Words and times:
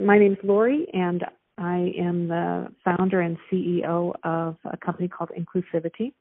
My 0.00 0.18
name's 0.18 0.38
Lori, 0.42 0.88
and 0.92 1.24
I 1.56 1.92
am 1.96 2.26
the 2.26 2.66
founder 2.84 3.20
and 3.20 3.36
CEO 3.50 4.12
of 4.24 4.56
a 4.64 4.76
company 4.76 5.06
called 5.06 5.30
Inclusivity. 5.38 6.12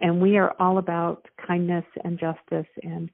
And 0.00 0.22
we 0.22 0.36
are 0.36 0.54
all 0.60 0.78
about 0.78 1.26
kindness 1.44 1.84
and 2.04 2.16
justice 2.16 2.70
and 2.84 3.10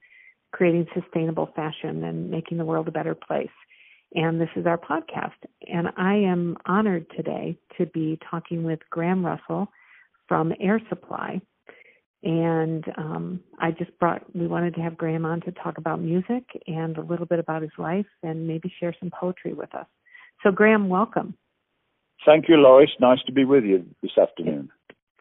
creating 0.53 0.87
sustainable 0.95 1.49
fashion 1.57 2.05
and 2.05 2.31
making 2.31 2.59
the 2.59 2.67
world 2.67 2.87
a 2.87 2.93
better 2.93 3.15
place. 3.15 3.49
And 4.15 4.39
this 4.39 4.51
is 4.57 4.67
our 4.67 4.77
podcast. 4.77 5.33
And 5.67 5.89
I 5.97 6.17
am 6.17 6.59
honored 6.67 7.07
today 7.17 7.57
to 7.79 7.87
be 7.87 8.19
talking 8.31 8.63
with 8.63 8.81
Graham 8.91 9.25
Russell 9.25 9.69
from 10.29 10.53
Air 10.61 10.83
Supply. 10.91 11.41
And 12.23 12.85
um, 12.99 13.41
I 13.59 13.71
just 13.71 13.99
brought, 13.99 14.23
we 14.37 14.47
wanted 14.47 14.75
to 14.75 14.83
have 14.83 14.99
Graham 14.99 15.25
on 15.25 15.41
to 15.43 15.53
talk 15.53 15.79
about 15.79 16.01
music 16.01 16.45
and 16.67 16.97
a 16.99 17.03
little 17.03 17.27
bit 17.27 17.39
about 17.39 17.63
his 17.63 17.73
life 17.79 18.07
and 18.23 18.47
maybe 18.47 18.73
share 18.79 18.95
some 19.01 19.11
poetry 19.11 19.55
with 19.55 19.75
us. 19.75 19.87
So, 20.45 20.53
Graham, 20.53 20.89
welcome. 20.89 21.35
Thank 22.25 22.49
you, 22.49 22.57
Lois. 22.57 22.91
Nice 23.01 23.19
to 23.27 23.33
be 23.33 23.45
with 23.45 23.65
you 23.65 23.85
this 24.03 24.17
afternoon. 24.21 24.71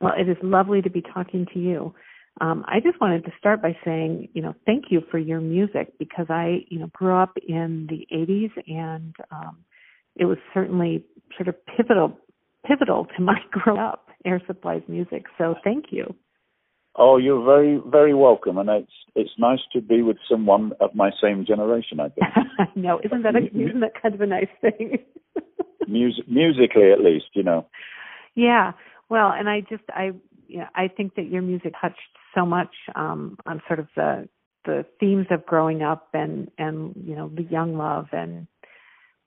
Well, 0.02 0.14
it 0.18 0.30
is 0.30 0.38
lovely 0.44 0.82
to 0.82 0.90
be 0.90 1.02
talking 1.02 1.48
to 1.54 1.60
you. 1.60 1.96
Um, 2.42 2.66
I 2.68 2.80
just 2.80 3.00
wanted 3.00 3.24
to 3.26 3.32
start 3.38 3.62
by 3.62 3.78
saying, 3.86 4.30
you 4.34 4.42
know, 4.42 4.54
thank 4.66 4.86
you 4.90 5.02
for 5.10 5.18
your 5.18 5.40
music 5.40 5.94
because 6.00 6.26
I, 6.30 6.66
you 6.70 6.80
know, 6.80 6.90
grew 6.94 7.16
up 7.16 7.38
in 7.48 7.88
the 7.90 8.06
80s 8.14 8.52
and 8.68 9.16
um, 9.32 9.58
it 10.16 10.26
was 10.26 10.38
certainly 10.54 11.06
sort 11.38 11.48
of 11.48 11.56
pivotal, 11.66 12.18
pivotal 12.66 13.08
to 13.16 13.24
my 13.24 13.38
growing 13.52 13.80
up, 13.80 14.08
Air 14.26 14.42
Supply's 14.46 14.82
music. 14.88 15.26
So 15.38 15.56
thank 15.64 15.86
you. 15.92 16.16
Oh, 16.96 17.18
you're 17.18 17.44
very, 17.44 17.82
very 17.88 18.14
welcome, 18.14 18.58
and 18.58 18.70
it's 18.70 18.92
it's 19.16 19.32
nice 19.38 19.60
to 19.74 19.82
be 19.82 20.02
with 20.02 20.18
someone 20.30 20.74
of 20.80 20.94
my 20.94 21.12
same 21.22 21.46
generation. 21.46 22.00
I 22.00 22.10
think. 22.10 22.28
no, 22.76 23.00
isn't 23.04 23.24
that 23.24 23.36
a, 23.36 23.46
isn't 23.46 23.80
that 23.80 24.00
kind 24.00 24.14
of 24.14 24.22
a 24.22 24.28
nice 24.28 24.50
thing? 24.62 25.00
Music, 25.88 26.26
musically, 26.30 26.92
at 26.92 27.02
least, 27.02 27.26
you 27.34 27.44
know. 27.44 27.66
Yeah, 28.36 28.72
well, 29.10 29.32
and 29.32 29.50
I 29.50 29.62
just 29.62 29.84
I 29.90 30.12
yeah 30.48 30.70
I 30.76 30.88
think 30.88 31.16
that 31.16 31.28
your 31.28 31.42
music 31.42 31.74
touched 31.80 32.00
so 32.36 32.46
much 32.46 32.74
um 32.96 33.38
on 33.46 33.62
sort 33.68 33.80
of 33.80 33.88
the 33.96 34.30
the 34.66 34.86
themes 35.00 35.28
of 35.30 35.46
growing 35.46 35.82
up 35.82 36.10
and 36.14 36.50
and 36.58 36.94
you 36.96 37.16
know 37.16 37.30
the 37.34 37.44
young 37.44 37.78
love 37.78 38.08
and 38.12 38.48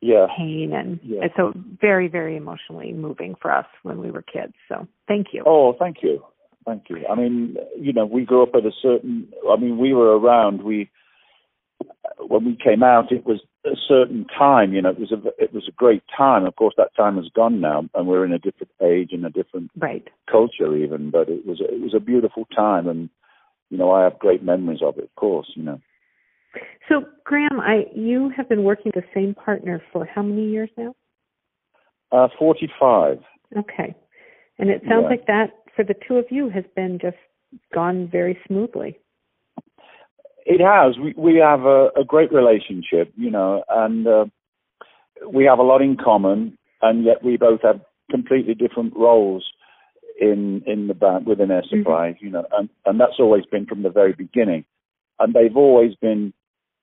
yeah 0.00 0.26
pain 0.36 0.72
and, 0.74 0.98
yeah. 1.02 1.22
and 1.22 1.30
so 1.36 1.52
very 1.80 2.08
very 2.08 2.36
emotionally 2.36 2.92
moving 2.92 3.34
for 3.40 3.52
us 3.52 3.66
when 3.82 3.98
we 4.00 4.10
were 4.10 4.22
kids. 4.22 4.54
So 4.68 4.86
thank 5.08 5.28
you. 5.32 5.42
Oh, 5.46 5.74
thank 5.78 5.98
you. 6.02 6.22
Thank 6.66 6.90
you. 6.90 7.06
I 7.08 7.14
mean, 7.14 7.56
you 7.78 7.92
know, 7.92 8.04
we 8.04 8.24
grew 8.24 8.42
up 8.42 8.54
at 8.54 8.66
a 8.66 8.72
certain. 8.82 9.32
I 9.48 9.56
mean, 9.56 9.78
we 9.78 9.94
were 9.94 10.18
around. 10.18 10.62
We 10.62 10.90
when 12.18 12.44
we 12.44 12.56
came 12.56 12.82
out, 12.82 13.12
it 13.12 13.24
was 13.24 13.40
a 13.64 13.76
certain 13.88 14.26
time. 14.36 14.72
You 14.72 14.82
know, 14.82 14.90
it 14.90 14.98
was 14.98 15.12
a 15.12 15.42
it 15.42 15.54
was 15.54 15.68
a 15.68 15.72
great 15.72 16.02
time. 16.14 16.44
Of 16.44 16.56
course, 16.56 16.74
that 16.76 16.94
time 16.96 17.16
has 17.16 17.28
gone 17.34 17.60
now, 17.60 17.88
and 17.94 18.08
we're 18.08 18.24
in 18.24 18.32
a 18.32 18.38
different 18.38 18.72
age 18.82 19.10
and 19.12 19.24
a 19.24 19.30
different 19.30 19.70
right. 19.78 20.08
culture, 20.28 20.76
even. 20.76 21.10
But 21.10 21.28
it 21.28 21.46
was 21.46 21.60
it 21.60 21.80
was 21.80 21.94
a 21.94 22.00
beautiful 22.00 22.46
time, 22.46 22.88
and 22.88 23.10
you 23.70 23.78
know, 23.78 23.92
I 23.92 24.02
have 24.02 24.18
great 24.18 24.42
memories 24.42 24.80
of 24.82 24.98
it. 24.98 25.04
Of 25.04 25.14
course, 25.14 25.50
you 25.54 25.62
know. 25.62 25.80
So, 26.88 27.04
Graham, 27.24 27.60
I 27.60 27.84
you 27.94 28.32
have 28.36 28.48
been 28.48 28.64
working 28.64 28.90
with 28.92 29.04
the 29.04 29.10
same 29.14 29.34
partner 29.34 29.80
for 29.92 30.04
how 30.04 30.22
many 30.22 30.48
years 30.48 30.70
now? 30.76 30.96
Uh, 32.10 32.26
forty-five. 32.36 33.20
Okay, 33.56 33.94
and 34.58 34.68
it 34.68 34.82
sounds 34.88 35.04
Yeah. 35.04 35.10
like 35.10 35.26
that 35.26 35.50
for 35.76 35.84
the 35.84 35.94
two 36.08 36.16
of 36.16 36.24
you 36.30 36.48
has 36.48 36.64
been 36.74 36.98
just 37.00 37.18
gone 37.72 38.08
very 38.10 38.38
smoothly. 38.46 38.98
It 40.46 40.60
has. 40.60 40.96
We 40.98 41.14
we 41.16 41.36
have 41.36 41.62
a, 41.62 41.90
a 42.00 42.04
great 42.04 42.32
relationship, 42.32 43.12
you 43.16 43.30
know, 43.30 43.62
and 43.68 44.06
uh, 44.06 44.24
we 45.30 45.44
have 45.44 45.58
a 45.58 45.62
lot 45.62 45.82
in 45.82 45.96
common, 45.96 46.56
and 46.82 47.04
yet 47.04 47.22
we 47.22 47.36
both 47.36 47.60
have 47.62 47.80
completely 48.10 48.54
different 48.54 48.96
roles 48.96 49.44
in 50.20 50.62
in 50.66 50.86
the 50.86 50.94
band 50.94 51.26
within 51.26 51.50
Air 51.50 51.64
Supply, 51.68 52.16
you 52.20 52.30
know, 52.30 52.46
and 52.56 52.68
and 52.86 53.00
that's 53.00 53.18
always 53.18 53.44
been 53.46 53.66
from 53.66 53.82
the 53.82 53.90
very 53.90 54.12
beginning, 54.12 54.64
and 55.18 55.34
they've 55.34 55.56
always 55.56 55.94
been 55.96 56.32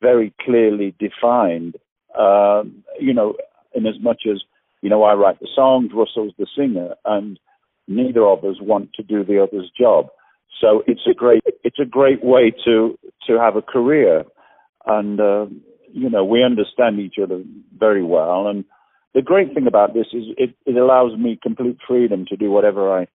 very 0.01 0.33
clearly 0.41 0.93
defined, 0.99 1.77
um, 2.19 2.83
you 2.99 3.13
know, 3.13 3.35
in 3.73 3.87
as 3.87 3.95
much 4.01 4.23
as 4.29 4.41
you 4.81 4.89
know, 4.89 5.03
I 5.03 5.13
write 5.13 5.39
the 5.39 5.47
songs, 5.55 5.91
Russell's 5.93 6.33
the 6.37 6.47
singer, 6.57 6.95
and 7.05 7.39
neither 7.87 8.25
of 8.25 8.43
us 8.43 8.55
want 8.61 8.93
to 8.93 9.03
do 9.03 9.23
the 9.23 9.41
other's 9.41 9.69
job. 9.77 10.07
So 10.61 10.83
it's 10.87 11.07
a 11.09 11.13
great 11.13 11.43
it's 11.63 11.79
a 11.79 11.85
great 11.85 12.23
way 12.23 12.53
to 12.65 12.97
to 13.27 13.39
have 13.39 13.55
a 13.55 13.61
career, 13.61 14.23
and 14.85 15.19
uh, 15.19 15.45
you 15.91 16.09
know 16.09 16.23
we 16.23 16.43
understand 16.43 16.99
each 16.99 17.15
other 17.21 17.43
very 17.77 18.03
well. 18.03 18.47
And 18.47 18.65
the 19.13 19.21
great 19.21 19.53
thing 19.53 19.67
about 19.67 19.93
this 19.93 20.07
is 20.13 20.23
it, 20.37 20.55
it 20.65 20.77
allows 20.77 21.17
me 21.17 21.39
complete 21.41 21.77
freedom 21.87 22.25
to 22.29 22.35
do 22.35 22.51
whatever 22.51 22.91
I 22.91 23.07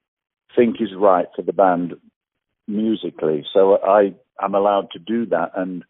think 0.56 0.78
is 0.80 0.90
right 0.96 1.28
for 1.36 1.42
the 1.42 1.54
band 1.54 1.94
musically. 2.68 3.46
So 3.54 3.78
I 3.84 4.14
am 4.42 4.54
allowed 4.56 4.92
to 4.92 5.00
do 5.00 5.26
that, 5.28 5.52
and 5.56 5.84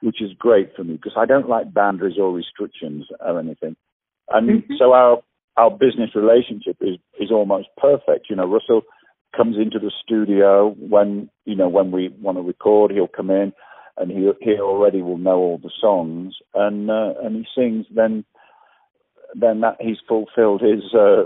which 0.00 0.22
is 0.22 0.30
great 0.38 0.74
for 0.74 0.84
me 0.84 0.94
because 0.94 1.14
I 1.16 1.26
don't 1.26 1.48
like 1.48 1.74
boundaries 1.74 2.16
or 2.18 2.32
restrictions 2.32 3.06
or 3.20 3.38
anything. 3.38 3.76
And 4.30 4.62
Mhm. 4.62 4.78
so 4.78 4.92
our 4.92 5.22
our 5.56 5.70
business 5.70 6.10
relationship 6.14 6.76
is 6.80 6.96
is 7.18 7.30
almost 7.30 7.68
perfect. 7.76 8.26
You 8.30 8.36
know, 8.36 8.46
Russell 8.46 8.82
comes 9.36 9.56
into 9.56 9.78
the 9.78 9.92
studio 10.04 10.74
when 10.78 11.30
you 11.44 11.56
know 11.56 11.68
when 11.68 11.90
we 11.90 12.08
want 12.20 12.38
to 12.38 12.42
record. 12.42 12.90
He'll 12.90 13.08
come 13.08 13.30
in, 13.30 13.52
and 13.96 14.10
he 14.10 14.30
he 14.40 14.52
already 14.60 15.02
will 15.02 15.18
know 15.18 15.38
all 15.38 15.58
the 15.58 15.72
songs, 15.80 16.34
and 16.54 16.90
uh, 16.90 17.14
and 17.22 17.36
he 17.36 17.44
sings. 17.54 17.86
Then 17.94 18.24
then 19.34 19.60
that 19.60 19.76
he's 19.80 19.98
fulfilled 20.08 20.62
his 20.62 20.82
uh, 20.94 21.24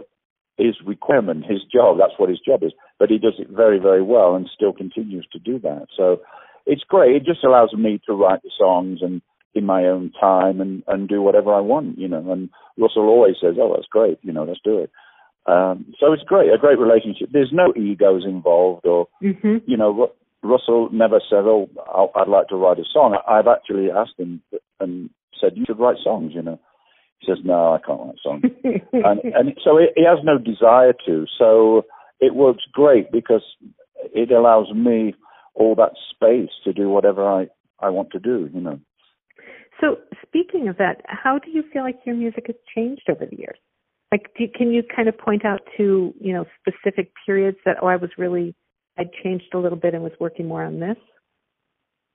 his 0.56 0.76
requirement, 0.84 1.44
his 1.48 1.62
job. 1.72 1.98
That's 1.98 2.18
what 2.18 2.28
his 2.28 2.40
job 2.40 2.62
is. 2.62 2.72
But 2.98 3.10
he 3.10 3.18
does 3.18 3.34
it 3.38 3.48
very 3.50 3.78
very 3.78 4.02
well, 4.02 4.34
and 4.34 4.48
still 4.54 4.72
continues 4.72 5.26
to 5.32 5.38
do 5.38 5.58
that. 5.60 5.86
So 5.96 6.20
it's 6.66 6.84
great. 6.88 7.16
It 7.16 7.24
just 7.24 7.44
allows 7.44 7.72
me 7.72 8.00
to 8.06 8.14
write 8.14 8.42
the 8.42 8.50
songs 8.58 9.00
and 9.02 9.20
in 9.54 9.64
my 9.66 9.84
own 9.84 10.12
time 10.20 10.60
and 10.60 10.82
and 10.88 11.08
do 11.08 11.22
whatever 11.22 11.52
I 11.54 11.60
want. 11.60 11.98
You 11.98 12.08
know, 12.08 12.30
and 12.32 12.48
Russell 12.78 13.08
always 13.08 13.36
says, 13.40 13.56
"Oh, 13.60 13.72
that's 13.74 13.88
great. 13.88 14.18
You 14.22 14.32
know, 14.32 14.44
let's 14.44 14.60
do 14.64 14.78
it." 14.78 14.90
Um, 15.46 15.94
so 16.00 16.12
it's 16.12 16.22
great, 16.22 16.50
a 16.52 16.58
great 16.58 16.78
relationship. 16.78 17.28
There's 17.30 17.52
no 17.52 17.72
egos 17.76 18.24
involved, 18.24 18.86
or 18.86 19.08
Mhm. 19.22 19.62
you 19.66 19.76
know, 19.76 20.10
Russell 20.42 20.88
never 20.92 21.20
said, 21.28 21.44
"Oh, 21.46 21.68
I'd 22.14 22.28
like 22.28 22.48
to 22.48 22.56
write 22.56 22.78
a 22.78 22.84
song." 22.84 23.18
I've 23.28 23.46
actually 23.48 23.90
asked 23.90 24.18
him 24.18 24.40
and 24.80 25.10
said, 25.40 25.56
"You 25.56 25.64
should 25.66 25.78
write 25.78 25.98
songs." 25.98 26.34
You 26.34 26.42
know, 26.42 26.58
he 27.18 27.26
says, 27.26 27.44
"No, 27.44 27.74
I 27.74 27.78
can't 27.78 28.00
write 28.00 28.18
songs," 28.22 28.42
and, 28.92 29.20
and 29.24 29.58
so 29.62 29.76
he, 29.78 29.88
he 29.96 30.04
has 30.04 30.18
no 30.24 30.38
desire 30.38 30.94
to. 31.06 31.26
So 31.38 31.84
it 32.20 32.34
works 32.34 32.64
great 32.72 33.10
because 33.12 33.44
it 34.14 34.30
allows 34.32 34.72
me 34.72 35.14
all 35.54 35.74
that 35.76 35.92
space 36.10 36.50
to 36.64 36.72
do 36.72 36.88
whatever 36.88 37.26
I 37.26 37.48
I 37.80 37.90
want 37.90 38.10
to 38.12 38.18
do. 38.18 38.50
You 38.52 38.60
know. 38.60 38.78
So, 39.84 39.98
speaking 40.26 40.68
of 40.68 40.78
that, 40.78 41.02
how 41.06 41.38
do 41.38 41.50
you 41.50 41.62
feel 41.70 41.82
like 41.82 41.98
your 42.06 42.14
music 42.14 42.44
has 42.46 42.56
changed 42.74 43.02
over 43.10 43.26
the 43.26 43.36
years? 43.36 43.58
Like, 44.10 44.30
do, 44.38 44.44
can 44.54 44.70
you 44.70 44.82
kind 44.82 45.08
of 45.08 45.18
point 45.18 45.44
out 45.44 45.60
to 45.76 46.14
you 46.18 46.32
know 46.32 46.46
specific 46.60 47.12
periods 47.26 47.58
that 47.66 47.76
oh, 47.82 47.86
I 47.86 47.96
was 47.96 48.10
really 48.16 48.54
I 48.98 49.02
changed 49.22 49.52
a 49.52 49.58
little 49.58 49.76
bit 49.76 49.92
and 49.92 50.02
was 50.02 50.12
working 50.18 50.48
more 50.48 50.64
on 50.64 50.80
this? 50.80 50.96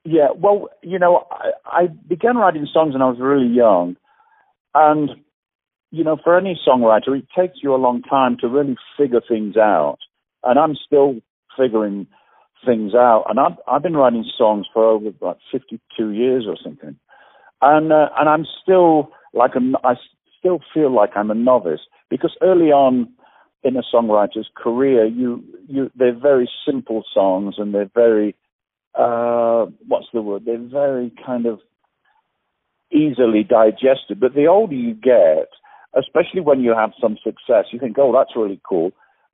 Yeah, 0.04 0.30
well, 0.36 0.70
you 0.82 0.98
know, 0.98 1.28
I, 1.30 1.52
I 1.66 1.88
began 1.88 2.38
writing 2.38 2.68
songs 2.74 2.94
when 2.94 3.02
I 3.02 3.10
was 3.10 3.20
really 3.20 3.54
young, 3.54 3.98
and 4.74 5.12
you 5.92 6.04
know, 6.04 6.18
for 6.24 6.38
any 6.38 6.60
songwriter, 6.68 7.20
it 7.20 7.28
takes 7.38 7.60
you 7.62 7.76
a 7.76 7.78
long 7.78 8.02
time 8.02 8.38
to 8.42 8.48
really 8.48 8.78
figure 8.98 9.22
things 9.28 9.58
out, 9.58 9.98
and 10.44 10.58
I'm 10.58 10.76
still 10.88 11.20
figuring 11.56 12.08
things 12.66 12.96
out, 12.96 13.26
and 13.30 13.40
I've 13.40 13.58
I've 13.68 13.84
been 13.84 13.98
writing 13.98 14.26
songs 14.38 14.66
for 14.74 14.86
over 14.86 15.12
like 15.22 15.38
52 15.52 16.12
years 16.12 16.46
or 16.48 16.58
something, 16.64 16.98
and 17.62 17.92
uh, 17.92 18.10
and 18.18 18.30
I'm 18.30 18.46
still 18.62 19.12
like 19.34 19.52
a 19.56 19.88
I 19.88 19.96
still 20.38 20.60
feel 20.74 20.94
like 20.94 21.12
I'm 21.16 21.32
a 21.32 21.36
novice 21.36 21.82
because 22.10 22.36
early 22.42 22.72
on 22.72 23.10
in 23.64 23.76
a 23.76 23.82
songwriter's 23.94 24.50
career, 24.56 25.06
you 25.06 25.44
you 25.68 25.92
they're 25.96 26.18
very 26.18 26.50
simple 26.66 27.04
songs 27.14 27.56
and 27.58 27.74
they're 27.74 27.92
very 27.94 28.36
uh, 28.96 29.66
what's 29.88 30.08
the 30.14 30.22
word? 30.22 30.44
They're 30.46 30.58
very 30.58 31.14
kind 31.26 31.46
of 31.46 31.60
easily 32.92 33.44
digested. 33.44 34.20
But 34.20 34.34
the 34.34 34.48
older 34.48 34.74
you 34.74 34.94
get, 34.94 35.50
especially 35.98 36.42
when 36.42 36.62
you 36.62 36.74
have 36.76 36.92
some 37.02 37.18
success, 37.24 37.66
you 37.72 37.80
think, 37.80 37.98
oh, 38.00 38.14
that's 38.14 38.36
really 38.36 38.60
cool. 38.68 38.92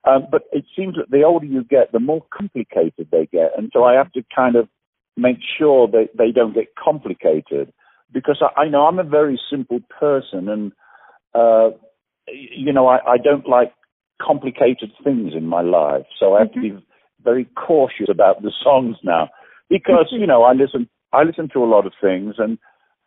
Um, 0.08 0.28
but 0.30 0.44
it 0.52 0.66
seems 0.76 0.96
that 0.96 1.10
the 1.10 1.24
older 1.24 1.46
you 1.46 1.64
get, 1.64 1.92
the 1.92 2.00
more 2.00 2.24
complicated 2.32 3.08
they 3.12 3.28
get. 3.32 3.52
And 3.58 3.72
so 3.74 3.84
I 3.84 3.94
have 3.94 4.12
to 4.14 4.24
kind 4.36 4.56
of 4.56 4.68
make 5.18 5.38
sure 5.58 5.88
that 5.88 6.10
they 6.18 6.32
don't 6.32 6.54
get 6.54 6.76
complicated 6.76 7.72
because 8.12 8.42
I, 8.42 8.62
I 8.62 8.70
know 8.70 8.86
I'm 8.86 9.00
a 9.00 9.04
very 9.04 9.40
simple 9.50 9.80
person 10.00 10.50
and, 10.50 10.72
uh, 11.34 11.72
you 12.28 12.74
know, 12.74 12.88
I, 12.88 13.14
I 13.14 13.18
don't 13.18 13.48
like 13.48 13.74
complicated 14.22 14.92
things 15.04 15.34
in 15.36 15.46
my 15.46 15.62
life. 15.62 16.06
So 16.20 16.36
I 16.36 16.40
have 16.40 16.54
to 16.54 16.62
be 16.62 16.78
very 17.24 17.46
cautious 17.56 18.08
about 18.10 18.42
the 18.42 18.52
songs 18.64 18.98
now 19.04 19.30
because, 19.70 20.08
you 20.12 20.28
know, 20.28 20.44
I 20.44 20.54
listen, 20.54 20.90
I 21.14 21.24
listen 21.24 21.50
to 21.54 21.64
a 21.64 21.70
lot 21.70 21.86
of 21.86 21.94
things 22.02 22.36
and, 22.38 22.58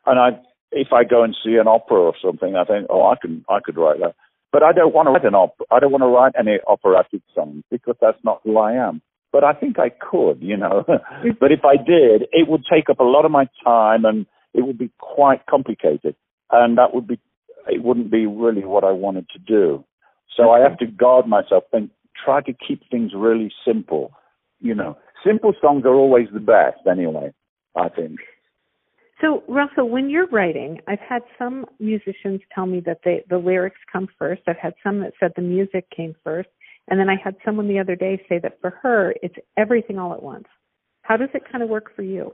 and 0.07 0.19
I, 0.19 0.41
if 0.71 0.89
I 0.93 1.05
go 1.05 1.23
and 1.23 1.37
see 1.45 1.57
an 1.57 1.69
opera 1.69 1.99
or 1.99 2.15
something, 2.23 2.57
I 2.57 2.65
think, 2.65 2.87
oh, 2.91 3.07
I 3.07 3.15
can 3.21 3.45
I 3.49 3.59
could 3.65 3.77
write 3.77 4.01
that. 4.01 4.15
But 4.53 4.63
I 4.63 4.73
don't 4.73 4.95
want 4.95 5.07
to 5.07 5.13
write 5.13 5.25
an 5.25 5.35
opera. 5.35 5.67
I 5.71 5.79
don't 5.79 5.93
want 5.93 6.03
to 6.03 6.09
write 6.09 6.33
any 6.39 6.59
operatic 6.67 7.23
songs 7.35 7.65
because 7.71 7.97
that's 8.01 8.19
not 8.25 8.41
who 8.45 8.59
I 8.59 8.73
am. 8.73 9.03
But 9.31 9.45
I 9.45 9.53
think 9.53 9.79
I 9.79 9.91
could, 9.91 10.39
you 10.41 10.57
know. 10.57 10.85
but 11.41 11.53
if 11.53 11.65
I 11.65 11.77
did, 11.77 12.29
it 12.33 12.49
would 12.49 12.65
take 12.71 12.89
up 12.89 13.01
a 13.01 13.05
lot 13.05 13.25
of 13.25 13.31
my 13.31 13.47
time 13.65 14.05
and 14.05 14.27
it 14.55 14.63
would 14.63 14.79
be 14.79 14.91
quite 14.99 15.47
complicated, 15.47 16.15
and 16.51 16.79
that 16.79 16.95
would 16.95 17.07
be 17.07 17.19
it 17.67 17.83
wouldn't 17.83 18.11
be 18.11 18.27
really 18.27 18.65
what 18.65 18.85
I 18.85 18.93
wanted 18.93 19.29
to 19.31 19.39
do. 19.39 19.85
So 20.35 20.51
I 20.51 20.61
have 20.61 20.79
to 20.79 20.87
guard 20.87 21.27
myself 21.27 21.65
and 21.73 21.91
try 22.25 22.41
to 22.43 22.53
keep 22.53 22.89
things 22.91 23.13
really 23.15 23.53
simple. 23.67 24.13
You 24.61 24.75
know, 24.75 24.97
simple 25.25 25.53
songs 25.61 25.85
are 25.85 25.95
always 25.95 26.29
the 26.33 26.41
best 26.41 26.87
anyway. 26.91 27.33
I 27.77 27.89
think. 27.89 28.21
So, 29.21 29.43
Russell, 29.49 29.89
when 29.89 30.11
you're 30.11 30.29
writing, 30.29 30.81
I've 30.87 31.01
had 31.01 31.23
some 31.39 31.67
musicians 31.81 32.41
tell 32.55 32.67
me 32.67 32.81
that 32.87 33.01
they, 33.05 33.25
the 33.29 33.39
lyrics 33.39 33.81
come 33.93 34.09
first. 34.19 34.43
I've 34.47 34.59
had 34.59 34.75
some 34.83 35.01
that 35.01 35.13
said 35.19 35.33
the 35.35 35.43
music 35.43 35.87
came 35.95 36.15
first. 36.23 36.49
And 36.89 36.99
then 37.01 37.09
I 37.09 37.17
had 37.23 37.37
someone 37.45 37.69
the 37.69 37.81
other 37.81 37.97
day 37.97 38.23
say 38.29 38.39
that 38.39 38.61
for 38.61 38.71
her, 38.83 39.15
it's 39.23 39.35
everything 39.57 39.99
all 39.99 40.13
at 40.15 40.23
once. 40.23 40.47
How 41.03 41.17
does 41.17 41.29
it 41.35 41.51
kind 41.51 41.63
of 41.63 41.69
work 41.69 41.95
for 41.95 42.03
you? 42.03 42.33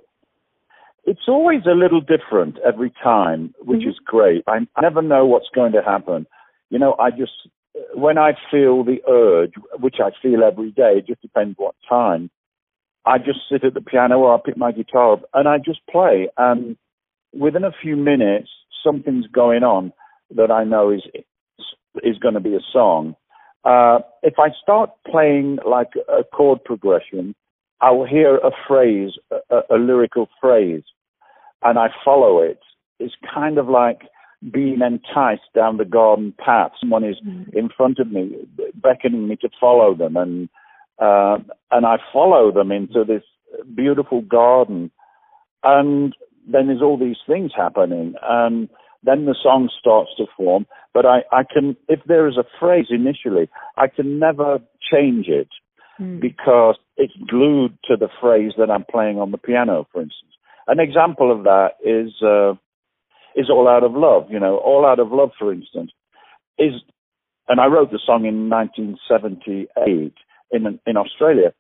It's 1.07 1.29
always 1.29 1.63
a 1.67 1.75
little 1.75 2.01
different 2.01 2.59
every 2.67 2.93
time, 3.03 3.55
which 3.61 3.81
mm-hmm. 3.81 3.91
is 3.91 3.97
great. 4.05 4.43
I, 4.47 4.67
never 4.81 5.03
know 5.03 5.27
what's 5.27 5.49
going 5.55 5.73
to 5.73 5.83
happen. 5.83 6.27
You 6.71 6.79
know, 6.79 6.97
I 6.99 7.11
just, 7.11 7.49
when 7.95 8.17
I 8.17 8.33
feel 8.51 8.85
the 8.85 9.03
urge, 9.09 9.53
which 9.79 9.97
I 10.01 10.11
feel 10.23 10.43
every 10.43 10.71
day, 10.71 10.95
it 10.97 11.07
just 11.07 11.21
depends 11.21 11.57
what 11.59 11.75
time, 11.89 12.31
I 13.05 13.19
just 13.19 13.41
sit 13.51 13.65
at 13.65 13.75
the 13.75 13.83
piano 13.83 14.19
or 14.19 14.35
I 14.35 14.39
pick 14.45 14.57
my 14.57 14.73
guitar 14.73 15.15
up 15.15 15.25
and 15.35 15.47
I 15.47 15.59
just 15.59 15.81
play. 15.91 16.29
And 16.39 16.77
within 17.35 17.65
a 17.65 17.73
few 17.83 17.97
minutes, 17.97 18.49
something's 18.83 19.27
going 19.27 19.63
on 19.63 19.93
that 20.35 20.51
I 20.51 20.65
know 20.65 20.91
is 20.91 21.03
is 22.03 22.19
going 22.19 22.35
to 22.35 22.41
be 22.41 22.55
a 22.55 22.61
song. 22.73 23.15
Uh, 23.65 24.01
if 24.23 24.35
I 24.39 24.49
start 24.61 24.91
playing 25.07 25.59
like 25.67 25.91
a 26.09 26.25
chord 26.25 26.65
progression, 26.65 27.35
I 27.81 27.91
will 27.93 28.07
hear 28.07 28.37
a 28.37 28.51
phrase, 28.67 29.13
a, 29.31 29.61
a 29.71 29.77
lyrical 29.77 30.29
phrase, 30.41 30.83
and 31.65 31.79
I 31.79 31.89
follow 32.05 32.41
it. 32.41 32.61
It's 33.01 33.15
kind 33.33 33.59
of 33.59 33.69
like 33.69 34.03
being 34.53 34.81
enticed 34.83 35.53
down 35.55 35.79
the 35.79 35.85
garden 35.85 36.35
path. 36.39 36.73
Someone 36.79 37.05
is 37.05 37.17
mm-hmm. 37.27 37.57
in 37.57 37.69
front 37.75 37.99
of 37.99 38.11
me, 38.13 38.37
beckoning 38.75 39.27
me 39.27 39.37
to 39.37 39.49
follow 39.59 39.95
them, 39.95 40.17
and 40.17 40.49
uh, 40.99 41.39
and 41.71 41.87
I 41.87 41.97
follow 42.13 42.53
them 42.53 42.71
into 42.71 43.05
this 43.05 43.25
beautiful 43.75 44.23
garden. 44.23 44.91
And 45.63 46.15
then 46.47 46.67
there's 46.67 46.83
all 46.83 46.99
these 46.99 47.17
things 47.27 47.53
happening. 47.57 48.15
And 48.23 48.69
then 49.03 49.25
the 49.25 49.37
song 49.41 49.71
starts 49.79 50.11
to 50.19 50.27
form. 50.37 50.67
But 50.93 51.07
I, 51.07 51.23
I 51.33 51.43
can, 51.43 51.77
if 51.89 52.01
there 52.07 52.29
is 52.29 52.37
a 52.37 52.45
phrase 52.61 52.87
initially, 52.91 53.49
I 53.77 53.89
can 53.89 54.19
never 54.19 54.59
change 54.93 55.27
it 55.29 55.49
mm. 56.01 56.21
because 56.21 56.77
it's 56.97 57.17
glued 57.29 57.77
to 57.85 57.97
the 57.97 58.09
phrase 58.21 58.53
that 58.59 58.71
I'm 58.71 58.85
playing 58.89 59.19
on 59.19 59.31
the 59.31 59.39
piano, 59.39 59.87
for 59.93 60.03
instance. 60.03 60.34
An 60.67 60.81
example 60.81 61.31
of 61.31 61.45
that 61.45 61.73
is, 61.85 62.13
uh, 62.23 62.53
is 63.35 63.51
All 63.51 63.69
Out 63.69 63.85
of 63.85 63.93
Love. 63.93 64.31
You 64.31 64.41
know, 64.41 64.59
All 64.59 64.87
Out 64.87 64.99
of 64.99 65.13
Love, 65.13 65.31
for 65.39 65.53
instance, 65.53 65.93
is, 66.59 66.73
and 67.49 67.61
I 67.61 67.67
wrote 67.67 67.91
the 67.91 68.01
song 68.05 68.25
in 68.25 68.49
1978 68.49 70.15
in 70.53 70.81
in 70.87 70.97
Australia. 70.97 71.53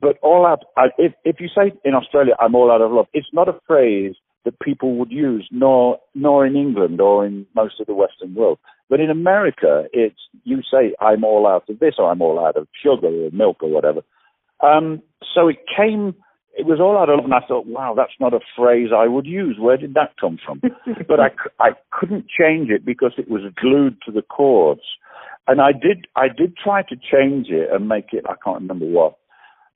But 0.00 0.18
all 0.22 0.46
out, 0.46 0.64
if 0.98 1.12
if 1.24 1.40
you 1.40 1.48
say 1.48 1.72
in 1.84 1.94
Australia, 1.94 2.34
I'm 2.40 2.54
all 2.54 2.70
out 2.70 2.80
of 2.80 2.90
love, 2.90 3.06
it's 3.12 3.28
not 3.32 3.48
a 3.48 3.60
phrase 3.66 4.14
that 4.44 4.58
people 4.60 4.96
would 4.96 5.10
use, 5.10 5.46
nor 5.50 5.98
nor 6.14 6.46
in 6.46 6.56
England 6.56 7.00
or 7.00 7.26
in 7.26 7.46
most 7.54 7.80
of 7.80 7.86
the 7.86 7.94
Western 7.94 8.34
world. 8.34 8.58
But 8.88 9.00
in 9.00 9.10
America, 9.10 9.84
it's 9.92 10.18
you 10.44 10.62
say 10.62 10.94
I'm 11.00 11.22
all 11.22 11.46
out 11.46 11.68
of 11.68 11.78
this 11.78 11.94
or 11.98 12.10
I'm 12.10 12.22
all 12.22 12.44
out 12.44 12.56
of 12.56 12.66
sugar 12.82 13.08
or 13.08 13.30
milk 13.30 13.58
or 13.62 13.68
whatever. 13.68 14.00
Um, 14.62 15.02
so 15.34 15.48
it 15.48 15.58
came, 15.76 16.14
it 16.60 16.66
was 16.66 16.78
all 16.80 16.98
out 16.98 17.08
of 17.08 17.16
love, 17.16 17.24
and 17.24 17.34
I 17.34 17.46
thought, 17.46 17.66
wow, 17.66 17.94
that's 17.96 18.12
not 18.20 18.34
a 18.34 18.40
phrase 18.56 18.90
I 18.94 19.08
would 19.08 19.26
use. 19.26 19.56
Where 19.58 19.76
did 19.76 19.94
that 19.94 20.14
come 20.20 20.38
from? 20.44 20.60
but 21.08 21.18
I 21.20 21.30
I 21.58 21.70
couldn't 21.90 22.26
change 22.28 22.70
it 22.70 22.84
because 22.84 23.12
it 23.18 23.28
was 23.28 23.42
glued 23.60 23.96
to 24.06 24.12
the 24.12 24.22
chords 24.22 24.82
and 25.50 25.60
I 25.60 25.72
did 25.72 26.06
I 26.16 26.28
did 26.28 26.56
try 26.56 26.82
to 26.82 26.96
change 26.96 27.48
it 27.48 27.68
and 27.72 27.88
make 27.88 28.12
it 28.12 28.24
I 28.28 28.34
can't 28.42 28.60
remember 28.60 28.86
what, 28.86 29.16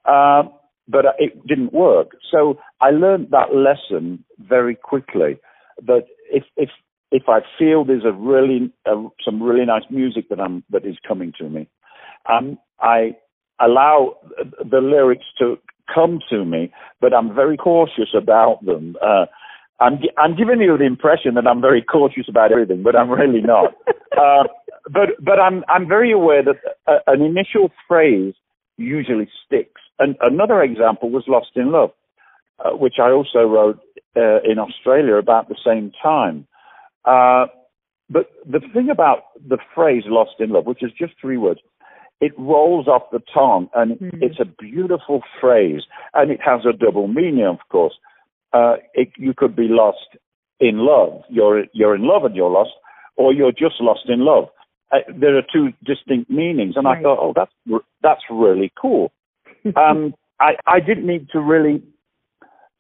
uh, 0.05 0.45
but 0.89 1.05
it 1.19 1.47
didn't 1.47 1.73
work. 1.73 2.13
So 2.31 2.59
I 2.81 2.91
learned 2.91 3.29
that 3.33 3.55
lesson 3.55 4.25
very 4.39 4.77
quickly. 4.77 5.39
That 5.85 6.05
if 6.31 6.45
if 6.57 6.71
if 7.11 7.25
I 7.29 7.41
feel 7.59 7.85
there's 7.85 8.05
a 8.05 8.13
really 8.13 8.73
uh, 8.87 9.03
some 9.25 9.43
really 9.43 9.65
nice 9.67 9.83
music 9.91 10.29
that 10.29 10.41
I'm 10.41 10.63
that 10.71 10.87
is 10.87 10.97
coming 11.07 11.33
to 11.39 11.49
me, 11.49 11.69
um, 12.31 12.57
I 12.81 13.17
allow 13.61 14.17
the 14.39 14.81
lyrics 14.81 15.27
to 15.39 15.59
come 15.93 16.21
to 16.31 16.45
me, 16.45 16.73
but 17.01 17.15
I'm 17.15 17.35
very 17.35 17.57
cautious 17.57 18.15
about 18.17 18.65
them. 18.65 18.97
Uh, 19.03 19.27
I'm 19.81 19.99
I'm 20.19 20.37
giving 20.37 20.61
you 20.61 20.77
the 20.79 20.85
impression 20.85 21.35
that 21.35 21.47
I'm 21.47 21.61
very 21.61 21.83
cautious 21.83 22.27
about 22.29 22.53
everything, 22.53 22.83
but 22.83 22.97
I'm 22.97 23.11
really 23.11 23.41
not. 23.41 23.75
uh, 24.17 24.45
but 24.91 25.11
but 25.21 25.41
I'm 25.41 25.65
I'm 25.69 25.89
very 25.89 26.13
aware 26.13 26.43
that 26.43 26.57
a, 26.87 27.13
an 27.13 27.23
initial 27.23 27.71
phrase 27.89 28.35
usually 28.77 29.29
sticks. 29.45 29.81
And 29.99 30.17
another 30.21 30.63
example 30.63 31.11
was 31.11 31.25
Lost 31.29 31.51
in 31.55 31.71
Love, 31.71 31.93
uh, 32.65 32.71
which 32.71 32.95
I 32.99 33.11
also 33.11 33.47
wrote 33.47 33.81
uh, 34.17 34.41
in 34.43 34.59
Australia 34.59 35.15
about 35.15 35.49
the 35.49 35.57
same 35.65 35.93
time. 36.03 36.47
Uh, 37.05 37.47
but 38.11 38.31
the 38.47 38.61
thing 38.73 38.91
about 38.91 39.25
the 39.49 39.59
phrase 39.75 40.05
Lost 40.07 40.35
in 40.39 40.51
Love, 40.51 40.67
which 40.67 40.83
is 40.83 40.91
just 40.99 41.15
three 41.21 41.37
words, 41.37 41.61
it 42.21 42.33
rolls 42.39 42.89
off 42.89 43.03
the 43.13 43.21
tongue 43.33 43.69
and 43.75 43.99
mm-hmm. 43.99 44.23
it's 44.23 44.41
a 44.41 44.45
beautiful 44.45 45.23
phrase 45.41 45.83
and 46.15 46.31
it 46.31 46.41
has 46.45 46.61
a 46.65 46.77
double 46.77 47.09
meaning, 47.09 47.47
of 47.47 47.59
course. 47.71 47.95
Uh, 48.53 48.77
it, 48.95 49.09
you 49.19 49.35
could 49.37 49.57
be 49.57 49.67
lost 49.69 50.17
in 50.61 50.79
love. 50.79 51.23
You're, 51.29 51.65
you're 51.73 51.95
in 51.97 52.07
love 52.07 52.25
and 52.25 52.37
you're 52.37 52.51
lost, 52.51 52.71
or 53.17 53.33
you're 53.33 53.53
just 53.53 53.81
lost 53.81 54.09
in 54.09 54.21
love 54.21 54.49
there 55.17 55.37
are 55.37 55.43
two 55.53 55.73
distinct 55.85 56.31
meanings, 56.31 56.75
and 56.77 56.85
right. 56.85 56.99
I 56.99 57.03
thought, 57.03 57.19
oh, 57.21 57.33
that's 57.35 57.83
that's 58.03 58.23
really 58.31 58.73
cool. 58.81 59.13
um, 59.77 60.15
I 60.41 60.53
I 60.67 60.81
didn't 60.81 61.07
need 61.07 61.29
to 61.31 61.41
really 61.41 61.83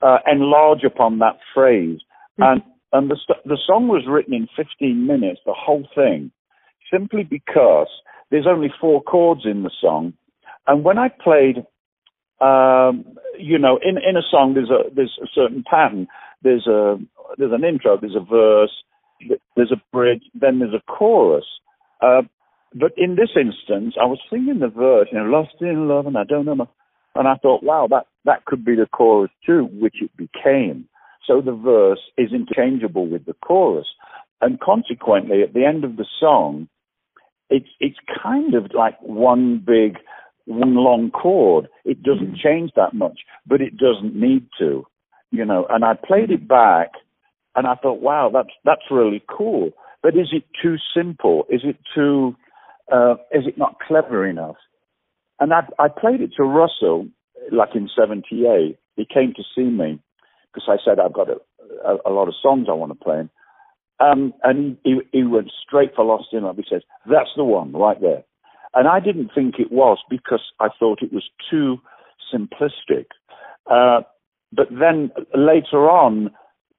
uh, 0.02 0.18
enlarge 0.30 0.84
upon 0.84 1.18
that 1.20 1.38
phrase, 1.54 2.00
mm-hmm. 2.38 2.42
and 2.42 2.62
and 2.92 3.10
the 3.10 3.16
the 3.44 3.58
song 3.66 3.88
was 3.88 4.04
written 4.08 4.34
in 4.34 4.48
15 4.56 5.06
minutes, 5.06 5.40
the 5.44 5.54
whole 5.56 5.86
thing, 5.94 6.30
simply 6.92 7.24
because 7.24 7.88
there's 8.30 8.46
only 8.46 8.72
four 8.80 9.02
chords 9.02 9.42
in 9.44 9.62
the 9.62 9.70
song, 9.80 10.14
and 10.66 10.84
when 10.84 10.98
I 10.98 11.08
played, 11.08 11.58
um, 12.40 13.04
you 13.38 13.58
know, 13.58 13.78
in 13.82 13.96
in 13.98 14.16
a 14.16 14.22
song 14.30 14.54
there's 14.54 14.70
a 14.70 14.94
there's 14.94 15.18
a 15.22 15.26
certain 15.34 15.64
pattern. 15.68 16.06
There's 16.42 16.66
a 16.66 16.98
there's 17.38 17.52
an 17.52 17.64
intro, 17.64 17.98
there's 17.98 18.16
a 18.16 18.24
verse, 18.24 18.72
there's 19.56 19.72
a 19.72 19.82
bridge, 19.92 20.22
then 20.34 20.58
there's 20.58 20.74
a 20.74 20.92
chorus. 20.92 21.46
Uh, 22.00 22.22
but 22.74 22.92
in 22.96 23.14
this 23.14 23.30
instance, 23.36 23.94
I 24.00 24.04
was 24.04 24.18
singing 24.28 24.58
the 24.58 24.68
verse, 24.68 25.08
you 25.12 25.18
know, 25.18 25.24
lost 25.24 25.54
in 25.60 25.88
love, 25.88 26.06
and 26.06 26.18
I 26.18 26.24
don't 26.24 26.44
know. 26.44 26.56
my, 26.56 26.66
And 27.14 27.28
I 27.28 27.36
thought, 27.36 27.62
wow, 27.62 27.86
that, 27.90 28.06
that 28.24 28.44
could 28.44 28.64
be 28.64 28.74
the 28.74 28.86
chorus 28.86 29.30
too, 29.46 29.68
which 29.72 29.96
it 30.02 30.10
became. 30.16 30.88
So 31.26 31.40
the 31.40 31.54
verse 31.54 32.00
is 32.18 32.32
interchangeable 32.32 33.06
with 33.06 33.24
the 33.26 33.34
chorus. 33.44 33.86
And 34.40 34.60
consequently, 34.60 35.42
at 35.42 35.54
the 35.54 35.64
end 35.64 35.84
of 35.84 35.96
the 35.96 36.06
song, 36.20 36.68
it's, 37.50 37.68
it's 37.80 37.98
kind 38.22 38.54
of 38.54 38.72
like 38.74 39.00
one 39.00 39.62
big, 39.64 39.98
one 40.46 40.74
long 40.74 41.10
chord. 41.10 41.68
It 41.84 42.02
doesn't 42.02 42.34
mm-hmm. 42.34 42.48
change 42.48 42.70
that 42.76 42.94
much, 42.94 43.20
but 43.46 43.60
it 43.60 43.76
doesn't 43.76 44.14
need 44.14 44.48
to, 44.58 44.86
you 45.30 45.44
know. 45.44 45.66
And 45.68 45.84
I 45.84 45.94
played 45.94 46.30
it 46.30 46.48
back 46.48 46.92
and 47.56 47.66
I 47.66 47.74
thought, 47.74 48.00
wow, 48.00 48.30
that's, 48.32 48.54
that's 48.64 48.90
really 48.90 49.22
cool. 49.28 49.70
But 50.02 50.14
is 50.14 50.28
it 50.32 50.44
too 50.62 50.76
simple? 50.94 51.44
Is 51.48 51.62
it 51.64 51.76
too, 51.94 52.36
uh, 52.92 53.14
is 53.32 53.46
it 53.46 53.56
not 53.56 53.78
clever 53.80 54.26
enough? 54.26 54.56
And 55.40 55.52
I, 55.52 55.66
I 55.78 55.88
played 55.88 56.20
it 56.20 56.30
to 56.36 56.44
Russell, 56.44 57.08
like 57.50 57.70
in 57.74 57.88
78. 57.96 58.76
He 58.96 59.06
came 59.06 59.32
to 59.36 59.42
see 59.54 59.64
me 59.64 60.00
because 60.52 60.68
I 60.68 60.76
said, 60.84 61.00
I've 61.00 61.12
got 61.12 61.28
a, 61.28 61.36
a, 61.84 62.10
a 62.10 62.12
lot 62.12 62.28
of 62.28 62.34
songs 62.40 62.66
I 62.68 62.74
want 62.74 62.92
to 62.92 63.04
play. 63.04 63.28
Um, 64.00 64.34
and 64.42 64.76
he, 64.82 65.00
he, 65.12 65.18
he 65.18 65.24
went 65.24 65.50
straight 65.66 65.94
for 65.94 66.04
Lost 66.04 66.28
in 66.32 66.42
Love. 66.42 66.56
He 66.56 66.64
says, 66.68 66.82
that's 67.06 67.30
the 67.36 67.44
one 67.44 67.72
right 67.72 68.00
there. 68.00 68.24
And 68.74 68.88
I 68.88 68.98
didn't 68.98 69.30
think 69.34 69.54
it 69.58 69.70
was 69.70 69.98
because 70.10 70.42
I 70.58 70.68
thought 70.78 71.02
it 71.02 71.12
was 71.12 71.28
too 71.50 71.76
simplistic. 72.32 73.06
Uh, 73.70 74.02
but 74.52 74.68
then 74.70 75.10
later 75.34 75.88
on, 75.88 76.30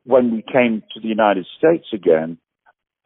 when 0.04 0.32
we 0.32 0.42
came 0.42 0.84
to 0.94 1.00
the 1.00 1.08
United 1.08 1.46
States 1.58 1.88
again, 1.94 2.38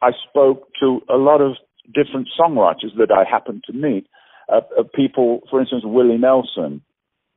I 0.02 0.10
spoke 0.28 0.68
to 0.80 1.00
a 1.08 1.16
lot 1.16 1.40
of 1.40 1.52
different 1.94 2.28
songwriters 2.38 2.96
that 2.98 3.10
I 3.10 3.28
happened 3.28 3.64
to 3.66 3.72
meet. 3.72 4.06
Uh, 4.52 4.60
uh, 4.78 4.82
people, 4.94 5.40
for 5.50 5.60
instance, 5.60 5.82
Willie 5.84 6.18
Nelson. 6.18 6.82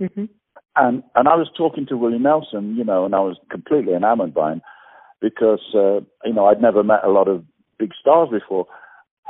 Mm-hmm. 0.02 0.26
And 0.76 1.04
and 1.16 1.28
I 1.28 1.36
was 1.36 1.50
talking 1.56 1.86
to 1.88 1.98
Willie 1.98 2.18
Nelson, 2.18 2.76
you 2.76 2.84
know, 2.84 3.06
and 3.06 3.14
I 3.14 3.20
was 3.20 3.38
completely 3.52 3.94
enamored 3.94 4.34
by 4.34 4.54
him 4.54 4.62
because 5.24 5.64
uh, 5.74 6.02
you 6.26 6.34
know 6.34 6.46
I'd 6.46 6.62
never 6.62 6.84
met 6.84 7.00
a 7.04 7.10
lot 7.10 7.28
of 7.28 7.44
big 7.80 7.92
stars 8.00 8.30
before, 8.30 8.68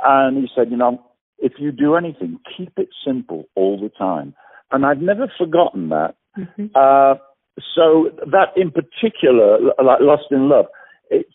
and 0.04 0.36
he 0.36 0.48
said, 0.54 0.70
you 0.70 0.76
know, 0.76 1.00
if 1.38 1.52
you 1.58 1.70
do 1.70 1.94
anything, 1.94 2.40
keep 2.56 2.72
it 2.76 2.88
simple 3.06 3.44
all 3.54 3.80
the 3.80 3.88
time, 3.88 4.34
and 4.72 4.84
I've 4.84 5.00
never 5.00 5.30
forgotten 5.38 5.88
that. 5.90 6.16
Mm-hmm. 6.36 6.66
Uh, 6.74 7.14
so 7.76 8.10
that 8.32 8.48
in 8.56 8.72
particular, 8.72 9.58
like 9.82 10.00
Lost 10.00 10.24
in 10.32 10.48
Love, 10.48 10.66
it's 11.08 11.30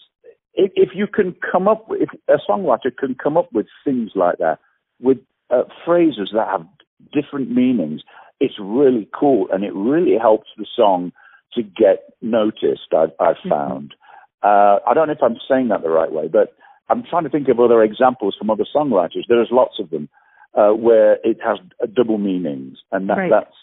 if, 0.54 0.90
you 0.94 1.08
can 1.08 1.36
come 1.50 1.68
up 1.70 1.88
with, 1.88 2.02
if 2.02 2.10
a 2.28 2.52
songwriter 2.52 2.96
can 2.98 3.16
come 3.16 3.38
up 3.38 3.48
with 3.54 3.68
things 3.86 4.12
like 4.16 4.40
that, 4.40 4.60
with 5.00 5.20
uh, 5.50 5.64
phrases 5.86 6.32
that 6.34 6.48
have 6.48 6.66
different 7.14 7.50
meanings, 7.50 8.02
it's 8.42 8.56
really 8.60 9.08
cool 9.18 9.48
and 9.54 9.64
it 9.64 9.74
really 9.74 10.18
helps 10.20 10.48
the 10.58 10.66
song 10.76 11.14
to 11.54 11.64
get 11.64 12.14
noticed. 12.22 12.94
I've, 12.96 13.12
I've 13.20 13.36
mm-hmm. 13.38 13.50
found. 13.50 13.96
Uh, 14.42 14.80
I 14.88 14.94
don't 14.94 15.08
know 15.08 15.14
if 15.14 15.24
I'm 15.24 15.38
saying 15.50 15.68
that 15.70 15.82
the 15.82 15.90
right 15.90 16.12
way, 16.12 16.28
but 16.28 16.56
I'm 16.90 17.04
trying 17.10 17.24
to 17.24 17.30
think 17.30 17.48
of 17.50 17.60
other 17.60 17.84
examples 17.84 18.36
from 18.38 18.50
other 18.50 18.66
songwriters. 18.76 19.28
There's 19.28 19.50
lots 19.52 19.76
of 19.80 19.90
them 19.90 20.10
uh, 20.54 20.70
where 20.70 21.14
it 21.24 21.38
has 21.44 21.60
double 21.96 22.18
meanings, 22.18 22.78
and 22.92 23.10
that, 23.10 23.18
right. 23.18 23.30
that's 23.30 23.54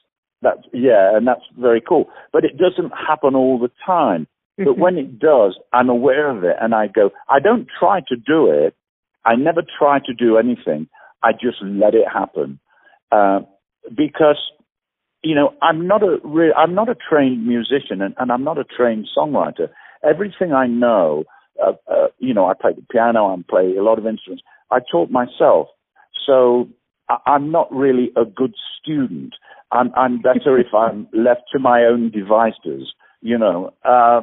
that's 0.42 0.62
yeah, 0.72 1.16
and 1.16 1.26
that's 1.26 1.42
very 1.58 1.80
cool. 1.80 2.08
But 2.32 2.44
it 2.44 2.58
doesn't 2.58 2.92
happen 2.92 3.34
all 3.34 3.58
the 3.58 3.70
time. 3.84 4.26
But 4.56 4.66
mm-hmm. 4.68 4.80
when 4.80 4.96
it 4.96 5.18
does, 5.18 5.58
I'm 5.72 5.88
aware 5.88 6.30
of 6.30 6.44
it, 6.44 6.56
and 6.60 6.74
I 6.74 6.86
go. 6.86 7.10
I 7.28 7.40
don't 7.40 7.66
try 7.78 8.00
to 8.08 8.16
do 8.16 8.50
it. 8.50 8.74
I 9.24 9.34
never 9.34 9.62
try 9.78 9.98
to 10.06 10.14
do 10.14 10.38
anything. 10.38 10.88
I 11.22 11.32
just 11.32 11.58
let 11.62 11.94
it 11.94 12.06
happen 12.10 12.60
uh, 13.10 13.40
because 13.88 14.38
you 15.22 15.34
know 15.34 15.52
I'm 15.60 15.86
not 15.86 16.02
a 16.02 16.18
re- 16.22 16.54
I'm 16.56 16.74
not 16.74 16.88
a 16.88 16.94
trained 16.94 17.46
musician, 17.46 18.00
and, 18.00 18.14
and 18.18 18.30
I'm 18.30 18.44
not 18.44 18.58
a 18.58 18.64
trained 18.64 19.08
songwriter. 19.16 19.68
Everything 20.04 20.52
I 20.52 20.66
know, 20.66 21.24
uh, 21.64 21.72
uh, 21.90 22.08
you 22.18 22.34
know, 22.34 22.46
I 22.46 22.54
play 22.54 22.72
the 22.74 22.84
piano, 22.90 23.26
I 23.26 23.36
play 23.48 23.76
a 23.76 23.82
lot 23.82 23.98
of 23.98 24.06
instruments. 24.06 24.44
I 24.70 24.78
taught 24.90 25.10
myself, 25.10 25.68
so 26.26 26.68
I- 27.08 27.18
I'm 27.26 27.50
not 27.50 27.72
really 27.72 28.10
a 28.16 28.24
good 28.24 28.54
student. 28.80 29.34
I'm, 29.72 29.92
I'm 29.96 30.20
better 30.20 30.58
if 30.58 30.68
I'm 30.74 31.08
left 31.12 31.42
to 31.52 31.58
my 31.58 31.84
own 31.84 32.10
devices. 32.10 32.92
You 33.20 33.38
know, 33.38 33.72
uh, 33.84 34.22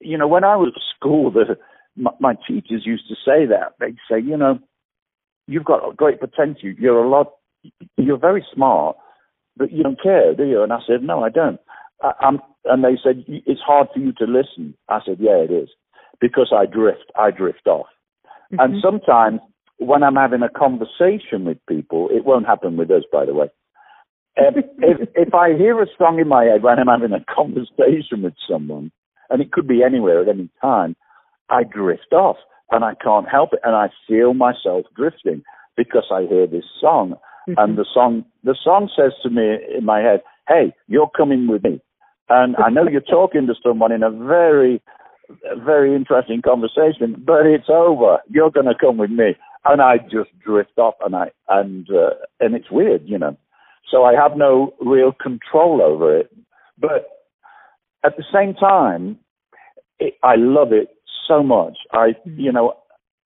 you 0.00 0.18
know, 0.18 0.28
when 0.28 0.44
I 0.44 0.56
was 0.56 0.72
at 0.74 0.82
school, 0.96 1.30
the 1.30 1.56
my, 1.96 2.10
my 2.20 2.34
teachers 2.46 2.82
used 2.84 3.08
to 3.08 3.14
say 3.14 3.46
that. 3.46 3.74
They'd 3.78 3.96
say, 4.10 4.20
you 4.20 4.36
know, 4.36 4.58
you've 5.46 5.64
got 5.64 5.96
great 5.96 6.20
potential. 6.20 6.70
You're 6.78 7.04
a 7.04 7.08
lot. 7.08 7.32
You're 7.96 8.18
very 8.18 8.44
smart, 8.52 8.96
but 9.56 9.70
you 9.70 9.82
don't 9.82 10.02
care, 10.02 10.34
do 10.34 10.44
you? 10.44 10.62
And 10.62 10.72
I 10.72 10.78
said, 10.86 11.02
no, 11.02 11.22
I 11.22 11.28
don't. 11.28 11.60
I'm, 12.20 12.40
and 12.64 12.84
they 12.84 12.98
said, 13.02 13.24
it's 13.28 13.60
hard 13.60 13.88
for 13.92 14.00
you 14.00 14.12
to 14.14 14.24
listen. 14.24 14.74
I 14.88 15.00
said, 15.04 15.18
yeah, 15.20 15.36
it 15.36 15.50
is, 15.50 15.68
because 16.20 16.52
I 16.54 16.66
drift. 16.66 17.10
I 17.16 17.30
drift 17.30 17.66
off. 17.66 17.86
Mm-hmm. 18.52 18.60
And 18.60 18.74
sometimes 18.82 19.40
when 19.78 20.02
I'm 20.02 20.16
having 20.16 20.42
a 20.42 20.48
conversation 20.48 21.44
with 21.44 21.58
people, 21.68 22.08
it 22.10 22.24
won't 22.24 22.46
happen 22.46 22.76
with 22.76 22.90
us, 22.90 23.02
by 23.12 23.24
the 23.24 23.34
way 23.34 23.48
if, 24.36 24.56
if, 24.78 25.08
if 25.14 25.34
I 25.34 25.54
hear 25.56 25.80
a 25.82 25.86
song 25.98 26.18
in 26.20 26.28
my 26.28 26.44
head 26.44 26.62
when 26.62 26.78
I'm 26.78 26.86
having 26.86 27.12
a 27.12 27.24
conversation 27.34 28.22
with 28.22 28.34
someone, 28.48 28.90
and 29.30 29.40
it 29.40 29.52
could 29.52 29.66
be 29.66 29.82
anywhere 29.82 30.22
at 30.22 30.28
any 30.28 30.50
time, 30.60 30.96
I 31.48 31.62
drift 31.64 32.12
off 32.12 32.36
and 32.70 32.84
I 32.84 32.94
can't 33.02 33.28
help 33.28 33.52
it, 33.52 33.60
and 33.64 33.74
I 33.74 33.88
feel 34.08 34.34
myself 34.34 34.86
drifting 34.96 35.42
because 35.76 36.04
I 36.10 36.22
hear 36.22 36.46
this 36.46 36.64
song, 36.80 37.14
mm-hmm. 37.48 37.54
and 37.58 37.76
the 37.76 37.86
song 37.92 38.24
the 38.44 38.56
song 38.62 38.90
says 38.94 39.12
to 39.22 39.30
me 39.30 39.56
in 39.76 39.84
my 39.84 40.00
head, 40.00 40.22
"Hey, 40.48 40.72
you're 40.86 41.10
coming 41.16 41.48
with 41.48 41.64
me," 41.64 41.80
and 42.32 42.56
I 42.56 42.70
know 42.70 42.88
you're 42.88 43.00
talking 43.00 43.46
to 43.46 43.54
someone 43.62 43.92
in 43.92 44.02
a 44.02 44.10
very 44.10 44.82
very 45.64 45.94
interesting 45.94 46.42
conversation, 46.42 47.22
but 47.26 47.46
it's 47.46 47.70
over. 47.70 48.18
You're 48.28 48.50
going 48.50 48.66
to 48.66 48.74
come 48.78 48.98
with 48.98 49.10
me, 49.10 49.34
and 49.64 49.80
I 49.80 49.98
just 49.98 50.30
drift 50.44 50.76
off, 50.78 50.94
and 51.04 51.14
I 51.14 51.30
and 51.48 51.88
uh, 51.90 52.14
and 52.40 52.54
it's 52.54 52.70
weird, 52.70 53.02
you 53.06 53.18
know. 53.18 53.36
So 53.90 54.04
I 54.04 54.14
have 54.14 54.36
no 54.36 54.74
real 54.80 55.12
control 55.12 55.82
over 55.82 56.16
it. 56.16 56.30
But 56.78 57.08
at 58.04 58.16
the 58.16 58.24
same 58.32 58.54
time, 58.54 59.18
it, 59.98 60.14
I 60.22 60.34
love 60.36 60.72
it 60.72 60.88
so 61.28 61.42
much. 61.42 61.76
I, 61.92 62.14
you 62.24 62.50
know, 62.50 62.74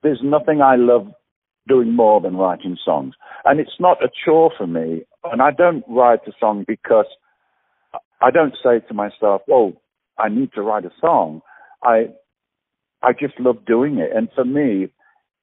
there's 0.03 0.21
nothing 0.23 0.61
I 0.61 0.77
love 0.77 1.09
doing 1.69 1.95
more 1.95 2.21
than 2.21 2.37
writing 2.37 2.77
songs. 2.85 3.15
And 3.45 3.61
it's 3.61 3.79
not 3.81 4.05
a 4.05 4.09
chore 4.25 4.53
for 4.57 4.67
me. 4.67 5.03
And 5.25 5.41
I 5.43 5.51
don't 5.51 5.85
write 5.89 6.21
a 6.27 6.33
song 6.39 6.65
because 6.67 7.07
I 8.21 8.31
don't 8.31 8.55
say 8.63 8.81
to 8.89 8.95
myself, 8.95 9.43
"Oh, 9.51 9.75
I 10.19 10.29
need 10.29 10.53
to 10.55 10.63
write 10.63 10.85
a 10.85 10.93
song." 11.01 11.43
I 11.83 12.09
I 13.03 13.13
just 13.13 13.39
love 13.39 13.65
doing 13.67 13.99
it. 13.99 14.11
And 14.15 14.29
for 14.35 14.45
me, 14.45 14.89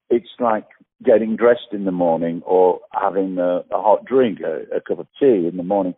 it's 0.10 0.30
like 0.40 0.68
getting 1.04 1.36
dressed 1.36 1.72
in 1.72 1.86
the 1.86 1.92
morning 1.92 2.42
or 2.46 2.80
having 2.92 3.38
a, 3.38 3.60
a 3.72 3.82
hot 3.82 4.06
drink, 4.06 4.40
a, 4.42 4.78
a 4.78 4.82
cup 4.82 5.00
of 5.00 5.08
tea 5.20 5.48
in 5.50 5.58
the 5.58 5.64
morning. 5.64 5.94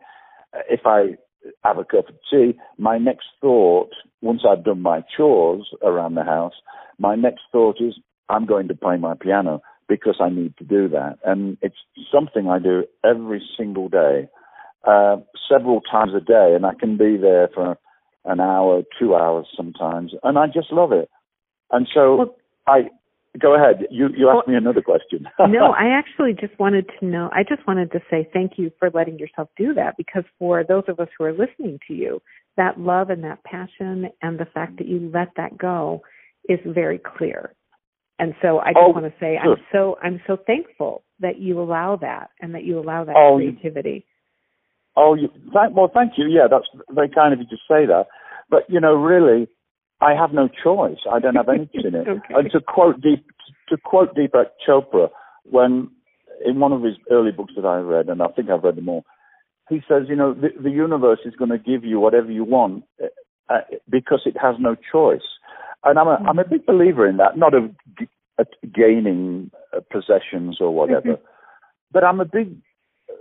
If 0.68 0.80
I 0.86 1.16
have 1.64 1.78
a 1.78 1.84
cup 1.84 2.08
of 2.08 2.16
tea, 2.30 2.58
my 2.78 2.98
next 2.98 3.26
thought, 3.40 3.90
once 4.20 4.42
I've 4.48 4.64
done 4.64 4.82
my 4.82 5.02
chores 5.16 5.68
around 5.82 6.14
the 6.14 6.24
house, 6.24 6.54
my 6.98 7.14
next 7.14 7.42
thought 7.52 7.76
is 7.80 7.94
I'm 8.28 8.46
going 8.46 8.68
to 8.68 8.74
play 8.74 8.96
my 8.96 9.14
piano 9.20 9.62
because 9.88 10.16
I 10.20 10.30
need 10.30 10.56
to 10.58 10.64
do 10.64 10.88
that. 10.88 11.18
And 11.24 11.58
it's 11.62 11.76
something 12.12 12.48
I 12.48 12.58
do 12.58 12.84
every 13.04 13.42
single 13.56 13.88
day, 13.88 14.28
uh, 14.84 15.16
several 15.50 15.80
times 15.80 16.12
a 16.16 16.20
day, 16.20 16.54
and 16.54 16.66
I 16.66 16.74
can 16.74 16.96
be 16.96 17.16
there 17.16 17.48
for 17.54 17.78
an 18.24 18.40
hour, 18.40 18.82
two 18.98 19.14
hours 19.14 19.46
sometimes, 19.56 20.12
and 20.22 20.38
I 20.38 20.46
just 20.46 20.72
love 20.72 20.92
it. 20.92 21.08
And 21.70 21.86
so 21.92 22.16
well, 22.16 22.36
I 22.66 22.90
Go 23.38 23.54
ahead. 23.54 23.86
You 23.90 24.08
you 24.16 24.28
asked 24.28 24.46
well, 24.46 24.54
me 24.54 24.54
another 24.56 24.82
question. 24.82 25.28
no, 25.38 25.72
I 25.72 25.88
actually 25.88 26.32
just 26.32 26.58
wanted 26.58 26.88
to 26.98 27.06
know. 27.06 27.28
I 27.32 27.42
just 27.42 27.66
wanted 27.66 27.92
to 27.92 28.00
say 28.10 28.28
thank 28.32 28.52
you 28.56 28.70
for 28.78 28.90
letting 28.90 29.18
yourself 29.18 29.48
do 29.56 29.74
that 29.74 29.96
because 29.96 30.24
for 30.38 30.64
those 30.64 30.84
of 30.88 31.00
us 31.00 31.08
who 31.18 31.24
are 31.24 31.32
listening 31.32 31.78
to 31.88 31.94
you, 31.94 32.22
that 32.56 32.80
love 32.80 33.10
and 33.10 33.24
that 33.24 33.44
passion 33.44 34.08
and 34.22 34.38
the 34.38 34.46
fact 34.46 34.78
that 34.78 34.86
you 34.86 35.10
let 35.12 35.28
that 35.36 35.58
go 35.58 36.02
is 36.48 36.60
very 36.64 36.98
clear. 36.98 37.54
And 38.18 38.34
so 38.40 38.58
I 38.58 38.68
just 38.68 38.78
oh, 38.80 38.90
want 38.90 39.04
to 39.04 39.12
say 39.20 39.38
sure. 39.42 39.52
I'm 39.52 39.58
so 39.72 39.98
I'm 40.02 40.20
so 40.26 40.38
thankful 40.46 41.02
that 41.20 41.38
you 41.38 41.60
allow 41.60 41.96
that 41.96 42.30
and 42.40 42.54
that 42.54 42.64
you 42.64 42.78
allow 42.78 43.04
that 43.04 43.16
oh, 43.16 43.36
creativity. 43.36 44.06
Oh, 44.96 45.14
you, 45.14 45.28
thank, 45.52 45.76
well, 45.76 45.90
thank 45.92 46.12
you. 46.16 46.26
Yeah, 46.28 46.46
that's 46.50 46.66
very 46.90 47.08
kind 47.08 47.32
of 47.32 47.40
you 47.40 47.46
to 47.46 47.56
say 47.68 47.86
that. 47.86 48.06
But 48.48 48.62
you 48.68 48.80
know, 48.80 48.94
really, 48.94 49.48
I 50.00 50.14
have 50.14 50.32
no 50.32 50.48
choice. 50.48 50.98
I 51.10 51.18
don't 51.18 51.34
have 51.34 51.48
any 51.48 51.68
in 51.74 51.94
it. 51.94 52.08
okay. 52.08 52.34
And 52.34 52.50
to 52.52 52.60
quote 52.60 53.00
Deep, 53.00 53.26
to 53.68 53.76
quote 53.76 54.14
Deepak 54.14 54.46
Chopra, 54.66 55.08
when 55.44 55.90
in 56.44 56.60
one 56.60 56.72
of 56.72 56.82
his 56.82 56.94
early 57.10 57.32
books 57.32 57.54
that 57.56 57.64
I 57.66 57.78
read, 57.78 58.08
and 58.08 58.22
I 58.22 58.28
think 58.28 58.50
I've 58.50 58.62
read 58.62 58.76
them 58.76 58.88
all, 58.88 59.04
he 59.68 59.80
says, 59.88 60.04
you 60.08 60.16
know, 60.16 60.34
the, 60.34 60.48
the 60.62 60.70
universe 60.70 61.20
is 61.24 61.34
going 61.34 61.50
to 61.50 61.58
give 61.58 61.84
you 61.84 61.98
whatever 61.98 62.30
you 62.30 62.44
want 62.44 62.84
uh, 63.02 63.06
uh, 63.48 63.60
because 63.88 64.22
it 64.24 64.36
has 64.40 64.56
no 64.58 64.76
choice. 64.92 65.26
And 65.84 65.98
I'm 65.98 66.08
a, 66.08 66.16
mm-hmm. 66.16 66.28
I'm 66.28 66.38
a 66.38 66.48
big 66.48 66.66
believer 66.66 67.08
in 67.08 67.16
that, 67.16 67.36
not 67.36 67.54
of 67.54 67.70
g- 67.98 68.08
gaining 68.74 69.50
uh, 69.74 69.80
possessions 69.90 70.58
or 70.60 70.74
whatever, 70.74 71.00
mm-hmm. 71.00 71.24
but 71.92 72.04
I'm 72.04 72.20
a 72.20 72.24
big 72.24 72.56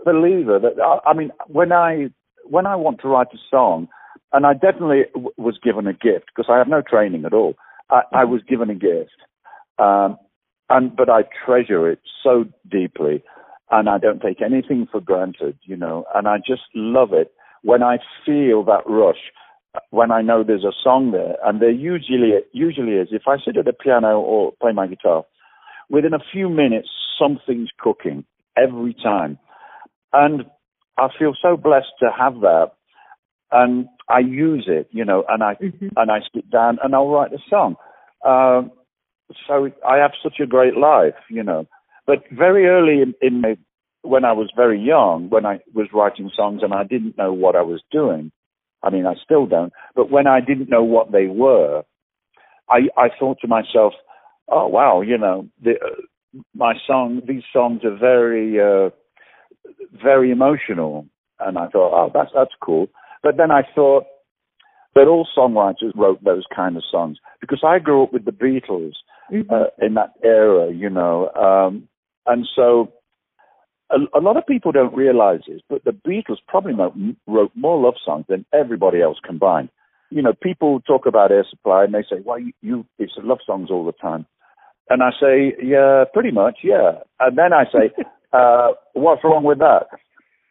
believer 0.03 0.59
that 0.59 0.81
I, 1.05 1.13
mean, 1.13 1.31
when 1.47 1.71
I 1.71 2.09
when 2.43 2.65
I 2.67 2.75
want 2.75 3.01
to 3.01 3.07
write 3.07 3.27
a 3.33 3.37
song, 3.49 3.87
and 4.31 4.45
I 4.45 4.53
definitely 4.53 5.03
w- 5.13 5.33
was 5.37 5.57
given 5.63 5.87
a 5.87 5.93
gift 5.93 6.25
because 6.27 6.49
I 6.49 6.57
have 6.57 6.67
no 6.67 6.81
training 6.81 7.25
at 7.25 7.33
all. 7.33 7.55
I, 7.89 8.01
I 8.11 8.23
was 8.25 8.41
given 8.47 8.69
a 8.69 8.75
gift, 8.75 9.15
um, 9.79 10.17
and 10.69 10.95
but 10.95 11.09
I 11.09 11.21
treasure 11.45 11.89
it 11.89 11.99
so 12.23 12.45
deeply, 12.69 13.23
and 13.71 13.89
I 13.89 13.97
don't 13.97 14.21
take 14.21 14.41
anything 14.41 14.87
for 14.91 15.01
granted, 15.01 15.57
you 15.63 15.75
know. 15.75 16.05
And 16.13 16.27
I 16.27 16.37
just 16.37 16.63
love 16.73 17.13
it 17.13 17.31
when 17.63 17.81
I 17.81 17.97
feel 18.25 18.63
that 18.65 18.83
rush, 18.85 19.31
when 19.89 20.11
I 20.11 20.21
know 20.21 20.43
there's 20.43 20.63
a 20.63 20.71
song 20.83 21.11
there, 21.11 21.35
and 21.43 21.61
there 21.61 21.71
usually 21.71 22.33
usually 22.51 22.93
is. 22.93 23.09
If 23.11 23.23
I 23.27 23.37
sit 23.43 23.57
at 23.57 23.65
the 23.65 23.73
piano 23.73 24.19
or 24.19 24.53
play 24.61 24.71
my 24.71 24.87
guitar, 24.87 25.23
within 25.89 26.13
a 26.13 26.19
few 26.31 26.49
minutes 26.49 26.89
something's 27.19 27.69
cooking 27.79 28.25
every 28.57 28.93
time, 28.93 29.37
and 30.15 30.45
I 30.97 31.09
feel 31.19 31.33
so 31.41 31.57
blessed 31.57 31.93
to 31.99 32.09
have 32.17 32.35
that 32.41 32.71
and 33.51 33.87
I 34.09 34.19
use 34.19 34.65
it, 34.67 34.87
you 34.91 35.05
know, 35.05 35.23
and 35.29 35.43
I 35.43 35.55
mm-hmm. 35.55 35.87
and 35.95 36.11
I 36.11 36.19
sit 36.33 36.49
down 36.49 36.77
and 36.83 36.93
I'll 36.95 37.09
write 37.09 37.33
a 37.33 37.37
song. 37.49 37.75
Um, 38.25 38.71
so 39.47 39.69
I 39.87 39.97
have 39.97 40.11
such 40.21 40.39
a 40.41 40.45
great 40.45 40.77
life, 40.77 41.15
you 41.29 41.43
know. 41.43 41.65
But 42.05 42.23
very 42.31 42.67
early 42.67 43.01
in, 43.01 43.15
in 43.21 43.41
my, 43.41 43.57
when 44.03 44.25
I 44.25 44.33
was 44.33 44.51
very 44.55 44.79
young, 44.79 45.29
when 45.29 45.45
I 45.45 45.59
was 45.73 45.87
writing 45.93 46.29
songs 46.35 46.61
and 46.61 46.73
I 46.73 46.83
didn't 46.83 47.17
know 47.17 47.33
what 47.33 47.55
I 47.55 47.63
was 47.63 47.81
doing, 47.91 48.31
I 48.83 48.91
mean, 48.91 49.07
I 49.07 49.15
still 49.23 49.47
don't. 49.47 49.73
But 49.95 50.11
when 50.11 50.27
I 50.27 50.41
didn't 50.41 50.69
know 50.69 50.83
what 50.83 51.11
they 51.11 51.27
were, 51.27 51.83
I 52.69 52.89
I 52.97 53.09
thought 53.19 53.39
to 53.41 53.47
myself, 53.47 53.93
oh 54.47 54.67
wow, 54.67 55.01
you 55.01 55.17
know, 55.17 55.47
the, 55.63 55.71
uh, 55.71 56.39
my 56.53 56.73
song, 56.85 57.21
these 57.27 57.43
songs 57.53 57.81
are 57.83 57.97
very 57.97 58.59
uh, 58.59 58.89
very 60.01 60.31
emotional, 60.31 61.05
and 61.39 61.57
I 61.57 61.67
thought, 61.67 61.93
oh, 61.93 62.11
that's 62.13 62.31
that's 62.33 62.53
cool. 62.61 62.87
But 63.23 63.37
then 63.37 63.51
I 63.51 63.63
thought, 63.73 64.05
but 64.93 65.07
all 65.07 65.27
songwriters 65.37 65.95
wrote 65.95 66.23
those 66.23 66.43
kind 66.55 66.77
of 66.77 66.83
songs 66.89 67.17
because 67.41 67.63
I 67.65 67.79
grew 67.79 68.03
up 68.03 68.13
with 68.13 68.25
the 68.25 68.31
Beatles 68.31 68.93
mm-hmm. 69.31 69.53
uh, 69.53 69.85
in 69.85 69.95
that 69.95 70.13
era, 70.23 70.71
you 70.71 70.89
know, 70.89 71.29
um, 71.31 71.87
and 72.25 72.47
so 72.55 72.91
a, 73.91 73.97
a, 74.17 74.21
lot 74.21 74.37
of 74.37 74.47
people 74.47 74.71
don't 74.71 74.95
realize 74.95 75.41
this, 75.47 75.61
but 75.69 75.83
the 75.83 75.91
Beatles 75.91 76.37
probably 76.47 76.73
wrote 77.27 77.51
more 77.55 77.79
love 77.79 77.95
songs 78.03 78.25
than 78.27 78.45
everybody 78.53 79.01
else 79.01 79.17
combined. 79.25 79.69
You 80.09 80.21
know, 80.21 80.33
people 80.41 80.81
talk 80.81 81.05
about 81.05 81.31
Air 81.31 81.45
Supply 81.49 81.83
and 81.83 81.93
they 81.93 82.03
say, 82.03 82.21
"Well, 82.23 82.39
you, 82.39 82.53
you 82.61 82.85
it's 82.99 83.13
love 83.17 83.39
songs 83.45 83.69
all 83.71 83.85
the 83.85 83.91
time," 83.91 84.25
and 84.89 85.01
I 85.03 85.09
say, 85.19 85.55
"Yeah, 85.61 86.05
pretty 86.13 86.31
much, 86.31 86.59
yeah." 86.63 86.99
And 87.19 87.37
then 87.37 87.53
I 87.53 87.65
say, 87.65 87.91
uh, 88.35 88.73
"What's 88.93 89.23
wrong 89.23 89.43
with 89.43 89.59
that?" 89.59 89.87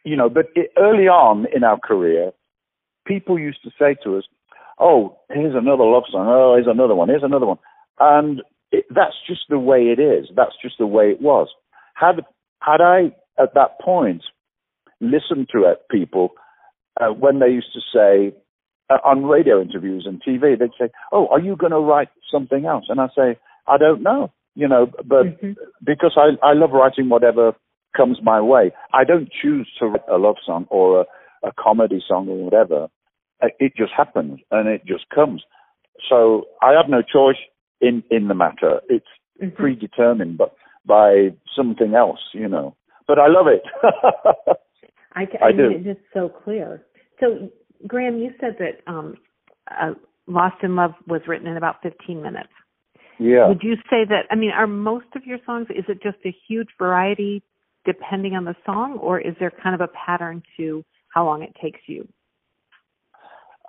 You 0.04 0.16
know, 0.16 0.28
but 0.28 0.46
it, 0.54 0.70
early 0.78 1.08
on 1.08 1.46
in 1.54 1.64
our 1.64 1.78
career, 1.78 2.32
people 3.06 3.38
used 3.38 3.62
to 3.64 3.70
say 3.78 3.96
to 4.04 4.18
us, 4.18 4.24
"Oh, 4.78 5.18
here's 5.30 5.54
another 5.54 5.84
love 5.84 6.04
song. 6.10 6.26
Oh, 6.28 6.54
here's 6.54 6.72
another 6.72 6.94
one. 6.94 7.08
Here's 7.08 7.22
another 7.22 7.46
one," 7.46 7.58
and 8.00 8.42
it, 8.72 8.84
that's 8.90 9.16
just 9.26 9.42
the 9.48 9.58
way 9.58 9.94
it 9.96 10.00
is. 10.00 10.28
That's 10.36 10.56
just 10.62 10.76
the 10.78 10.86
way 10.86 11.06
it 11.10 11.20
was. 11.20 11.48
Had 11.94 12.24
had 12.60 12.80
I 12.80 13.14
at 13.38 13.54
that 13.54 13.80
point 13.80 14.22
listened 15.00 15.48
to 15.52 15.70
it, 15.70 15.82
people 15.90 16.30
uh, 17.00 17.08
when 17.08 17.38
they 17.38 17.48
used 17.48 17.72
to 17.74 17.80
say 17.80 18.36
uh, 18.90 18.98
on 19.04 19.24
radio 19.24 19.60
interviews 19.60 20.06
and 20.06 20.22
TV, 20.22 20.58
they'd 20.58 20.70
say, 20.78 20.90
"Oh, 21.12 21.26
are 21.28 21.40
you 21.40 21.56
going 21.56 21.72
to 21.72 21.78
write 21.78 22.08
something 22.32 22.66
else?" 22.66 22.84
And 22.88 23.00
I 23.00 23.08
say, 23.16 23.38
"I 23.66 23.78
don't 23.78 24.02
know." 24.02 24.32
You 24.54 24.68
know, 24.68 24.86
but 24.86 25.26
mm-hmm. 25.26 25.52
because 25.84 26.16
I 26.16 26.46
I 26.46 26.52
love 26.52 26.70
writing 26.70 27.08
whatever 27.08 27.54
comes 27.96 28.18
my 28.22 28.40
way. 28.40 28.72
I 28.92 29.04
don't 29.04 29.28
choose 29.30 29.68
to 29.78 29.86
write 29.86 30.08
a 30.10 30.18
love 30.18 30.36
song 30.44 30.66
or 30.70 31.00
a, 31.00 31.48
a 31.48 31.52
comedy 31.58 32.02
song 32.06 32.28
or 32.28 32.44
whatever. 32.44 32.88
Uh, 33.42 33.48
it 33.58 33.72
just 33.76 33.92
happens 33.96 34.40
and 34.50 34.68
it 34.68 34.84
just 34.86 35.08
comes. 35.14 35.42
So 36.08 36.44
I 36.62 36.72
have 36.72 36.88
no 36.88 37.02
choice 37.02 37.40
in 37.80 38.02
in 38.10 38.28
the 38.28 38.34
matter. 38.34 38.80
It's 38.88 39.06
mm-hmm. 39.42 39.56
predetermined, 39.56 40.38
but 40.38 40.54
by 40.86 41.28
something 41.56 41.94
else, 41.94 42.20
you 42.32 42.48
know. 42.48 42.76
But 43.06 43.18
I 43.18 43.28
love 43.28 43.46
it. 43.46 43.62
I, 45.14 45.22
I, 45.40 45.46
I 45.46 45.52
do. 45.52 45.70
Mean, 45.70 45.86
it's 45.86 46.00
so 46.12 46.28
clear. 46.28 46.82
So, 47.20 47.50
Graham, 47.86 48.18
you 48.18 48.32
said 48.40 48.56
that 48.58 48.90
um, 48.90 49.14
uh, 49.70 49.92
"Lost 50.26 50.56
in 50.62 50.76
Love" 50.76 50.92
was 51.06 51.22
written 51.26 51.46
in 51.46 51.56
about 51.56 51.76
15 51.82 52.22
minutes. 52.22 52.48
Yeah. 53.18 53.48
Would 53.48 53.62
you 53.62 53.76
say 53.88 54.04
that? 54.08 54.22
I 54.30 54.34
mean, 54.34 54.50
are 54.50 54.66
most 54.66 55.06
of 55.14 55.24
your 55.24 55.38
songs? 55.46 55.68
Is 55.70 55.84
it 55.88 56.02
just 56.02 56.18
a 56.24 56.34
huge 56.48 56.68
variety 56.78 57.42
depending 57.84 58.34
on 58.34 58.44
the 58.44 58.54
song, 58.64 58.98
or 59.00 59.20
is 59.20 59.34
there 59.38 59.52
kind 59.62 59.74
of 59.74 59.80
a 59.80 59.88
pattern 60.06 60.42
to 60.56 60.84
how 61.08 61.24
long 61.24 61.42
it 61.42 61.54
takes 61.62 61.80
you? 61.86 62.08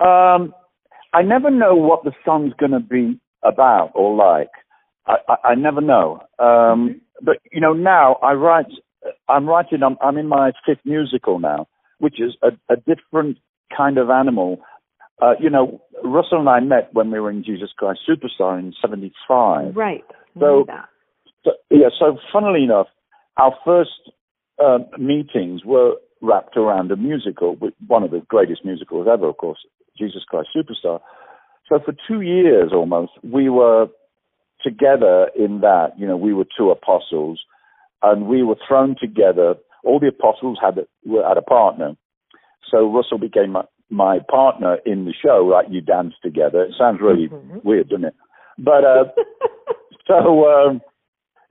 Um, 0.05 0.53
I 1.13 1.21
never 1.21 1.49
know 1.49 1.75
what 1.75 2.03
the 2.03 2.11
song's 2.25 2.53
going 2.59 2.71
to 2.71 2.79
be 2.79 3.19
about 3.43 3.91
or 3.93 4.15
like. 4.15 4.49
I, 5.07 5.15
I, 5.29 5.49
I 5.49 5.55
never 5.55 5.81
know. 5.81 6.19
Um, 6.39 6.47
mm-hmm. 6.47 6.97
But 7.21 7.37
you 7.51 7.61
know, 7.61 7.73
now 7.73 8.15
I 8.15 8.33
write. 8.33 8.65
I'm 9.29 9.47
writing. 9.47 9.83
I'm, 9.83 9.97
I'm 10.01 10.17
in 10.17 10.27
my 10.27 10.51
fifth 10.65 10.83
musical 10.83 11.39
now, 11.39 11.67
which 11.99 12.19
is 12.19 12.35
a, 12.41 12.49
a 12.71 12.75
different 12.75 13.37
kind 13.75 13.97
of 13.97 14.09
animal. 14.09 14.59
Uh, 15.21 15.33
you 15.39 15.49
know, 15.49 15.81
Russell 16.03 16.39
and 16.39 16.49
I 16.49 16.59
met 16.59 16.93
when 16.93 17.09
we 17.11 17.19
were 17.19 17.31
in 17.31 17.43
Jesus 17.43 17.69
Christ 17.77 18.01
Superstar 18.09 18.59
in 18.59 18.73
'75. 18.81 19.75
Right. 19.75 20.03
So, 20.37 20.65
so, 21.45 21.51
yeah. 21.71 21.87
So, 21.97 22.17
funnily 22.33 22.63
enough, 22.63 22.87
our 23.37 23.53
first 23.65 24.11
uh, 24.63 24.79
meetings 24.97 25.63
were 25.65 25.95
wrapped 26.21 26.57
around 26.57 26.91
a 26.91 26.95
musical, 26.95 27.57
one 27.87 28.03
of 28.03 28.11
the 28.11 28.21
greatest 28.27 28.63
musicals 28.63 29.07
ever, 29.11 29.27
of 29.27 29.37
course, 29.37 29.59
Jesus 29.97 30.23
Christ 30.27 30.49
Superstar. 30.55 30.99
So 31.67 31.79
for 31.83 31.93
two 32.07 32.21
years 32.21 32.71
almost, 32.73 33.11
we 33.23 33.49
were 33.49 33.87
together 34.63 35.29
in 35.37 35.61
that. 35.61 35.93
You 35.97 36.07
know, 36.07 36.17
we 36.17 36.33
were 36.33 36.45
two 36.57 36.69
apostles, 36.71 37.41
and 38.01 38.27
we 38.27 38.43
were 38.43 38.57
thrown 38.67 38.95
together. 38.99 39.55
All 39.83 39.99
the 39.99 40.07
apostles 40.07 40.57
had 40.61 40.77
a, 40.77 41.27
had 41.27 41.37
a 41.37 41.41
partner. 41.41 41.95
So 42.71 42.91
Russell 42.91 43.19
became 43.19 43.51
my, 43.51 43.63
my 43.89 44.19
partner 44.29 44.77
in 44.85 45.05
the 45.05 45.13
show. 45.13 45.47
Like 45.51 45.67
you 45.69 45.81
dance 45.81 46.13
together. 46.23 46.63
It 46.63 46.75
sounds 46.77 46.99
really 47.01 47.29
mm-hmm. 47.29 47.59
weird, 47.63 47.89
doesn't 47.89 48.05
it? 48.05 48.15
But 48.57 48.83
uh, 48.83 49.03
so 50.07 50.47
um, 50.47 50.81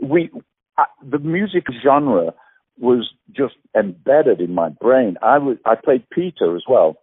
we 0.01 0.31
uh, 0.79 0.85
the 1.03 1.19
music 1.19 1.65
genre 1.83 2.35
was 2.79 3.11
just 3.31 3.55
embedded 3.77 4.41
in 4.41 4.55
my 4.55 4.69
brain. 4.69 5.17
I 5.23 5.39
was 5.39 5.57
I 5.65 5.75
played 5.77 6.09
Peter 6.11 6.57
as 6.57 6.63
well. 6.69 6.97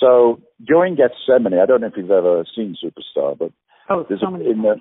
So 0.00 0.40
during 0.64 0.96
Gethsemane, 0.96 1.58
I 1.58 1.66
don't 1.66 1.80
know 1.80 1.88
if 1.88 1.94
you've 1.96 2.10
ever 2.10 2.44
seen 2.54 2.76
Superstar, 2.82 3.36
but 3.36 3.50
oh, 3.90 4.04
there's 4.08 4.20
so 4.20 4.28
a, 4.28 4.34
in 4.34 4.62
the 4.62 4.76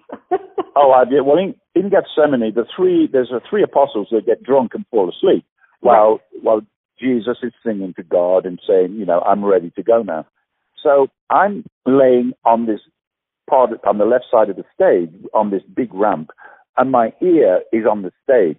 oh, 0.76 0.92
I 0.92 1.06
did. 1.06 1.22
Well, 1.22 1.38
in, 1.38 1.56
in 1.76 1.90
Gethsemane, 1.90 2.54
the 2.54 2.66
three 2.76 3.10
there's 3.12 3.32
a 3.32 3.42
three 3.50 3.64
apostles 3.64 4.10
that 4.12 4.26
get 4.26 4.44
drunk 4.44 4.72
and 4.76 4.86
fall 4.92 5.10
asleep 5.10 5.46
while 5.80 6.12
right. 6.12 6.44
while 6.44 6.62
Jesus 7.00 7.38
is 7.44 7.54
singing 7.66 7.94
to 7.96 8.04
God 8.04 8.46
and 8.46 8.60
saying, 8.68 8.94
you 8.94 9.06
know, 9.06 9.22
I'm 9.22 9.44
ready 9.44 9.72
to 9.72 9.84
go 9.84 10.02
now. 10.02 10.26
So 10.84 11.08
I'm 11.30 11.66
laying 11.86 12.34
on 12.46 12.66
this 12.66 12.80
part 13.50 13.72
on 13.86 13.98
the 13.98 14.06
left 14.06 14.26
side 14.32 14.50
of 14.50 14.56
the 14.56 14.64
stage 14.74 15.14
on 15.34 15.52
this 15.52 15.64
big 15.76 15.94
ramp, 15.94 16.32
and 16.78 16.92
my 16.92 17.14
ear 17.22 17.62
is 17.72 17.86
on 17.90 18.04
the 18.04 18.12
stage. 18.24 18.58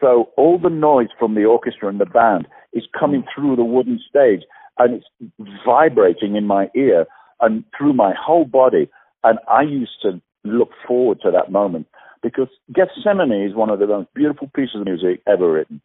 So 0.00 0.30
all 0.36 0.58
the 0.58 0.70
noise 0.70 1.08
from 1.18 1.34
the 1.34 1.44
orchestra 1.44 1.88
and 1.88 2.00
the 2.00 2.06
band 2.06 2.48
is 2.72 2.84
coming 2.98 3.22
hmm. 3.22 3.28
through 3.34 3.56
the 3.56 3.64
wooden 3.64 4.00
stage 4.08 4.42
and 4.78 4.94
it's 4.94 5.50
vibrating 5.64 6.36
in 6.36 6.46
my 6.46 6.70
ear 6.74 7.06
and 7.40 7.64
through 7.76 7.92
my 7.92 8.14
whole 8.18 8.44
body. 8.44 8.88
And 9.24 9.38
I 9.48 9.62
used 9.62 10.00
to 10.02 10.20
look 10.44 10.70
forward 10.86 11.20
to 11.22 11.30
that 11.30 11.52
moment 11.52 11.86
because 12.22 12.48
Gethsemane 12.74 13.46
is 13.46 13.54
one 13.54 13.70
of 13.70 13.78
the 13.78 13.86
most 13.86 14.12
beautiful 14.14 14.50
pieces 14.54 14.76
of 14.76 14.86
music 14.86 15.20
ever 15.26 15.52
written. 15.52 15.80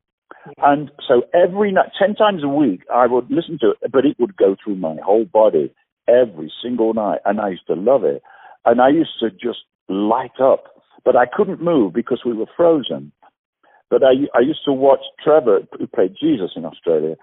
And 0.58 0.92
so 1.08 1.24
every 1.34 1.72
night, 1.72 1.90
10 2.00 2.16
times 2.16 2.44
a 2.44 2.48
week, 2.48 2.82
I 2.94 3.08
would 3.08 3.30
listen 3.32 3.58
to 3.62 3.72
it, 3.72 3.92
but 3.92 4.06
it 4.06 4.18
would 4.20 4.38
go 4.38 4.56
through 4.64 4.76
my 4.76 4.96
whole 5.04 5.26
body 5.26 5.74
every 6.08 6.52
single 6.62 6.94
night. 6.94 7.20
And 7.26 7.42
I 7.42 7.50
used 7.50 7.68
to 7.68 7.74
love 7.74 8.04
it. 8.04 8.22
And 8.64 8.82
I 8.82 8.90
used 8.90 9.20
to 9.20 9.32
just 9.32 9.60
light 9.90 10.40
up, 10.42 10.75
but 11.06 11.16
I 11.16 11.28
couldn't 11.32 11.62
move 11.62 11.94
because 11.94 12.24
we 12.26 12.34
were 12.34 12.48
frozen. 12.58 13.12
But 13.90 14.04
I, 14.04 14.14
I 14.36 14.42
used 14.42 14.66
to 14.66 14.74
watch 14.74 15.02
Trevor, 15.24 15.60
who 15.78 15.86
played 15.86 16.16
Jesus 16.20 16.52
in 16.56 16.66
Australia, 16.66 17.16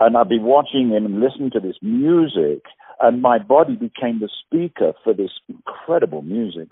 and 0.00 0.16
I'd 0.16 0.30
be 0.30 0.38
watching 0.38 0.88
him 0.88 1.04
and 1.04 1.20
listening 1.20 1.50
to 1.52 1.60
this 1.60 1.76
music, 1.82 2.62
and 3.00 3.20
my 3.20 3.38
body 3.38 3.76
became 3.76 4.20
the 4.20 4.30
speaker 4.44 4.94
for 5.04 5.12
this 5.12 5.30
incredible 5.48 6.22
music. 6.22 6.68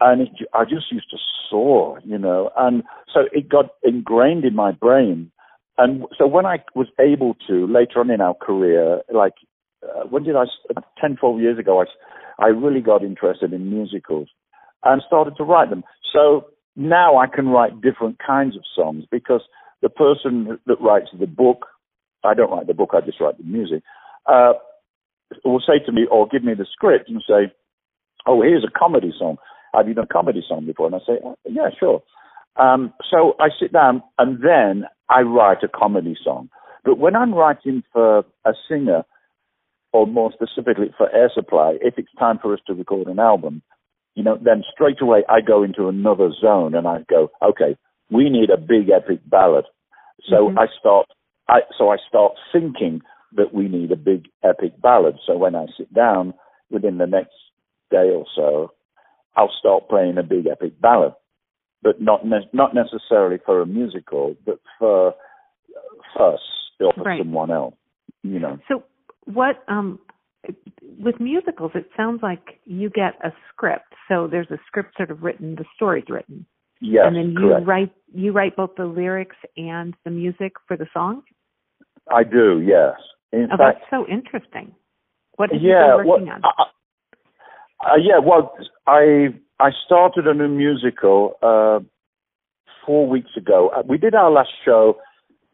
And 0.00 0.22
it, 0.22 0.30
I 0.54 0.64
just 0.64 0.90
used 0.90 1.10
to 1.10 1.18
soar, 1.50 2.00
you 2.04 2.16
know, 2.16 2.50
and 2.56 2.84
so 3.12 3.22
it 3.32 3.48
got 3.48 3.70
ingrained 3.82 4.44
in 4.44 4.54
my 4.54 4.70
brain. 4.72 5.32
And 5.76 6.04
so 6.16 6.26
when 6.26 6.46
I 6.46 6.58
was 6.74 6.86
able 7.00 7.36
to 7.48 7.66
later 7.66 8.00
on 8.00 8.10
in 8.10 8.20
our 8.20 8.34
career, 8.34 9.02
like 9.12 9.34
uh, 9.82 10.04
when 10.08 10.22
did 10.22 10.36
I, 10.36 10.44
10, 11.00 11.16
12 11.16 11.40
years 11.40 11.58
ago, 11.58 11.82
I, 11.82 12.44
I 12.44 12.48
really 12.48 12.80
got 12.80 13.02
interested 13.02 13.52
in 13.52 13.70
musicals 13.70 14.28
and 14.84 15.02
started 15.06 15.36
to 15.36 15.44
write 15.44 15.70
them. 15.70 15.84
So 16.12 16.46
now 16.76 17.18
I 17.18 17.26
can 17.26 17.48
write 17.48 17.80
different 17.80 18.18
kinds 18.24 18.56
of 18.56 18.62
songs 18.74 19.04
because 19.10 19.42
the 19.82 19.88
person 19.88 20.58
that 20.66 20.80
writes 20.80 21.08
the 21.18 21.26
book, 21.26 21.66
I 22.24 22.34
don't 22.34 22.50
write 22.50 22.66
the 22.66 22.74
book, 22.74 22.90
I 22.92 23.00
just 23.00 23.20
write 23.20 23.38
the 23.38 23.44
music, 23.44 23.82
uh, 24.26 24.52
will 25.44 25.60
say 25.60 25.84
to 25.84 25.92
me 25.92 26.06
or 26.10 26.26
give 26.28 26.44
me 26.44 26.54
the 26.54 26.66
script 26.70 27.08
and 27.08 27.22
say, 27.26 27.52
oh, 28.26 28.42
here's 28.42 28.64
a 28.64 28.78
comedy 28.78 29.12
song. 29.18 29.36
Have 29.74 29.88
you 29.88 29.94
done 29.94 30.04
a 30.04 30.12
comedy 30.12 30.42
song 30.46 30.66
before? 30.66 30.86
And 30.86 30.96
I 30.96 30.98
say, 30.98 31.20
oh, 31.24 31.36
yeah, 31.48 31.70
sure. 31.78 32.02
Um, 32.56 32.92
so 33.10 33.34
I 33.38 33.48
sit 33.58 33.72
down 33.72 34.02
and 34.18 34.42
then 34.42 34.84
I 35.08 35.20
write 35.20 35.62
a 35.62 35.68
comedy 35.68 36.16
song. 36.22 36.50
But 36.84 36.98
when 36.98 37.14
I'm 37.14 37.34
writing 37.34 37.82
for 37.92 38.24
a 38.44 38.52
singer, 38.68 39.04
or 39.92 40.06
more 40.06 40.32
specifically 40.32 40.92
for 40.96 41.10
Air 41.14 41.30
Supply, 41.34 41.76
if 41.80 41.94
it's 41.96 42.12
time 42.18 42.38
for 42.40 42.52
us 42.54 42.60
to 42.66 42.74
record 42.74 43.08
an 43.08 43.18
album, 43.18 43.62
you 44.14 44.22
know, 44.22 44.38
then 44.42 44.62
straight 44.72 45.00
away 45.00 45.22
I 45.28 45.40
go 45.40 45.62
into 45.62 45.88
another 45.88 46.30
zone 46.40 46.74
and 46.74 46.86
I 46.86 47.04
go, 47.08 47.30
okay, 47.42 47.76
we 48.10 48.28
need 48.28 48.50
a 48.50 48.56
big 48.56 48.90
epic 48.90 49.20
ballad. 49.26 49.64
So 50.28 50.48
mm-hmm. 50.48 50.58
I 50.58 50.66
start, 50.78 51.06
I, 51.48 51.60
so 51.78 51.90
I 51.90 51.96
start 52.08 52.32
thinking 52.52 53.02
that 53.32 53.54
we 53.54 53.68
need 53.68 53.92
a 53.92 53.96
big 53.96 54.28
epic 54.42 54.80
ballad. 54.80 55.16
So 55.26 55.36
when 55.36 55.54
I 55.54 55.66
sit 55.76 55.92
down 55.94 56.34
within 56.70 56.98
the 56.98 57.06
next 57.06 57.34
day 57.90 58.10
or 58.10 58.24
so, 58.34 58.72
I'll 59.36 59.52
start 59.58 59.88
playing 59.88 60.18
a 60.18 60.22
big 60.22 60.46
epic 60.46 60.80
ballad, 60.80 61.12
but 61.82 62.00
not 62.00 62.26
ne- 62.26 62.50
not 62.52 62.74
necessarily 62.74 63.38
for 63.44 63.60
a 63.60 63.66
musical, 63.66 64.34
but 64.44 64.58
for 64.78 65.14
for 66.14 66.34
us 66.34 66.40
or 66.80 66.92
for 66.94 67.04
right. 67.04 67.20
someone 67.20 67.50
else. 67.50 67.74
You 68.22 68.40
know. 68.40 68.58
So 68.68 68.82
what 69.24 69.62
um 69.68 70.00
with 70.98 71.20
musicals, 71.20 71.72
it 71.74 71.88
sounds 71.96 72.20
like 72.22 72.60
you 72.64 72.90
get 72.90 73.14
a 73.24 73.32
script. 73.52 73.94
So 74.08 74.28
there's 74.30 74.50
a 74.50 74.58
script 74.66 74.96
sort 74.96 75.10
of 75.10 75.22
written, 75.22 75.56
the 75.56 75.64
story's 75.74 76.04
written. 76.08 76.46
Yes, 76.80 77.04
and 77.06 77.16
then 77.16 77.30
you 77.32 77.50
correct. 77.50 77.66
write 77.66 77.92
you 78.14 78.32
write 78.32 78.56
both 78.56 78.70
the 78.76 78.86
lyrics 78.86 79.36
and 79.56 79.94
the 80.04 80.10
music 80.10 80.54
for 80.66 80.78
the 80.78 80.86
song. 80.94 81.22
I 82.10 82.24
do, 82.24 82.60
yes. 82.66 82.94
In 83.32 83.48
oh, 83.52 83.56
fact, 83.58 83.80
that's 83.80 83.90
so 83.90 84.06
interesting. 84.08 84.74
What 85.36 85.52
have 85.52 85.60
yeah, 85.60 85.96
you 85.96 85.98
been 85.98 86.06
working 86.08 86.26
well, 86.26 86.34
on? 86.34 86.66
Uh, 87.80 87.96
yeah, 87.96 88.18
well, 88.18 88.54
I 88.86 89.28
I 89.58 89.70
started 89.84 90.26
a 90.26 90.32
new 90.32 90.48
musical 90.48 91.34
uh, 91.42 91.80
four 92.86 93.06
weeks 93.06 93.30
ago. 93.36 93.70
Uh, 93.76 93.82
we 93.86 93.98
did 93.98 94.14
our 94.14 94.30
last 94.30 94.50
show 94.64 94.96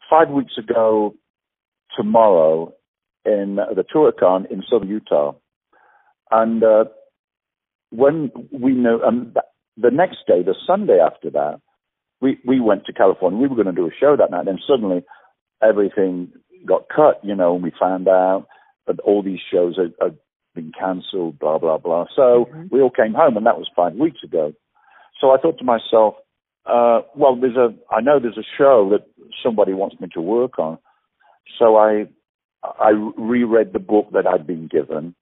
five 0.08 0.28
weeks 0.28 0.56
ago 0.56 1.14
tomorrow 1.96 2.72
in 3.26 3.56
the 3.56 3.84
Tuacahn 3.84 4.50
in 4.50 4.62
southern 4.70 4.88
Utah, 4.88 5.34
and 6.30 6.62
uh, 6.62 6.84
when 7.90 8.30
we 8.52 8.72
know, 8.72 9.00
and 9.04 9.36
the 9.76 9.90
next 9.90 10.18
day, 10.26 10.42
the 10.42 10.54
Sunday 10.66 10.98
after 11.00 11.30
that, 11.30 11.60
we 12.20 12.38
we 12.46 12.60
went 12.60 12.86
to 12.86 12.92
California. 12.92 13.38
We 13.38 13.48
were 13.48 13.62
going 13.62 13.74
to 13.74 13.80
do 13.80 13.86
a 13.86 13.98
show 13.98 14.16
that 14.16 14.30
night, 14.30 14.48
and 14.48 14.60
suddenly 14.66 15.04
everything 15.62 16.32
got 16.64 16.88
cut. 16.88 17.20
You 17.22 17.34
know, 17.34 17.54
and 17.54 17.62
we 17.62 17.72
found 17.78 18.08
out 18.08 18.46
that 18.86 19.00
all 19.00 19.22
these 19.22 19.40
shows 19.52 19.76
had, 19.76 19.92
had 20.00 20.16
been 20.54 20.72
cancelled. 20.78 21.38
Blah 21.38 21.58
blah 21.58 21.78
blah. 21.78 22.06
So 22.14 22.46
Mhm. 22.46 22.70
we 22.70 22.80
all 22.80 22.90
came 22.90 23.14
home, 23.14 23.36
and 23.36 23.46
that 23.46 23.58
was 23.58 23.68
five 23.76 23.94
weeks 23.94 24.22
ago. 24.22 24.52
So 25.20 25.30
I 25.30 25.38
thought 25.38 25.58
to 25.58 25.64
myself, 25.64 26.14
uh, 26.66 27.02
well, 27.14 27.36
there's 27.36 27.56
a 27.56 27.74
I 27.90 28.00
know 28.00 28.18
there's 28.18 28.38
a 28.38 28.56
show 28.58 28.88
that 28.90 29.06
somebody 29.42 29.72
wants 29.72 30.00
me 30.00 30.08
to 30.14 30.20
work 30.20 30.58
on. 30.58 30.78
So 31.58 31.76
I 31.76 32.06
I 32.80 32.90
reread 33.16 33.72
the 33.72 33.78
book 33.78 34.08
that 34.12 34.26
I'd 34.26 34.46
been 34.46 34.68
given, 34.68 35.14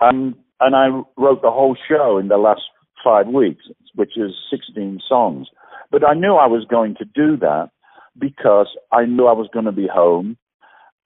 and 0.00 0.34
and 0.60 0.76
I 0.76 0.88
wrote 1.16 1.42
the 1.42 1.50
whole 1.50 1.76
show 1.88 2.18
in 2.18 2.28
the 2.28 2.36
last 2.36 2.62
five 3.02 3.26
weeks, 3.26 3.64
which 3.94 4.16
is 4.16 4.32
16 4.50 5.00
songs. 5.08 5.48
But 5.90 6.06
I 6.06 6.14
knew 6.14 6.34
I 6.34 6.46
was 6.46 6.66
going 6.68 6.94
to 6.96 7.04
do 7.04 7.36
that 7.38 7.70
because 8.18 8.68
I 8.92 9.06
knew 9.06 9.26
I 9.26 9.32
was 9.32 9.48
going 9.52 9.64
to 9.64 9.72
be 9.72 9.88
home, 9.92 10.36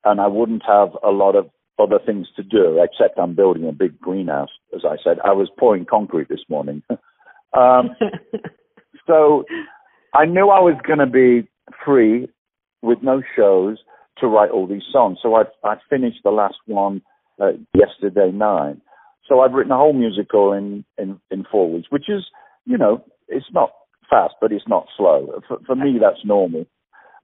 and 0.04 0.20
I 0.20 0.26
wouldn't 0.26 0.62
have 0.66 0.90
a 1.02 1.10
lot 1.10 1.36
of 1.36 1.48
other 1.78 1.98
things 2.04 2.28
to 2.36 2.42
do 2.42 2.82
except 2.82 3.18
I'm 3.18 3.34
building 3.34 3.66
a 3.68 3.72
big 3.72 3.98
greenhouse. 4.00 4.50
As 4.74 4.82
I 4.84 4.96
said, 5.02 5.18
I 5.24 5.32
was 5.32 5.50
pouring 5.58 5.86
concrete 5.88 6.28
this 6.28 6.44
morning. 6.48 6.82
um, 7.52 7.90
so 9.06 9.44
I 10.14 10.24
knew 10.26 10.48
I 10.48 10.60
was 10.60 10.76
going 10.86 11.00
to 11.00 11.06
be 11.06 11.48
free 11.84 12.28
with 12.82 12.98
no 13.02 13.22
shows 13.36 13.78
to 14.18 14.26
write 14.26 14.50
all 14.50 14.66
these 14.66 14.82
songs. 14.92 15.18
So 15.22 15.34
I 15.34 15.44
I 15.64 15.76
finished 15.90 16.18
the 16.24 16.30
last 16.30 16.56
one 16.66 17.02
uh, 17.40 17.52
yesterday 17.74 18.30
night. 18.32 18.76
So 19.28 19.40
I've 19.40 19.52
written 19.52 19.72
a 19.72 19.76
whole 19.76 19.92
musical 19.92 20.52
in 20.52 20.84
in 20.98 21.20
in 21.30 21.44
four 21.50 21.70
weeks, 21.70 21.88
which 21.90 22.08
is 22.08 22.24
you 22.64 22.78
know 22.78 23.04
it's 23.28 23.46
not 23.52 23.70
fast, 24.08 24.34
but 24.40 24.52
it's 24.52 24.68
not 24.68 24.86
slow. 24.96 25.40
For, 25.48 25.58
for 25.66 25.74
me, 25.74 25.98
that's 26.00 26.24
normal. 26.24 26.66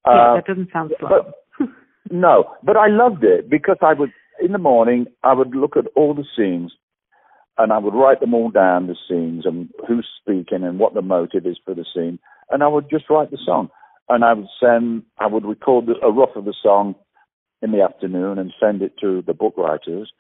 yeah, 0.07 0.13
Uh, 0.13 0.35
that 0.37 0.47
doesn't 0.47 0.73
sound 0.73 0.93
slow. 0.99 1.09
but 1.59 1.69
no, 2.11 2.55
but 2.63 2.77
I 2.77 2.89
loved 2.89 3.25
it 3.25 3.51
because 3.51 3.79
I 3.83 3.93
would 3.95 4.11
in 4.43 4.53
the 4.53 4.59
morning 4.59 5.07
I 5.23 5.35
would 5.35 5.55
look 5.55 5.77
at 5.77 5.87
all 5.95 6.15
the 6.15 6.25
scenes 6.37 6.73
and 7.59 7.73
I 7.73 7.79
would 7.79 7.95
write 7.95 8.21
them 8.21 8.33
all 8.33 8.51
down 8.51 8.87
the 8.87 8.97
scenes 9.09 9.45
and 9.45 9.69
who's 9.87 10.09
speaking 10.21 10.65
and 10.65 10.79
what 10.79 10.95
the 10.95 11.03
motive 11.03 11.45
is 11.45 11.59
for 11.65 11.75
the 11.75 11.85
scene 11.95 12.19
and 12.49 12.63
I 12.63 12.69
would 12.69 12.89
just 12.89 13.11
write 13.11 13.31
the 13.31 13.39
song 13.45 13.69
and 14.09 14.25
I 14.25 14.35
would 14.35 14.49
send 14.61 15.05
I 15.19 15.27
would 15.27 15.45
record 15.45 15.87
a 16.03 16.11
rough 16.11 16.37
of 16.37 16.45
the 16.45 16.55
song 16.63 16.95
in 17.63 17.73
the 17.73 17.83
afternoon 17.83 18.39
and 18.39 18.53
send 18.61 18.83
it 18.83 18.93
to 19.01 19.23
the 19.27 19.35
book 19.35 19.55
writers 19.57 20.11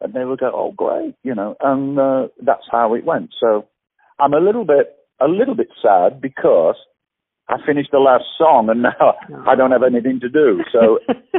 and 0.00 0.12
they 0.12 0.24
would 0.24 0.40
go 0.40 0.50
oh 0.54 0.72
great 0.72 1.14
you 1.22 1.34
know 1.34 1.56
and 1.60 1.98
uh, 1.98 2.28
that's 2.44 2.66
how 2.70 2.94
it 2.94 3.04
went 3.04 3.30
so 3.40 3.66
I'm 4.18 4.34
a 4.34 4.40
little 4.40 4.64
bit 4.64 4.96
a 5.20 5.26
little 5.26 5.54
bit 5.54 5.68
sad 5.82 6.20
because 6.20 6.76
I 7.48 7.56
finished 7.64 7.90
the 7.92 7.98
last 7.98 8.24
song 8.38 8.68
and 8.70 8.82
now 8.82 9.14
No. 9.28 9.44
I 9.46 9.54
don't 9.54 9.70
have 9.70 9.82
anything 9.82 10.20
to 10.20 10.28
do. 10.28 10.62
So, 10.72 10.98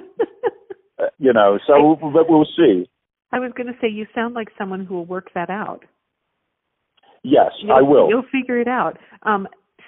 uh, 0.99 1.07
you 1.17 1.33
know, 1.33 1.59
so 1.67 1.97
but 2.01 2.29
we'll 2.29 2.47
see. 2.57 2.89
I 3.31 3.39
was 3.39 3.51
going 3.55 3.67
to 3.67 3.77
say 3.81 3.89
you 3.89 4.05
sound 4.15 4.35
like 4.35 4.47
someone 4.57 4.85
who 4.85 4.95
will 4.95 5.05
work 5.05 5.27
that 5.35 5.49
out. 5.49 5.83
Yes, 7.23 7.51
You'll, 7.61 7.73
I 7.73 7.81
will. 7.81 8.09
You'll 8.09 8.23
figure 8.31 8.59
it 8.59 8.69
out. 8.69 8.97
Um, 9.23 9.47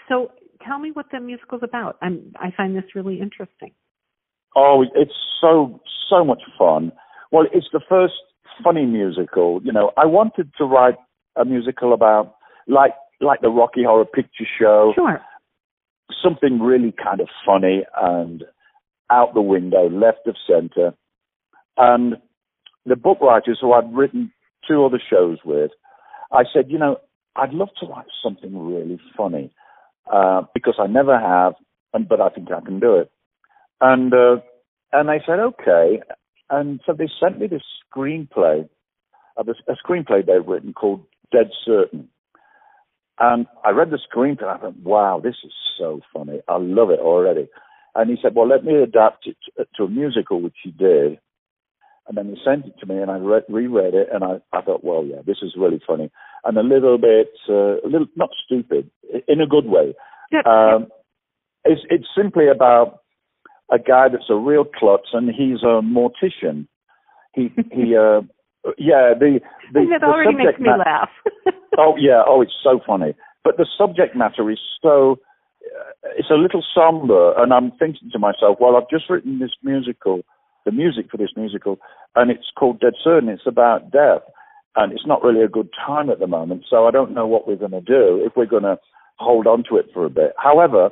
so 0.10 0.32
tell 0.66 0.80
me 0.80 0.92
what 0.92 1.08
the 1.12 1.20
musical's 1.20 1.64
about. 1.64 1.98
I'm, 2.02 2.34
I 2.38 2.52
find 2.56 2.76
this 2.76 2.96
really 2.96 3.20
interesting. 3.20 3.72
Oh, 4.56 4.84
it's 4.96 5.14
so, 5.42 5.80
so 6.10 6.24
much 6.24 6.42
fun. 6.58 6.92
Well, 7.32 7.46
it's 7.54 7.68
the 7.72 7.82
first 7.88 8.14
funny 8.64 8.86
musical. 8.86 9.62
You 9.64 9.72
know, 9.72 9.92
I 9.98 10.06
wanted 10.06 10.52
to 10.58 10.66
write 10.66 10.96
a 11.36 11.46
musical 11.46 11.94
about, 11.94 12.36
like, 12.68 12.94
like 13.22 13.42
the 13.42 13.50
Rocky 13.50 13.84
Horror 13.84 14.06
Picture 14.06 14.46
Show, 14.60 14.94
Sure. 14.96 15.22
something 16.24 16.60
really 16.60 16.94
kind 17.04 17.22
of 17.22 17.28
funny 17.46 17.84
and 18.02 18.44
out 19.12 19.34
the 19.34 19.42
window, 19.42 19.90
left 19.90 20.28
of 20.28 20.36
center. 20.48 20.94
And 21.78 22.16
the 22.86 22.96
book 22.96 23.20
writers 23.22 23.60
who 23.62 23.74
I'd 23.74 23.94
written 23.94 24.32
two 24.68 24.84
other 24.86 25.02
shows 25.10 25.40
with, 25.46 25.72
I 26.32 26.44
said, 26.52 26.66
you 26.70 26.78
know, 26.78 26.98
I'd 27.36 27.54
love 27.54 27.70
to 27.80 27.88
write 27.88 28.06
something 28.24 28.58
really 28.58 29.00
funny 29.16 29.52
uh, 30.12 30.44
because 30.54 30.76
I 30.80 30.88
never 30.88 31.20
have, 31.20 31.54
and 31.94 32.08
but 32.08 32.22
I 32.22 32.30
think 32.30 32.50
I 32.52 32.62
can 32.62 32.80
do 32.80 32.96
it. 32.96 33.12
And 33.82 34.14
uh, 34.14 34.38
and 34.92 35.10
they 35.10 35.22
said 35.26 35.40
okay, 35.40 36.02
and 36.50 36.82
so 36.86 36.94
they 36.94 37.10
sent 37.20 37.40
me 37.40 37.48
this 37.48 37.64
screenplay, 37.94 38.68
a, 39.38 39.42
a 39.42 39.76
screenplay 39.86 40.26
they've 40.26 40.46
written 40.48 40.74
called 40.74 41.06
Dead 41.32 41.50
Certain. 41.66 42.10
And 43.20 43.48
I 43.66 43.72
read 43.72 43.92
the 43.92 44.00
screenplay 44.00 44.44
and 44.44 44.52
I 44.52 44.58
thought, 44.58 44.78
wow, 44.78 45.22
this 45.22 45.36
is 45.44 45.52
so 45.78 46.02
funny. 46.14 46.40
I 46.48 46.58
love 46.58 46.90
it 46.90 47.00
already. 47.00 47.50
And 47.96 48.10
he 48.10 48.18
said, 48.22 48.34
well, 48.34 48.48
let 48.48 48.64
me 48.64 48.76
adapt 48.76 49.28
it 49.28 49.38
to 49.76 49.84
a 49.84 49.90
musical, 49.90 50.42
which 50.42 50.56
he 50.64 50.72
did. 50.72 51.20
And 52.08 52.18
then 52.18 52.28
he 52.28 52.38
sent 52.44 52.66
it 52.66 52.74
to 52.80 52.86
me 52.86 53.02
and 53.02 53.12
I 53.12 53.18
read, 53.18 53.44
reread 53.50 53.94
it 53.94 54.08
and 54.12 54.24
I, 54.24 54.38
I 54.52 54.62
thought, 54.62 54.84
well, 54.84 55.06
yeah, 55.06 55.22
this 55.26 55.38
is 55.42 55.54
really 55.58 55.82
funny. 55.86 56.12
And 56.44 56.58
a 56.58 56.64
little 56.64 56.98
bit, 56.98 57.30
uh, 57.48 57.78
a 57.86 57.88
little, 57.88 58.08
not 58.16 58.30
stupid, 58.46 58.90
in 59.28 59.42
a 59.42 59.48
good 59.48 59.66
way. 59.66 59.94
Um, 60.46 60.88
it's, 61.66 61.82
it's 61.90 62.08
simply 62.16 62.48
about 62.48 63.00
a 63.72 63.78
guy 63.78 64.08
that's 64.10 64.30
a 64.30 64.36
real 64.36 64.66
klutz 64.66 65.10
and 65.14 65.30
he's 65.30 65.62
a 65.62 65.82
mortician. 65.82 66.68
He, 67.36 67.50
he, 67.72 67.96
uh, 67.96 68.22
yeah, 68.78 69.14
the, 69.18 69.40
the, 69.74 69.98
the 70.00 70.06
already 70.06 70.36
makes 70.36 70.60
me 70.60 70.70
ma- 70.70 70.84
laugh. 70.84 71.10
oh 71.78 71.96
yeah, 71.98 72.24
oh 72.28 72.42
it's 72.42 72.58
so 72.64 72.80
funny. 72.86 73.14
But 73.44 73.58
the 73.58 73.68
subject 73.78 74.16
matter 74.16 74.50
is 74.52 74.60
so 74.82 75.20
uh, 75.64 76.10
it's 76.18 76.30
a 76.30 76.36
little 76.36 76.64
somber, 76.76 77.34
and 77.38 77.54
I'm 77.54 77.72
thinking 77.72 78.10
to 78.12 78.20
myself, 78.20 78.58
well, 78.60 78.76
I've 78.76 78.90
just 78.90 79.10
written 79.10 79.40
this 79.40 79.52
musical, 79.64 80.22
the 80.70 80.76
music 80.76 81.10
for 81.10 81.18
this 81.18 81.32
musical, 81.36 81.80
and 82.16 82.30
it's 82.32 82.52
called 82.58 82.80
Dead 82.80 82.94
Certain. 83.04 83.30
It's 83.30 83.48
about 83.48 83.92
death, 83.92 84.22
and 84.76 84.94
it's 84.94 85.06
not 85.08 85.24
really 85.24 85.44
a 85.44 85.48
good 85.48 85.70
time 85.86 86.10
at 86.10 86.20
the 86.20 86.28
moment. 86.28 86.66
So 86.70 86.86
I 86.88 86.92
don't 86.92 87.14
know 87.14 87.26
what 87.28 87.48
we're 87.48 87.56
going 87.56 87.72
to 87.72 87.82
do 87.82 88.22
if 88.26 88.34
we're 88.36 88.46
going 88.46 88.64
to 88.64 88.78
hold 89.18 89.48
on 89.48 89.64
to 89.70 89.78
it 89.78 89.88
for 89.94 90.06
a 90.06 90.10
bit. 90.10 90.34
However, 90.38 90.90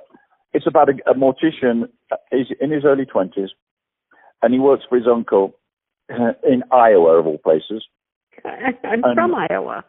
it's 0.53 0.67
about 0.67 0.89
a, 0.89 0.93
a 1.09 1.13
mortician. 1.13 1.83
uh, 2.11 2.15
He's 2.31 2.47
in 2.59 2.71
his 2.71 2.83
early 2.85 3.05
twenties, 3.05 3.49
and 4.41 4.53
he 4.53 4.59
works 4.59 4.83
for 4.89 4.97
his 4.97 5.07
uncle 5.07 5.55
uh, 6.11 6.33
in 6.43 6.63
Iowa, 6.71 7.19
of 7.19 7.27
all 7.27 7.37
places. 7.37 7.85
I'm 8.45 8.75
And- 8.83 9.03
from 9.15 9.35
Iowa. 9.35 9.83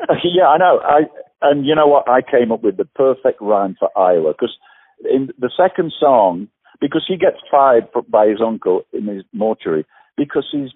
yeah, 0.22 0.46
I 0.46 0.58
know. 0.58 0.78
I 0.84 1.00
and 1.42 1.64
you 1.66 1.74
know 1.74 1.86
what? 1.86 2.08
I 2.08 2.20
came 2.22 2.52
up 2.52 2.62
with 2.62 2.76
the 2.76 2.84
perfect 2.84 3.40
rhyme 3.40 3.76
for 3.78 3.90
Iowa 3.96 4.32
because 4.32 4.56
in 5.10 5.30
the 5.38 5.50
second 5.56 5.92
song, 5.98 6.48
because 6.80 7.04
he 7.06 7.16
gets 7.16 7.38
fired 7.50 7.88
by 8.08 8.26
his 8.26 8.40
uncle 8.44 8.82
in 8.92 9.06
his 9.06 9.24
mortuary 9.32 9.84
because 10.16 10.46
he's 10.50 10.70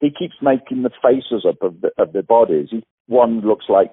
he 0.00 0.10
keeps 0.10 0.34
making 0.42 0.82
the 0.82 0.90
faces 1.02 1.46
up 1.48 1.62
of 1.62 1.80
the 1.80 1.90
of 1.98 2.12
the 2.12 2.22
bodies. 2.22 2.68
He, 2.70 2.84
one 3.06 3.40
looks 3.40 3.66
like 3.68 3.90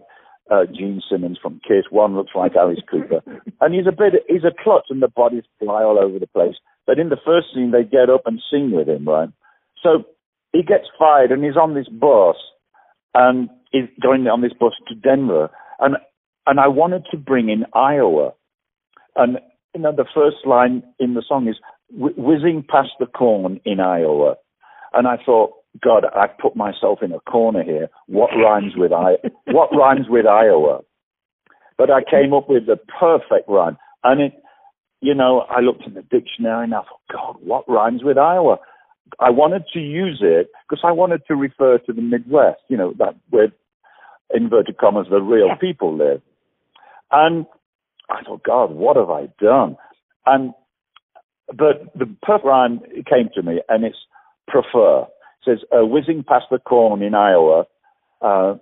uh, 0.51 0.65
Gene 0.65 1.01
Simmons 1.09 1.37
from 1.41 1.61
Kiss, 1.67 1.85
one 1.89 2.15
looks 2.15 2.31
like 2.35 2.55
Alice 2.55 2.81
Cooper, 2.89 3.21
and 3.61 3.73
he's 3.73 3.87
a 3.87 3.91
bit 3.91 4.13
he's 4.27 4.43
a 4.43 4.63
klutz, 4.63 4.87
and 4.89 5.01
the 5.01 5.07
bodies 5.07 5.43
fly 5.59 5.83
all 5.83 5.99
over 5.99 6.19
the 6.19 6.27
place. 6.27 6.55
But 6.85 6.99
in 6.99 7.09
the 7.09 7.19
first 7.25 7.47
scene, 7.53 7.71
they 7.71 7.83
get 7.83 8.09
up 8.09 8.23
and 8.25 8.41
sing 8.51 8.71
with 8.71 8.89
him, 8.89 9.07
right? 9.07 9.29
So 9.81 10.03
he 10.51 10.63
gets 10.63 10.85
fired, 10.99 11.31
and 11.31 11.43
he's 11.43 11.57
on 11.57 11.73
this 11.73 11.87
bus, 11.87 12.35
and 13.13 13.49
is 13.73 13.89
going 14.01 14.27
on 14.27 14.41
this 14.41 14.53
bus 14.53 14.73
to 14.87 14.95
Denver, 14.95 15.49
and 15.79 15.95
and 16.45 16.59
I 16.59 16.67
wanted 16.67 17.05
to 17.11 17.17
bring 17.17 17.49
in 17.49 17.65
Iowa, 17.73 18.33
and 19.15 19.39
you 19.73 19.81
know 19.81 19.91
the 19.95 20.05
first 20.13 20.45
line 20.45 20.83
in 20.99 21.13
the 21.13 21.23
song 21.27 21.47
is 21.47 21.55
whizzing 21.91 22.63
past 22.67 22.91
the 22.99 23.05
corn 23.05 23.59
in 23.65 23.79
Iowa, 23.79 24.35
and 24.93 25.07
I 25.07 25.17
thought, 25.23 25.53
God, 25.81 26.05
I've 26.15 26.37
put 26.37 26.55
myself 26.55 26.99
in 27.01 27.11
a 27.11 27.19
corner 27.21 27.63
here. 27.63 27.89
What 28.07 28.29
rhymes 28.35 28.73
with 28.75 28.93
I? 28.93 29.15
What 29.47 29.69
rhymes 29.75 30.07
with 30.09 30.25
Iowa? 30.25 30.81
But 31.77 31.89
I 31.89 32.03
came 32.03 32.33
up 32.33 32.49
with 32.49 32.67
the 32.67 32.77
perfect 32.99 33.49
rhyme, 33.49 33.77
and 34.03 34.21
it, 34.21 34.33
you 35.01 35.13
know, 35.13 35.41
I 35.49 35.59
looked 35.59 35.85
in 35.85 35.95
the 35.95 36.03
dictionary 36.03 36.63
and 36.63 36.73
I 36.73 36.77
thought, 36.77 37.01
God, 37.11 37.35
what 37.43 37.67
rhymes 37.67 38.03
with 38.03 38.17
Iowa? 38.17 38.57
I 39.19 39.29
wanted 39.29 39.63
to 39.73 39.79
use 39.79 40.19
it 40.21 40.49
because 40.67 40.83
I 40.83 40.91
wanted 40.91 41.21
to 41.27 41.35
refer 41.35 41.77
to 41.79 41.93
the 41.93 42.01
Midwest, 42.01 42.61
you 42.69 42.77
know, 42.77 42.93
that 42.99 43.15
where 43.29 43.51
inverted 44.33 44.77
commas 44.77 45.07
the 45.09 45.21
real 45.21 45.55
people 45.59 45.95
live. 45.95 46.21
And 47.11 47.45
I 48.09 48.23
thought, 48.23 48.43
God, 48.43 48.71
what 48.71 48.97
have 48.97 49.09
I 49.09 49.27
done? 49.39 49.77
And 50.25 50.53
but 51.47 51.93
the 51.95 52.05
perfect 52.21 52.45
rhyme 52.45 52.79
came 53.09 53.29
to 53.35 53.41
me, 53.41 53.61
and 53.69 53.83
it's 53.83 53.97
prefer. 54.47 55.05
says, 55.45 55.59
uh, 55.75 55.85
whizzing 55.85 56.23
past 56.23 56.45
the 56.51 56.59
corn 56.59 57.01
in 57.01 57.13
Iowa, 57.13 57.65
uh, 58.21 58.55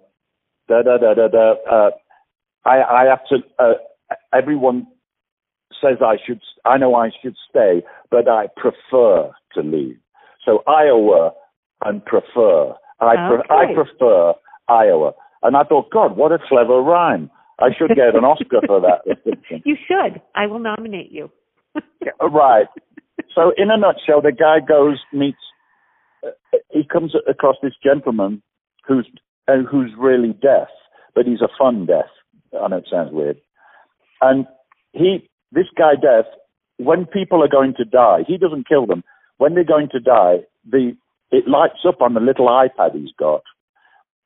da 0.67 0.81
da 0.81 0.97
da 0.97 1.13
da 1.13 1.27
da. 1.27 1.53
Uh, 1.69 1.91
I, 2.65 2.83
I 2.83 3.05
have 3.05 3.25
to. 3.29 3.37
Uh, 3.59 3.73
everyone 4.33 4.87
says 5.81 5.97
I 6.01 6.17
should. 6.25 6.41
I 6.65 6.77
know 6.77 6.95
I 6.95 7.11
should 7.21 7.35
stay, 7.49 7.83
but 8.09 8.27
I 8.27 8.47
prefer 8.55 9.31
to 9.53 9.61
leave. 9.61 9.97
So 10.45 10.63
Iowa 10.67 11.31
and 11.83 12.03
prefer. 12.05 12.73
I, 12.99 13.15
okay. 13.15 13.43
pre- 13.47 13.57
I 13.57 13.73
prefer 13.73 14.33
Iowa. 14.67 15.13
And 15.43 15.55
I 15.57 15.63
thought, 15.63 15.89
God, 15.91 16.15
what 16.15 16.31
a 16.31 16.39
clever 16.47 16.81
rhyme. 16.81 17.29
I 17.61 17.69
should 17.77 17.95
get 17.95 18.15
an 18.15 18.23
Oscar 18.23 18.61
for 18.65 18.81
that. 18.81 19.01
You 19.65 19.77
should. 19.87 20.21
I 20.35 20.47
will 20.47 20.59
nominate 20.59 21.11
you. 21.11 21.31
right. 22.19 22.67
So, 23.35 23.53
in 23.57 23.69
a 23.69 23.77
nutshell, 23.77 24.21
the 24.21 24.31
guy 24.31 24.65
goes 24.65 24.99
meets. 25.13 25.37
Uh, 26.25 26.31
he 26.71 26.83
comes 26.83 27.13
across 27.29 27.55
this 27.61 27.73
gentleman 27.83 28.41
who's 28.87 29.07
uh, 29.47 29.57
who's 29.69 29.91
really 29.97 30.33
Death, 30.33 30.69
but 31.15 31.25
he's 31.25 31.41
a 31.41 31.49
fun 31.57 31.85
Death. 31.85 32.11
I 32.59 32.67
know 32.67 32.77
it 32.77 32.87
sounds 32.89 33.11
weird. 33.11 33.37
And 34.21 34.45
he, 34.93 35.29
this 35.51 35.67
guy 35.77 35.93
Death, 35.95 36.25
when 36.77 37.05
people 37.05 37.43
are 37.43 37.47
going 37.47 37.73
to 37.77 37.85
die, 37.85 38.23
he 38.27 38.37
doesn't 38.37 38.67
kill 38.67 38.85
them. 38.85 39.03
When 39.37 39.53
they're 39.53 39.63
going 39.63 39.89
to 39.91 39.99
die, 39.99 40.39
the 40.69 40.95
it 41.31 41.47
lights 41.47 41.85
up 41.87 42.01
on 42.01 42.13
the 42.13 42.19
little 42.19 42.47
iPad 42.47 42.93
he's 42.93 43.13
got, 43.17 43.43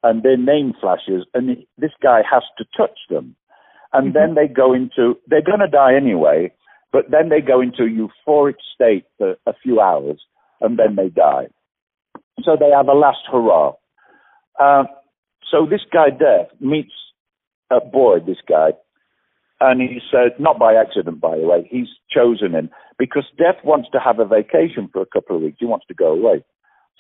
and 0.06 0.22
their 0.22 0.38
name 0.38 0.74
flashes, 0.80 1.26
and 1.34 1.66
this 1.80 1.92
guy 2.02 2.22
has 2.32 2.44
to 2.60 2.66
touch 2.78 3.00
them. 3.10 3.36
And 3.92 4.14
mm-hmm. 4.14 4.14
then 4.14 4.36
they 4.36 4.54
go 4.54 4.72
into, 4.72 5.16
they're 5.26 5.42
going 5.42 5.62
to 5.62 5.68
die 5.68 5.96
anyway, 5.96 6.54
but 6.94 7.10
then 7.10 7.30
they 7.30 7.42
go 7.42 7.60
into 7.60 7.84
a 7.84 7.90
euphoric 7.90 8.58
state 8.74 9.06
for 9.18 9.36
a 9.48 9.54
few 9.64 9.82
hours, 9.82 10.22
and 10.62 10.78
then 10.78 10.96
they 10.96 11.10
die. 11.10 11.48
So 12.44 12.56
they 12.60 12.70
have 12.70 12.88
a 12.88 12.94
last 12.94 13.26
hurrah. 13.32 13.74
Uh, 14.60 14.84
so 15.52 15.66
this 15.68 15.82
guy 15.92 16.12
Death 16.12 16.50
meets 16.60 16.94
a 17.72 17.80
boy, 17.82 18.20
this 18.20 18.38
guy, 18.48 18.74
and 19.60 19.82
he 19.82 20.00
said, 20.12 20.40
not 20.40 20.60
by 20.60 20.76
accident, 20.76 21.20
by 21.20 21.36
the 21.36 21.48
way, 21.48 21.68
he's 21.72 21.88
chosen 22.16 22.52
him 22.52 22.70
because 23.00 23.26
Death 23.40 23.64
wants 23.64 23.90
to 23.94 24.00
have 24.00 24.20
a 24.20 24.26
vacation 24.26 24.88
for 24.94 25.02
a 25.02 25.08
couple 25.12 25.36
of 25.36 25.42
weeks. 25.42 25.58
He 25.60 25.66
wants 25.66 25.88
to 25.88 25.96
go 25.96 26.12
away. 26.12 26.44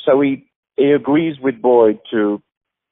So 0.04 0.20
he, 0.22 0.48
he 0.76 0.91
agrees 0.91 1.36
with 1.39 1.62
Boyd 1.62 2.00
to, 2.12 2.41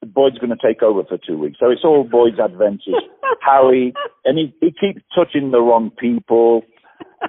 Boyd's 0.06 0.38
going 0.38 0.56
to 0.56 0.68
take 0.68 0.82
over 0.82 1.04
for 1.04 1.18
two 1.18 1.38
weeks. 1.38 1.58
So 1.60 1.70
it's 1.70 1.84
all 1.84 2.04
Boyd's 2.04 2.40
adventures. 2.40 3.02
How 3.42 3.72
he, 3.72 3.94
and 4.26 4.38
he, 4.38 4.54
he 4.62 4.72
keeps 4.72 5.02
touching 5.16 5.52
the 5.52 5.60
wrong 5.60 5.92
people. 6.00 6.64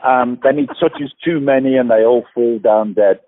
Um, 0.05 0.39
then 0.43 0.59
he 0.59 0.67
touches 0.67 1.13
too 1.25 1.41
many 1.41 1.77
and 1.77 1.91
they 1.91 2.05
all 2.05 2.25
fall 2.35 2.59
down 2.59 2.95
dead. 2.95 3.21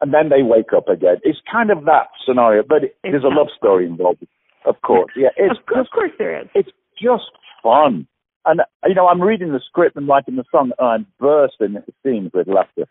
And 0.00 0.12
then 0.12 0.28
they 0.28 0.42
wake 0.42 0.72
up 0.76 0.88
again. 0.88 1.16
It's 1.22 1.38
kind 1.50 1.70
of 1.70 1.84
that 1.84 2.08
scenario, 2.26 2.62
but 2.68 2.84
it, 2.84 2.96
there's 3.02 3.24
a 3.24 3.28
love 3.28 3.48
story 3.56 3.86
involved, 3.86 4.26
of 4.66 4.80
course. 4.82 5.12
Yeah, 5.16 5.28
it's 5.36 5.58
of, 5.58 5.66
course, 5.66 5.86
of 5.86 5.92
course 5.92 6.10
there 6.18 6.40
is. 6.42 6.48
It's 6.54 6.68
just 7.00 7.30
fun. 7.62 8.06
And, 8.44 8.60
you 8.86 8.94
know, 8.94 9.08
I'm 9.08 9.22
reading 9.22 9.52
the 9.52 9.60
script 9.66 9.96
and 9.96 10.06
writing 10.06 10.36
the 10.36 10.44
song 10.52 10.72
and 10.78 10.86
I'm 10.86 11.06
bursting 11.18 11.76
at 11.76 11.86
the 11.86 11.92
scenes 12.04 12.30
with 12.34 12.46
laughter. 12.46 12.84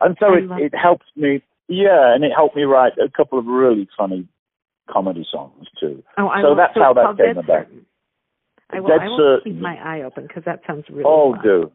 And 0.00 0.16
so 0.20 0.34
it, 0.34 0.44
it 0.62 0.74
helps 0.76 1.06
me 1.16 1.42
yeah, 1.70 2.12
and 2.12 2.24
it 2.24 2.32
helped 2.34 2.56
me 2.56 2.64
write 2.64 2.94
a 2.98 3.08
couple 3.08 3.38
of 3.38 3.46
really 3.46 3.88
funny 3.96 4.26
comedy 4.92 5.24
songs 5.30 5.66
too. 5.80 6.02
Oh, 6.18 6.28
I 6.28 6.42
so 6.42 6.48
will, 6.50 6.56
that's 6.56 6.74
so 6.74 6.80
how 6.82 6.92
that 6.94 7.16
came 7.16 7.34
Dead 7.34 7.36
about. 7.38 7.66
Certain. 7.66 7.86
I 8.70 8.80
will, 8.80 8.88
Dead 8.88 9.00
I 9.02 9.08
will 9.08 9.18
certain. 9.18 9.52
keep 9.52 9.62
my 9.62 9.76
eye 9.76 10.02
open 10.02 10.26
because 10.26 10.44
that 10.46 10.60
sounds 10.66 10.84
really. 10.90 11.04
Oh, 11.06 11.34
fun. 11.34 11.42
do. 11.42 11.72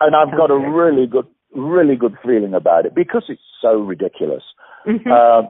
And 0.00 0.14
I've 0.14 0.36
got 0.36 0.50
a 0.50 0.58
really 0.58 1.06
good, 1.06 1.26
really 1.54 1.96
good 1.96 2.14
feeling 2.24 2.54
about 2.54 2.84
it 2.86 2.94
because 2.94 3.24
it's 3.28 3.40
so 3.62 3.80
ridiculous. 3.80 4.42
Mhm. 4.86 5.06
Uh, 5.10 5.48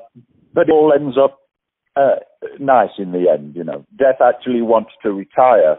but 0.55 0.69
it 0.69 0.73
all 0.73 0.93
ends 0.95 1.17
up 1.23 1.39
uh, 1.97 2.17
nice 2.61 2.91
in 2.99 3.13
the 3.13 3.29
end, 3.31 3.57
you 3.57 3.65
know. 3.65 3.85
Death 3.99 4.21
actually 4.23 4.63
wants 4.63 4.91
to 5.03 5.13
retire, 5.13 5.79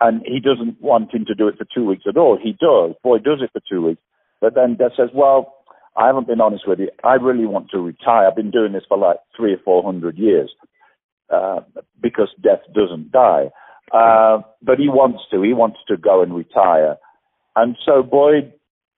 and 0.00 0.22
he 0.26 0.40
doesn't 0.40 0.80
want 0.80 1.14
him 1.14 1.24
to 1.26 1.34
do 1.34 1.48
it 1.48 1.56
for 1.56 1.66
two 1.74 1.86
weeks 1.86 2.04
at 2.08 2.16
all. 2.16 2.36
He 2.40 2.52
does. 2.52 2.94
Boy 3.02 3.18
does 3.18 3.40
it 3.42 3.50
for 3.52 3.60
two 3.68 3.84
weeks. 3.86 4.02
But 4.40 4.54
then 4.54 4.74
Death 4.76 4.92
says, 4.96 5.08
well, 5.14 5.54
I 5.96 6.06
haven't 6.06 6.26
been 6.26 6.40
honest 6.40 6.66
with 6.66 6.80
you. 6.80 6.90
I 7.04 7.14
really 7.14 7.46
want 7.46 7.70
to 7.70 7.78
retire. 7.78 8.26
I've 8.26 8.36
been 8.36 8.50
doing 8.50 8.72
this 8.72 8.84
for 8.88 8.98
like 8.98 9.18
three 9.36 9.52
or 9.54 9.58
four 9.64 9.82
hundred 9.82 10.18
years 10.18 10.50
uh, 11.32 11.60
because 12.02 12.28
death 12.42 12.60
doesn't 12.74 13.12
die. 13.12 13.50
Uh, 13.92 14.38
but 14.62 14.78
he 14.78 14.88
wants 14.88 15.20
to. 15.30 15.42
He 15.42 15.52
wants 15.52 15.78
to 15.88 15.96
go 15.96 16.22
and 16.22 16.34
retire. 16.34 16.96
And 17.54 17.76
so 17.84 18.02
Boyd 18.02 18.52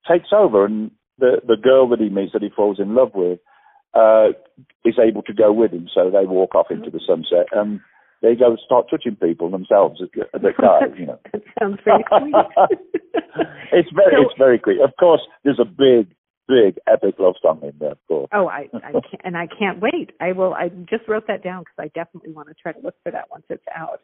takes 0.09 0.29
over, 0.33 0.65
and 0.65 0.91
the 1.19 1.41
the 1.47 1.57
girl 1.57 1.89
that 1.91 2.01
he 2.01 2.09
meets, 2.09 2.33
that 2.33 2.43
he 2.43 2.49
falls 2.55 2.79
in 2.81 2.95
love 2.95 3.11
with, 3.15 3.41
uh, 3.95 4.29
is 4.85 4.95
able 4.99 5.23
to 5.23 5.35
go 5.35 5.53
with 5.53 5.73
him. 5.73 5.89
So 5.95 6.11
they 6.11 6.25
walk 6.25 6.55
off 6.55 6.71
into 6.71 6.91
the 6.91 7.01
sunset, 7.07 7.47
and 7.53 7.81
they 8.23 8.35
go 8.35 8.51
and 8.51 8.61
start 8.65 8.87
touching 8.89 9.17
people 9.17 9.51
themselves 9.51 10.01
at 10.03 10.41
the 10.41 10.53
guy. 10.59 10.87
You 10.99 11.07
know, 11.07 11.19
that 11.33 11.43
sounds 11.59 11.79
very 11.85 12.05
sweet. 12.19 12.79
it's 13.73 13.91
very 13.95 14.13
So- 14.17 14.23
it's 14.23 14.39
very 14.39 14.59
quick. 14.59 14.79
Of 14.83 14.93
course, 14.99 15.21
there's 15.45 15.61
a 15.61 15.65
big 15.67 16.09
big 16.49 16.79
epic 16.87 17.17
love 17.19 17.35
song 17.43 17.61
in 17.63 17.73
there. 17.79 17.95
Course. 18.09 18.29
Oh, 18.33 18.47
I, 18.49 18.69
I 18.75 18.93
can't, 18.93 19.05
and 19.25 19.37
I 19.37 19.47
can't 19.47 19.81
wait. 19.81 20.11
I 20.21 20.33
will. 20.33 20.55
I 20.55 20.69
just 20.69 21.09
wrote 21.09 21.27
that 21.29 21.43
down 21.43 21.63
because 21.63 21.79
I 21.79 21.89
definitely 21.99 22.33
want 22.33 22.49
to 22.49 22.55
try 22.55 22.73
to 22.73 22.81
look 22.81 22.95
for 23.03 23.13
that 23.13 23.25
once 23.31 23.45
it's 23.49 23.65
out. 23.75 24.01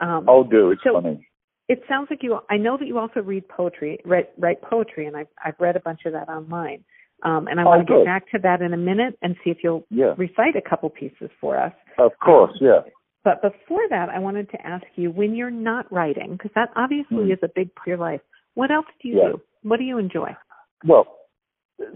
Um, 0.00 0.26
Oh, 0.28 0.44
do 0.44 0.70
it's 0.72 0.82
So- 0.84 0.94
funny. 0.94 1.26
it 1.68 1.82
sounds 1.88 2.08
like 2.10 2.22
you. 2.22 2.38
I 2.50 2.56
know 2.56 2.76
that 2.76 2.86
you 2.86 2.98
also 2.98 3.20
read 3.20 3.48
poetry, 3.48 3.98
write, 4.04 4.30
write 4.38 4.60
poetry, 4.62 5.06
and 5.06 5.16
I've 5.16 5.28
I've 5.44 5.58
read 5.58 5.76
a 5.76 5.80
bunch 5.80 6.00
of 6.06 6.12
that 6.12 6.28
online. 6.28 6.84
Um, 7.22 7.48
and 7.48 7.58
I 7.58 7.62
Oh, 7.62 7.66
want 7.68 7.86
to 7.86 7.92
good. 7.92 8.00
get 8.00 8.06
back 8.06 8.30
to 8.32 8.38
that 8.40 8.60
in 8.60 8.74
a 8.74 8.76
minute 8.76 9.18
and 9.22 9.36
see 9.42 9.48
if 9.50 9.58
you'll 9.64 9.86
Yeah, 9.90 10.14
recite 10.18 10.54
a 10.54 10.60
couple 10.60 10.90
pieces 10.90 11.30
for 11.40 11.56
us. 11.58 11.72
of 11.98 12.12
course. 12.22 12.52
Yeah. 12.60 12.80
But 13.24 13.40
before 13.40 13.80
that, 13.88 14.10
I 14.10 14.18
wanted 14.18 14.50
to 14.50 14.66
ask 14.66 14.84
you 14.96 15.10
when 15.10 15.34
you're 15.34 15.50
not 15.50 15.90
writing, 15.90 16.32
because 16.32 16.50
that 16.54 16.68
obviously 16.76 17.24
Hmm. 17.24 17.30
is 17.32 17.38
a 17.42 17.48
big 17.48 17.74
part 17.74 17.86
of 17.86 17.88
your 17.88 17.96
life. 17.96 18.20
What 18.54 18.70
else 18.70 18.86
do 19.02 19.08
you 19.08 19.16
Yeah. 19.18 19.28
do? 19.30 19.40
What 19.62 19.78
do 19.78 19.84
you 19.84 19.96
enjoy? 19.98 20.36
Well, 20.84 21.06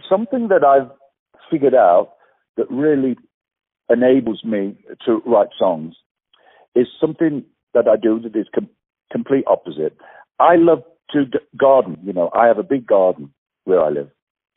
something 0.08 0.48
that 0.48 0.64
I've 0.64 0.90
figured 1.50 1.74
out 1.74 2.12
that 2.56 2.70
really 2.70 3.16
enables 3.88 4.44
me 4.44 4.76
to 5.06 5.22
write 5.26 5.48
songs 5.58 5.94
is 6.74 6.86
something 7.00 7.44
that 7.74 7.88
I 7.88 7.96
do 7.96 8.20
that 8.20 8.36
is 8.36 8.46
com- 8.54 8.68
complete 9.10 9.44
opposite. 9.46 9.96
I 10.38 10.56
love 10.56 10.82
to 11.12 11.24
garden. 11.56 11.98
You 12.04 12.12
know, 12.12 12.30
I 12.34 12.46
have 12.46 12.58
a 12.58 12.62
big 12.62 12.86
garden 12.86 13.32
where 13.64 13.82
I 13.82 13.88
live, 13.90 14.10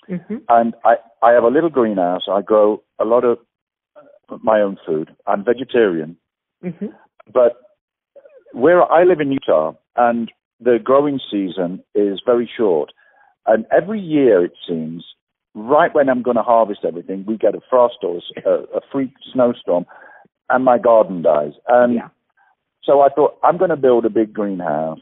hmm 0.07 0.37
and 0.49 0.73
I 0.85 0.95
I 1.21 1.31
have 1.31 1.43
a 1.43 1.49
little 1.49 1.69
greenhouse. 1.69 2.23
I 2.29 2.41
grow 2.41 2.83
a 2.99 3.05
lot 3.05 3.23
of 3.23 3.39
uh, 3.95 4.37
my 4.41 4.61
own 4.61 4.77
food. 4.85 5.15
I'm 5.27 5.43
vegetarian, 5.43 6.17
hmm 6.61 6.87
but 7.33 7.53
where 8.51 8.83
I 8.91 9.03
live 9.03 9.19
in 9.19 9.31
Utah, 9.31 9.73
and 9.95 10.31
the 10.59 10.77
growing 10.83 11.19
season 11.31 11.83
is 11.95 12.21
very 12.25 12.49
short, 12.55 12.91
and 13.45 13.65
every 13.75 13.99
year 13.99 14.43
it 14.43 14.53
seems, 14.67 15.05
right 15.53 15.93
when 15.93 16.09
I'm 16.09 16.23
going 16.23 16.37
to 16.37 16.43
harvest 16.43 16.81
everything, 16.85 17.25
we 17.27 17.37
get 17.37 17.55
a 17.55 17.61
frost 17.69 17.97
or 18.03 18.21
a, 18.45 18.77
a 18.77 18.81
freak 18.91 19.11
snowstorm, 19.31 19.85
and 20.49 20.65
my 20.65 20.77
garden 20.77 21.21
dies. 21.21 21.53
And 21.67 21.95
yeah. 21.95 22.09
so 22.83 23.01
I 23.01 23.09
thought 23.09 23.37
I'm 23.43 23.57
going 23.57 23.69
to 23.69 23.77
build 23.77 24.05
a 24.05 24.09
big 24.09 24.33
greenhouse 24.33 25.01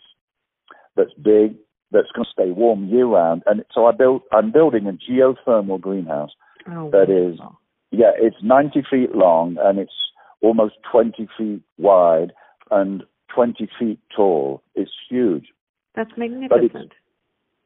that's 0.96 1.14
big, 1.14 1.56
that's 1.92 2.12
going 2.16 2.26
to 2.26 2.32
stay 2.32 2.52
warm 2.52 2.88
year 2.88 3.06
round, 3.06 3.44
and 3.46 3.64
so 3.74 3.86
I 3.86 3.92
built. 3.92 4.24
I'm 4.32 4.52
building 4.52 4.88
a 4.88 5.12
geothermal 5.12 5.80
greenhouse 5.80 6.32
Oh, 6.70 6.90
that 6.92 7.10
is 7.10 7.40
yeah, 7.92 8.12
it's 8.16 8.38
90 8.42 8.84
feet 8.90 9.16
long 9.16 9.58
and 9.60 9.80
it's 9.80 9.92
almost 10.42 10.76
20 10.92 11.28
feet 11.38 11.62
wide 11.78 12.32
and 12.70 13.04
20 13.34 13.70
feet 13.80 14.00
tall. 14.16 14.64
It's 14.76 14.92
huge. 15.10 15.48
That's 15.96 16.12
magnificent. 16.18 16.94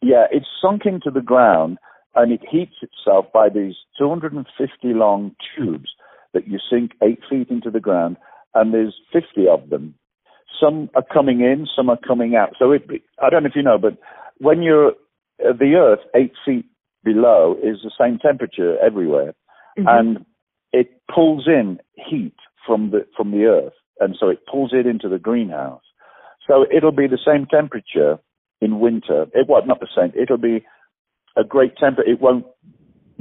Yeah, 0.05 0.27
it's 0.29 0.45
sunk 0.61 0.85
into 0.85 1.09
the 1.09 1.25
ground 1.25 1.79
and 2.13 2.31
it 2.31 2.41
heats 2.47 2.75
itself 2.83 3.25
by 3.33 3.49
these 3.49 3.73
250 3.97 4.45
long 4.93 5.35
tubes 5.57 5.89
that 6.31 6.47
you 6.47 6.59
sink 6.69 6.91
eight 7.01 7.21
feet 7.27 7.49
into 7.49 7.71
the 7.71 7.79
ground 7.79 8.17
and 8.53 8.71
there's 8.71 8.93
50 9.11 9.47
of 9.47 9.71
them. 9.71 9.95
Some 10.61 10.91
are 10.93 11.03
coming 11.11 11.39
in, 11.41 11.65
some 11.75 11.89
are 11.89 11.97
coming 11.97 12.35
out. 12.35 12.51
So 12.59 12.71
it, 12.71 12.83
I 13.19 13.31
don't 13.31 13.41
know 13.41 13.49
if 13.49 13.55
you 13.55 13.63
know, 13.63 13.79
but 13.79 13.97
when 14.37 14.61
you're 14.61 14.91
uh, 15.43 15.53
the 15.57 15.73
earth 15.73 16.05
eight 16.15 16.33
feet 16.45 16.67
below 17.03 17.55
is 17.63 17.77
the 17.83 17.91
same 17.99 18.19
temperature 18.19 18.77
everywhere 18.85 19.33
Mhm. 19.77 19.85
and 19.87 20.25
it 20.71 21.01
pulls 21.13 21.47
in 21.47 21.79
heat 21.95 22.35
from 22.65 22.91
the 22.91 23.07
from 23.17 23.31
the 23.31 23.45
earth, 23.45 23.73
and 23.99 24.15
so 24.19 24.29
it 24.29 24.45
pulls 24.45 24.71
it 24.71 24.85
into 24.85 25.09
the 25.09 25.19
greenhouse. 25.19 25.83
So 26.47 26.65
it'll 26.71 26.91
be 27.03 27.07
the 27.07 27.17
same 27.25 27.45
temperature 27.47 28.19
in 28.61 28.79
winter. 28.79 29.25
It 29.33 29.47
well, 29.47 29.65
not 29.65 29.79
the 29.79 29.87
same. 29.95 30.11
It'll 30.19 30.37
be 30.37 30.65
a 31.35 31.43
great 31.43 31.77
temper. 31.77 32.01
It 32.03 32.21
won't 32.21 32.45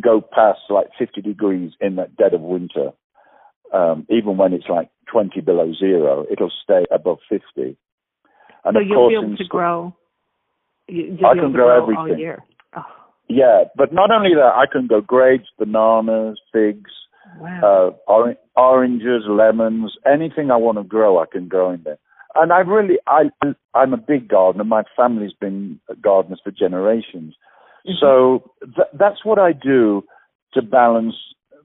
go 0.01 0.21
past 0.21 0.61
like 0.71 0.89
50 0.99 1.21
degrees 1.23 1.73
in 1.81 1.97
that 1.97 2.17
dead 2.17 2.35
of 2.35 2.41
winter. 2.41 2.91
Um, 3.73 4.07
even 4.09 4.37
when 4.37 4.53
it's 4.53 4.69
like 4.69 4.91
20 5.11 5.41
below 5.41 5.73
zero, 5.79 6.27
it'll 6.31 6.53
stay 6.63 6.85
above 6.93 7.19
50. 7.29 7.43
And 7.57 7.77
so 8.65 8.81
of 8.81 8.87
you'll 8.87 8.95
course, 8.97 9.11
be 9.13 9.27
able 9.27 9.37
to 9.37 9.45
grow. 9.45 9.97
You, 10.89 11.19
I 11.27 11.35
can 11.35 11.53
grow 11.53 11.71
all 11.75 11.83
everything. 11.83 12.21
year. 12.21 12.43
Oh, 12.77 12.83
Yeah, 13.29 13.65
but 13.77 13.93
not 13.93 14.11
only 14.11 14.35
that, 14.35 14.53
I 14.55 14.65
can 14.71 14.87
grow 14.87 15.01
grapes, 15.01 15.49
bananas, 15.59 16.39
figs, 16.53 16.91
Wow. 17.39 17.97
Uh, 18.07 18.11
or- 18.13 18.37
oranges, 18.55 19.25
lemons, 19.27 19.97
anything 20.07 20.51
I 20.51 20.57
want 20.57 20.79
to 20.79 20.85
grow, 20.85 21.19
I 21.19 21.27
can 21.27 21.49
grow 21.49 21.71
in 21.71 21.83
there. 21.83 21.99
And 22.35 22.53
I 22.53 22.59
really, 22.59 22.97
I, 23.07 23.31
I'm 23.75 23.93
a 23.93 23.99
big 23.99 24.29
gardener. 24.29 24.65
My 24.65 24.83
family's 24.97 25.33
been 25.33 25.81
gardeners 26.03 26.41
for 26.43 26.51
generations. 26.51 27.35
Mm-hmm. 27.87 27.93
So 28.01 28.51
th- 28.63 28.89
that's 28.99 29.25
what 29.25 29.39
I 29.39 29.53
do 29.53 30.03
to 30.55 30.63
balance 30.63 31.15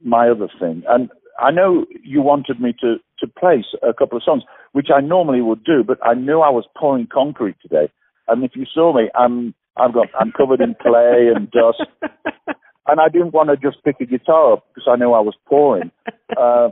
my 0.03 0.29
other 0.29 0.49
thing. 0.59 0.83
And 0.87 1.09
I 1.39 1.51
know 1.51 1.85
you 2.03 2.21
wanted 2.21 2.59
me 2.59 2.73
to, 2.81 2.97
to 3.19 3.27
place 3.27 3.65
a 3.81 3.93
couple 3.93 4.17
of 4.17 4.23
songs, 4.23 4.43
which 4.73 4.87
I 4.95 5.01
normally 5.01 5.41
would 5.41 5.63
do, 5.63 5.83
but 5.85 5.97
I 6.05 6.13
knew 6.13 6.41
I 6.41 6.49
was 6.49 6.65
pouring 6.77 7.07
concrete 7.11 7.55
today. 7.61 7.91
And 8.27 8.43
if 8.43 8.51
you 8.55 8.65
saw 8.71 8.95
me, 8.95 9.09
I'm 9.15 9.55
I've 9.77 9.93
got 9.93 10.07
I'm 10.19 10.31
covered 10.31 10.61
in 10.61 10.75
clay 10.81 11.29
and 11.33 11.49
dust, 11.51 11.83
and 12.87 12.99
I 12.99 13.07
didn't 13.07 13.33
want 13.33 13.49
to 13.49 13.57
just 13.57 13.83
pick 13.83 13.95
a 14.01 14.05
guitar 14.05 14.53
up 14.53 14.65
because 14.73 14.87
I 14.91 14.97
knew 14.97 15.13
I 15.13 15.21
was 15.21 15.35
pouring. 15.47 15.91
Uh, 16.37 16.69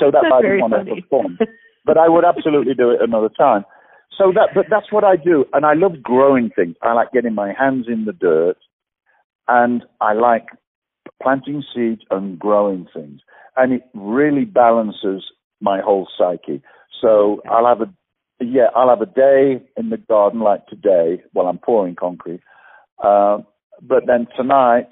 so 0.00 0.10
that 0.10 0.24
I 0.32 0.42
didn't 0.42 0.60
want 0.60 0.72
to 0.74 0.94
perform. 1.02 1.38
But 1.84 1.98
I 1.98 2.08
would 2.08 2.24
absolutely 2.24 2.74
do 2.74 2.90
it 2.90 3.00
another 3.02 3.28
time. 3.28 3.64
So 4.16 4.32
that, 4.34 4.50
but 4.54 4.66
that's 4.70 4.92
what 4.92 5.04
I 5.04 5.16
do, 5.16 5.44
and 5.52 5.66
I 5.66 5.74
love 5.74 6.02
growing 6.02 6.50
things. 6.54 6.76
I 6.82 6.92
like 6.92 7.10
getting 7.12 7.34
my 7.34 7.52
hands 7.52 7.86
in 7.88 8.04
the 8.04 8.12
dirt, 8.12 8.56
and 9.48 9.82
I 10.00 10.12
like 10.12 10.46
planting 11.20 11.64
seeds 11.74 12.02
and 12.10 12.38
growing 12.38 12.86
things, 12.94 13.20
and 13.56 13.72
it 13.72 13.82
really 13.92 14.44
balances 14.44 15.24
my 15.60 15.80
whole 15.80 16.08
psyche. 16.16 16.62
So 17.00 17.42
I'll 17.50 17.66
have 17.66 17.80
a 17.80 17.92
yeah, 18.40 18.66
I'll 18.74 18.88
have 18.88 19.00
a 19.00 19.06
day 19.06 19.62
in 19.76 19.90
the 19.90 19.96
garden 19.96 20.40
like 20.40 20.66
today 20.66 21.22
while 21.32 21.46
I'm 21.46 21.58
pouring 21.58 21.94
concrete. 21.94 22.40
Uh, 23.02 23.38
but 23.80 24.06
then 24.06 24.26
tonight, 24.36 24.88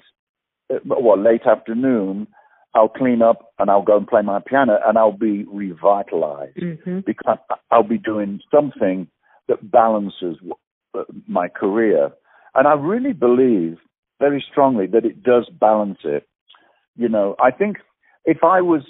uh, 0.73 0.79
well, 0.85 1.21
late 1.21 1.45
afternoon, 1.45 2.27
I'll 2.75 2.89
clean 2.89 3.21
up 3.21 3.53
and 3.59 3.69
I'll 3.69 3.83
go 3.83 3.97
and 3.97 4.07
play 4.07 4.21
my 4.21 4.39
piano 4.39 4.79
and 4.85 4.97
I'll 4.97 5.11
be 5.11 5.45
revitalized 5.45 6.57
mm-hmm. 6.57 7.01
because 7.05 7.37
I'll 7.69 7.83
be 7.83 7.99
doing 7.99 8.39
something 8.51 9.07
that 9.47 9.69
balances 9.69 10.37
my 11.27 11.47
career. 11.49 12.11
And 12.55 12.67
I 12.67 12.73
really 12.73 13.13
believe 13.13 13.77
very 14.19 14.43
strongly 14.49 14.87
that 14.87 15.05
it 15.05 15.21
does 15.21 15.49
balance 15.49 15.99
it. 16.03 16.27
You 16.95 17.09
know, 17.09 17.35
I 17.39 17.51
think 17.51 17.77
if 18.25 18.43
I 18.43 18.61
was 18.61 18.81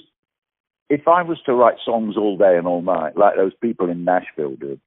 if 0.90 1.08
I 1.08 1.24
was 1.24 1.40
to 1.46 1.54
write 1.54 1.78
songs 1.84 2.18
all 2.18 2.38
day 2.38 2.58
and 2.58 2.68
all 2.68 2.82
night, 2.82 3.18
like 3.18 3.36
those 3.36 3.54
people 3.62 3.90
in 3.90 4.04
Nashville 4.04 4.56
do, 4.60 4.80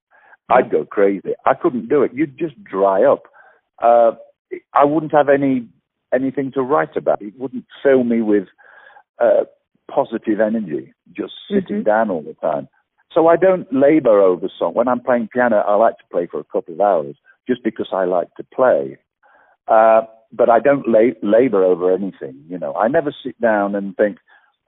I'd 0.48 0.70
go 0.70 0.84
crazy. 0.84 1.32
I 1.44 1.54
couldn't 1.54 1.88
do 1.88 2.02
it. 2.02 2.12
You'd 2.14 2.38
just 2.38 2.62
dry 2.62 3.02
up. 3.04 3.24
Uh, 3.82 4.12
I 4.72 4.84
wouldn't 4.84 5.12
have 5.12 5.28
any 5.28 5.66
anything 6.14 6.52
to 6.52 6.62
write 6.62 6.96
about. 6.96 7.20
It 7.20 7.34
wouldn't 7.38 7.64
fill 7.82 8.04
me 8.04 8.20
with 8.22 8.46
uh, 9.22 9.44
positive 9.90 10.40
energy, 10.40 10.92
just 11.12 11.32
sitting 11.48 11.78
mm-hmm. 11.78 11.82
down 11.82 12.10
all 12.10 12.22
the 12.22 12.34
time. 12.34 12.68
So 13.12 13.28
I 13.28 13.36
don't 13.36 13.66
labor 13.72 14.20
over 14.20 14.48
song. 14.58 14.74
When 14.74 14.88
I'm 14.88 15.00
playing 15.00 15.28
piano, 15.32 15.56
I 15.66 15.74
like 15.76 15.96
to 15.98 16.04
play 16.10 16.26
for 16.30 16.40
a 16.40 16.44
couple 16.44 16.74
of 16.74 16.80
hours 16.80 17.16
just 17.48 17.62
because 17.64 17.88
I 17.92 18.04
like 18.04 18.28
to 18.36 18.44
play. 18.44 18.98
Uh, 19.68 20.02
but 20.32 20.50
I 20.50 20.58
don't 20.60 20.86
la- 20.88 21.18
labor 21.22 21.64
over 21.64 21.92
anything. 21.92 22.44
You 22.48 22.58
know, 22.58 22.74
I 22.74 22.88
never 22.88 23.14
sit 23.24 23.40
down 23.40 23.74
and 23.74 23.96
think, 23.96 24.18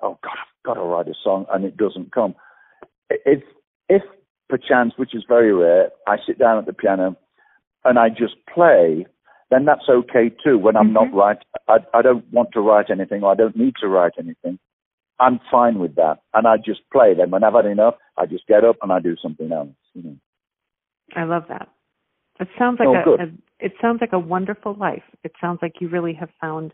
"Oh 0.01 0.19
God, 0.23 0.33
I've 0.33 0.65
got 0.65 0.75
to 0.75 0.83
write 0.83 1.09
a 1.09 1.15
song," 1.23 1.47
and 1.53 1.65
it 1.65 1.77
doesn't 1.77 2.13
come. 2.13 2.35
If 3.11 3.43
if 3.89 4.03
perchance, 4.49 4.95
which 4.97 5.15
is 5.15 5.25
very 5.29 5.53
rare, 5.53 5.91
I 6.07 6.17
sit 6.27 6.39
down 6.39 6.59
at 6.59 6.67
the 6.67 6.73
piano 6.73 7.17
and 7.85 7.99
I 7.99 8.09
just 8.09 8.35
play, 8.53 9.07
then 9.51 9.65
that's 9.65 9.89
okay 9.89 10.31
too. 10.45 10.59
When 10.59 10.77
I'm 10.77 10.93
mm-hmm. 10.93 11.13
not 11.13 11.15
right, 11.15 11.39
I, 11.69 11.99
I 11.99 12.03
don't 12.03 12.31
want 12.33 12.51
to 12.53 12.61
write 12.61 12.91
anything, 12.91 13.23
or 13.23 13.33
I 13.33 13.35
don't 13.35 13.57
need 13.57 13.75
to 13.81 13.89
write 13.89 14.13
anything. 14.19 14.59
I'm 15.21 15.41
fine 15.51 15.79
with 15.79 15.97
that, 15.97 16.19
and 16.35 16.47
I 16.47 16.57
just 16.59 16.81
play. 16.93 17.15
Then 17.15 17.31
when 17.31 17.43
I've 17.43 17.55
had 17.55 17.67
enough, 17.67 17.95
I 18.17 18.27
just 18.27 18.47
get 18.47 18.65
up 18.65 18.77
and 18.83 18.93
I 18.93 19.01
do 19.01 19.17
something 19.21 19.51
else. 19.51 19.71
You 19.95 20.03
know. 20.03 20.17
I 21.17 21.25
love 21.25 21.45
that. 21.49 21.69
It 22.41 22.49
sounds 22.59 22.79
like 22.79 22.89
oh, 22.89 23.17
a, 23.19 23.25
a 23.25 23.27
it 23.59 23.73
sounds 23.81 24.01
like 24.01 24.13
a 24.13 24.19
wonderful 24.19 24.75
life. 24.75 25.03
It 25.25 25.33
sounds 25.41 25.59
like 25.61 25.81
you 25.81 25.89
really 25.89 26.15
have 26.15 26.31
found 26.41 26.73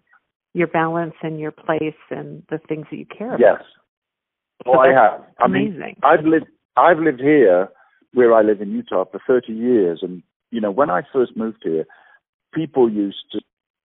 your 0.53 0.67
balance 0.67 1.15
and 1.23 1.41
your 1.41 1.53
place 1.53 1.95
and 2.11 2.43
the 2.51 2.59
things 2.69 2.87
that 2.91 2.97
you 2.97 3.07
care 3.07 3.29
about. 3.35 3.41
Yes. 3.41 3.63
Oh, 4.67 4.79
I 4.79 4.89
have. 4.89 5.23
I 5.41 5.47
amazing. 5.47 5.79
mean, 5.79 5.97
I've 6.03 6.25
lived 6.25 6.47
I've 6.77 6.99
lived 6.99 7.21
here 7.21 7.69
where 8.13 8.33
I 8.35 8.43
live 8.43 8.61
in 8.61 8.71
Utah 8.71 9.05
for 9.11 9.21
30 9.27 9.53
years, 9.53 10.01
and 10.03 10.23
you 10.51 10.61
know, 10.61 10.71
when 10.71 10.91
I 10.91 11.03
first 11.13 11.37
moved 11.37 11.63
here, 11.63 11.87
people 12.55 12.91
used 12.91 13.25
to 13.33 13.41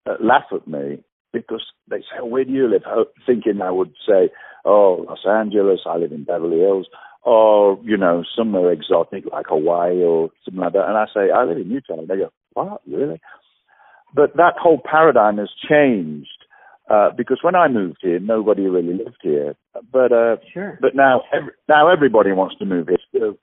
uh, 0.10 0.16
laugh 0.22 0.46
at 0.54 0.68
me 0.68 1.04
because 1.34 1.66
they 1.90 2.00
say, 2.00 2.20
oh, 2.22 2.26
"Where 2.26 2.46
do 2.46 2.52
you 2.52 2.68
live?" 2.68 2.84
Thinking 3.26 3.62
I 3.62 3.72
would 3.72 3.94
say, 4.08 4.30
"Oh, 4.66 5.06
Los 5.08 5.26
Angeles. 5.28 5.82
I 5.86 5.98
live 5.98 6.12
in 6.12 6.24
Beverly 6.24 6.60
Hills." 6.60 6.88
Or 7.24 7.78
you 7.84 7.98
know, 7.98 8.24
somewhere 8.38 8.72
exotic 8.72 9.26
like 9.32 9.48
Hawaii 9.50 10.02
or 10.02 10.30
something 10.46 10.62
like 10.62 10.74
that. 10.74 10.88
And 10.88 10.98
I 10.98 11.06
say, 11.14 11.32
"I 11.32 11.44
live 11.44 11.58
in 11.58 11.70
Utah." 11.70 12.00
And 12.00 12.08
they 12.08 12.18
go, 12.18 12.30
"What? 12.54 12.82
Really?" 12.88 13.22
But 14.14 14.36
that 14.38 14.54
whole 14.60 14.82
paradigm 14.84 15.38
has 15.38 15.50
changed 15.70 16.30
uh, 16.90 17.10
because 17.16 17.40
when 17.44 17.56
I 17.56 17.68
moved 17.68 18.00
here, 18.02 18.20
nobody 18.20 18.64
really 18.64 18.94
lived 18.94 19.20
here. 19.22 19.56
But 19.92 20.12
uh, 20.12 20.38
sure. 20.52 20.80
But 20.82 20.96
now, 20.96 21.22
every, 21.32 21.52
now 21.68 21.92
everybody 21.92 22.32
wants 22.32 22.56
to 22.58 22.66
move 22.66 22.88
here. 22.88 22.98
So, 23.14 23.38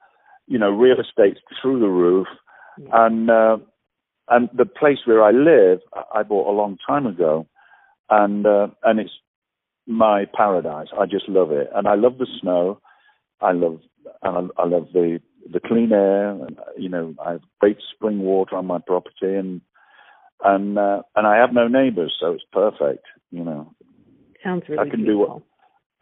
you 0.46 0.58
know, 0.58 0.70
real 0.70 0.96
estate's 0.98 1.40
through 1.62 1.80
the 1.80 1.86
roof, 1.86 2.26
yeah. 2.78 3.06
and 3.06 3.30
uh, 3.30 3.58
and 4.28 4.48
the 4.56 4.66
place 4.66 4.98
where 5.04 5.22
I 5.22 5.30
live, 5.30 5.80
I 6.14 6.22
bought 6.22 6.50
a 6.50 6.56
long 6.56 6.78
time 6.86 7.06
ago, 7.06 7.46
and 8.10 8.46
uh, 8.46 8.68
and 8.82 9.00
it's 9.00 9.12
my 9.86 10.24
paradise. 10.34 10.88
I 10.98 11.06
just 11.06 11.28
love 11.28 11.52
it, 11.52 11.68
and 11.74 11.86
I 11.86 11.94
love 11.94 12.18
the 12.18 12.26
snow. 12.40 12.80
I 13.40 13.52
love 13.52 13.80
and 14.22 14.50
I, 14.58 14.62
I 14.62 14.66
love 14.66 14.88
the 14.92 15.20
the 15.52 15.60
clean 15.60 15.92
air, 15.92 16.30
and 16.30 16.58
you 16.76 16.88
know, 16.88 17.14
I 17.24 17.32
have 17.32 17.42
great 17.60 17.78
spring 17.94 18.20
water 18.20 18.56
on 18.56 18.66
my 18.66 18.78
property, 18.84 19.34
and 19.34 19.60
and 20.44 20.78
uh, 20.78 21.02
and 21.14 21.26
I 21.26 21.36
have 21.36 21.52
no 21.52 21.68
neighbors, 21.68 22.16
so 22.20 22.32
it's 22.32 22.44
perfect. 22.52 23.04
You 23.30 23.44
know, 23.44 23.74
sounds 24.42 24.64
really 24.68 24.80
I 24.80 24.90
can 24.90 25.04
beautiful. 25.04 25.14
do 25.14 25.18
what 25.18 25.42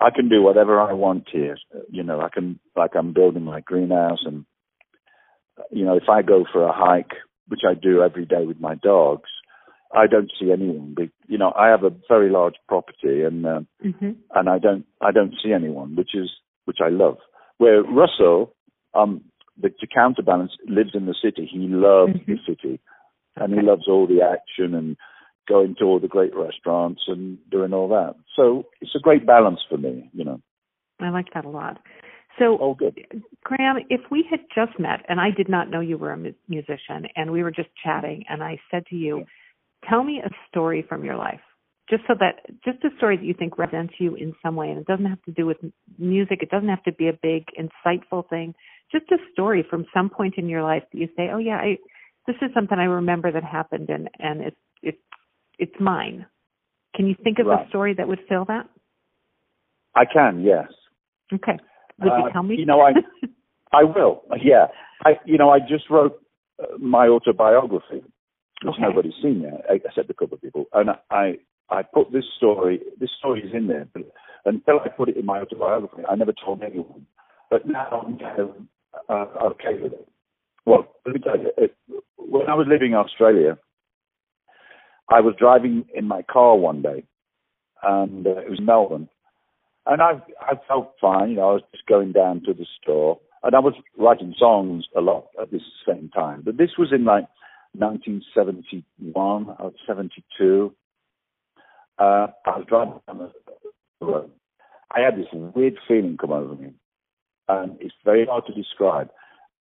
I 0.01 0.11
can 0.11 0.29
do 0.29 0.43
whatever 0.43 0.81
I 0.81 0.93
want 0.93 1.29
here. 1.31 1.57
You 1.91 2.03
know, 2.03 2.21
I 2.21 2.29
can 2.29 2.59
like 2.77 2.93
I'm 2.97 3.13
building 3.13 3.45
my 3.45 3.61
greenhouse, 3.61 4.23
and 4.25 4.45
you 5.71 5.85
know, 5.85 5.97
if 5.97 6.09
I 6.09 6.23
go 6.23 6.45
for 6.53 6.65
a 6.65 6.73
hike, 6.73 7.13
which 7.49 7.61
I 7.69 7.75
do 7.75 8.03
every 8.03 8.27
day 8.27 8.45
with 8.47 8.61
my 8.61 8.75
dogs, 8.75 9.31
I 9.95 10.07
don't 10.07 10.31
see 10.41 10.51
anyone. 10.51 10.97
You 11.29 11.39
know, 11.39 11.53
I 11.57 11.69
have 11.69 11.85
a 11.85 11.95
very 12.09 12.31
large 12.31 12.55
property, 12.69 13.23
and 13.23 13.47
uh, 13.47 13.61
mm-hmm. 13.85 14.11
and 14.35 14.49
I 14.49 14.59
don't 14.59 14.85
I 15.01 15.13
don't 15.13 15.35
see 15.43 15.53
anyone, 15.53 15.97
which 15.97 16.15
is 16.15 16.31
which 16.65 16.79
I 16.85 16.89
love. 16.89 17.19
Where 17.59 17.83
Russell, 17.83 18.55
um, 18.95 19.23
the, 19.61 19.69
to 19.69 19.87
counterbalance, 19.87 20.53
lives 20.69 20.91
in 20.95 21.07
the 21.07 21.15
city. 21.23 21.49
He 21.51 21.59
loves 21.69 22.13
mm-hmm. 22.15 22.33
the 22.33 22.39
city, 22.47 22.81
and 23.37 23.55
he 23.55 23.61
loves 23.63 23.85
all 23.89 24.07
the 24.07 24.23
action 24.23 24.75
and 24.75 24.97
going 25.49 25.77
to 25.79 25.85
all 25.85 26.01
the 26.01 26.09
great 26.09 26.35
restaurants 26.35 27.03
and 27.07 27.39
doing 27.51 27.73
all 27.73 27.89
that. 27.89 28.15
So 28.35 28.65
it's 28.81 28.95
a 28.97 29.01
great 29.01 29.27
balance 29.27 29.61
for 29.69 29.77
me, 29.77 30.11
you 30.13 30.25
know. 30.25 30.41
I 31.01 31.11
like 31.11 31.27
that 31.35 31.45
a 31.45 31.51
lot. 31.51 31.81
So, 32.39 32.59
oh, 32.61 32.75
good. 32.75 33.01
Graham, 33.45 33.77
if 33.91 34.01
we 34.11 34.27
had 34.29 34.41
just 34.55 34.79
met 34.79 35.05
and 35.09 35.21
I 35.21 35.31
did 35.31 35.49
not 35.49 35.71
know 35.71 35.81
you 35.81 35.97
were 35.97 36.13
a 36.13 36.17
mu- 36.17 36.33
musician 36.49 37.07
and 37.15 37.31
we 37.31 37.43
were 37.43 37.53
just 37.53 37.69
chatting 37.83 38.25
and 38.29 38.43
I 38.43 38.59
said 38.71 38.87
to 38.87 38.97
you, 38.97 39.25
tell 39.89 40.03
me 40.03 40.21
a 40.25 40.31
story 40.49 40.85
from 40.89 41.05
your 41.05 41.17
life, 41.17 41.41
just 41.89 42.03
so 42.09 42.15
that, 42.19 42.41
just 42.65 42.83
a 42.85 42.97
story 42.97 43.17
that 43.17 43.25
you 43.25 43.35
think 43.39 43.57
represents 43.57 43.95
you 43.99 44.17
in 44.17 44.35
some 44.43 44.57
way. 44.57 44.71
And 44.71 44.79
it 44.79 44.87
doesn't 44.87 45.05
have 45.07 45.23
to 45.25 45.33
do 45.33 45.47
with 45.47 45.59
music. 45.99 46.39
It 46.43 46.51
doesn't 46.51 46.69
have 46.69 46.83
to 46.85 46.93
be 46.93 47.09
a 47.09 47.13
big, 47.23 47.45
insightful 47.57 48.29
thing. 48.29 48.55
Just 48.91 49.05
a 49.13 49.19
story 49.33 49.65
from 49.69 49.85
some 49.95 50.11
point 50.11 50.35
in 50.37 50.49
your 50.49 50.63
life 50.63 50.83
that 50.93 50.99
you 50.99 51.09
say, 51.17 51.31
oh 51.33 51.39
yeah, 51.39 51.57
I, 51.57 51.79
this 52.27 52.37
is 52.43 52.51
something 52.53 52.79
I 52.79 52.85
remember 52.85 53.31
that 53.31 53.45
happened 53.45 53.91
and, 53.91 54.09
and 54.19 54.41
it's, 54.41 54.57
it's, 54.83 54.99
it's 55.59 55.75
mine. 55.79 56.27
Can 56.97 57.07
you 57.07 57.15
think 57.23 57.39
of 57.39 57.47
right. 57.47 57.65
a 57.65 57.69
story 57.69 57.95
that 57.95 58.09
would 58.09 58.21
fill 58.29 58.45
that? 58.47 58.69
I 59.95 60.05
can, 60.05 60.43
yes. 60.43 60.67
Okay. 61.33 61.59
Would 62.01 62.07
you 62.07 62.27
uh, 62.27 62.33
tell 62.33 62.43
me? 62.43 62.57
You 62.59 62.67
know, 62.67 62.81
I 62.81 62.93
I 63.73 63.85
will. 63.85 64.23
Yeah. 64.43 64.67
I 65.05 65.13
you 65.25 65.39
know 65.39 65.51
I 65.51 65.59
just 65.61 65.91
wrote 65.91 66.21
uh, 66.63 66.79
my 66.79 67.09
autobiography, 67.09 68.03
which 68.63 68.75
okay. 68.75 68.83
nobody's 68.83 69.15
seen 69.23 69.43
yet, 69.43 69.65
except 69.69 70.11
a 70.11 70.15
couple 70.15 70.35
of 70.35 70.43
people, 70.43 70.67
and 70.73 70.91
I 71.11 71.35
I 71.71 71.83
put 71.83 72.13
this 72.13 72.25
story. 72.37 72.81
This 72.99 73.11
story 73.19 73.43
is 73.43 73.55
in 73.55 73.69
there, 73.69 73.89
but 73.93 74.03
until 74.45 74.81
I 74.81 74.89
put 74.89 75.09
it 75.09 75.17
in 75.17 75.27
my 75.27 75.41
autobiography, 75.41 76.03
I 76.09 76.15
never 76.17 76.33
told 76.33 76.63
anyone. 76.63 77.07
But 77.51 77.67
now 77.67 78.05
I'm 78.07 78.19
kind 78.19 78.41
of 78.41 78.51
uh, 79.09 79.47
okay 79.47 79.81
with 79.81 79.93
it. 79.93 80.09
Well, 80.67 80.87
let 81.05 81.15
me 81.15 81.21
tell 81.21 81.39
you, 81.39 81.51
it, 81.57 81.77
when 82.17 82.49
I 82.49 82.55
was 82.55 82.67
living 82.69 82.93
in 82.93 82.97
Australia, 82.97 83.59
I 85.09 85.21
was 85.21 85.35
driving 85.39 85.85
in 85.95 86.07
my 86.07 86.23
car 86.23 86.57
one 86.57 86.83
day, 86.83 87.05
and 87.83 88.27
uh, 88.27 88.39
it 88.39 88.51
was 88.51 88.61
Melbourne, 88.63 89.09
and 89.87 90.03
I 90.03 90.23
I 90.41 90.55
felt 90.67 90.95
fine. 91.01 91.31
You 91.31 91.37
know, 91.37 91.51
I 91.51 91.53
was 91.55 91.63
just 91.73 91.87
going 91.87 92.13
down 92.13 92.43
to 92.47 92.55
the 92.55 92.67
store, 92.83 93.21
and 93.43 93.55
I 93.55 93.59
was 93.59 93.75
writing 93.99 94.35
songs 94.39 94.87
a 94.97 95.01
lot 95.01 95.29
at 95.41 95.51
this 95.51 95.63
same 95.87 96.11
time. 96.11 96.43
But 96.45 96.57
this 96.57 96.71
was 96.79 96.93
in 96.93 97.05
like 97.05 97.27
1971 97.75 99.57
or 99.59 99.73
72. 99.87 100.75
Uh, 101.99 102.03
I 102.03 102.59
was 102.59 102.67
driving 102.69 103.01
down 103.07 103.19
the 103.19 104.07
road, 104.07 104.31
I 104.91 105.01
had 105.01 105.17
this 105.17 105.27
weird 105.33 105.79
feeling 105.87 106.17
come 106.17 106.33
over 106.33 106.55
me, 106.55 106.73
and 107.49 107.77
it's 107.81 107.95
very 108.05 108.27
hard 108.27 108.47
to 108.47 108.55
describe. 108.55 109.11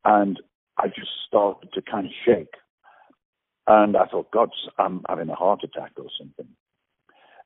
And 0.06 0.40
I 0.78 0.88
just 0.88 1.12
started 1.28 1.72
to 1.74 1.82
kind 1.82 2.08
of 2.08 2.12
shake, 2.26 2.54
and 3.68 3.96
I 3.96 4.06
thought, 4.06 4.32
God, 4.32 4.50
I'm 4.78 5.02
having 5.08 5.30
a 5.30 5.36
heart 5.36 5.62
attack 5.64 5.92
or 5.98 6.08
something. 6.18 6.48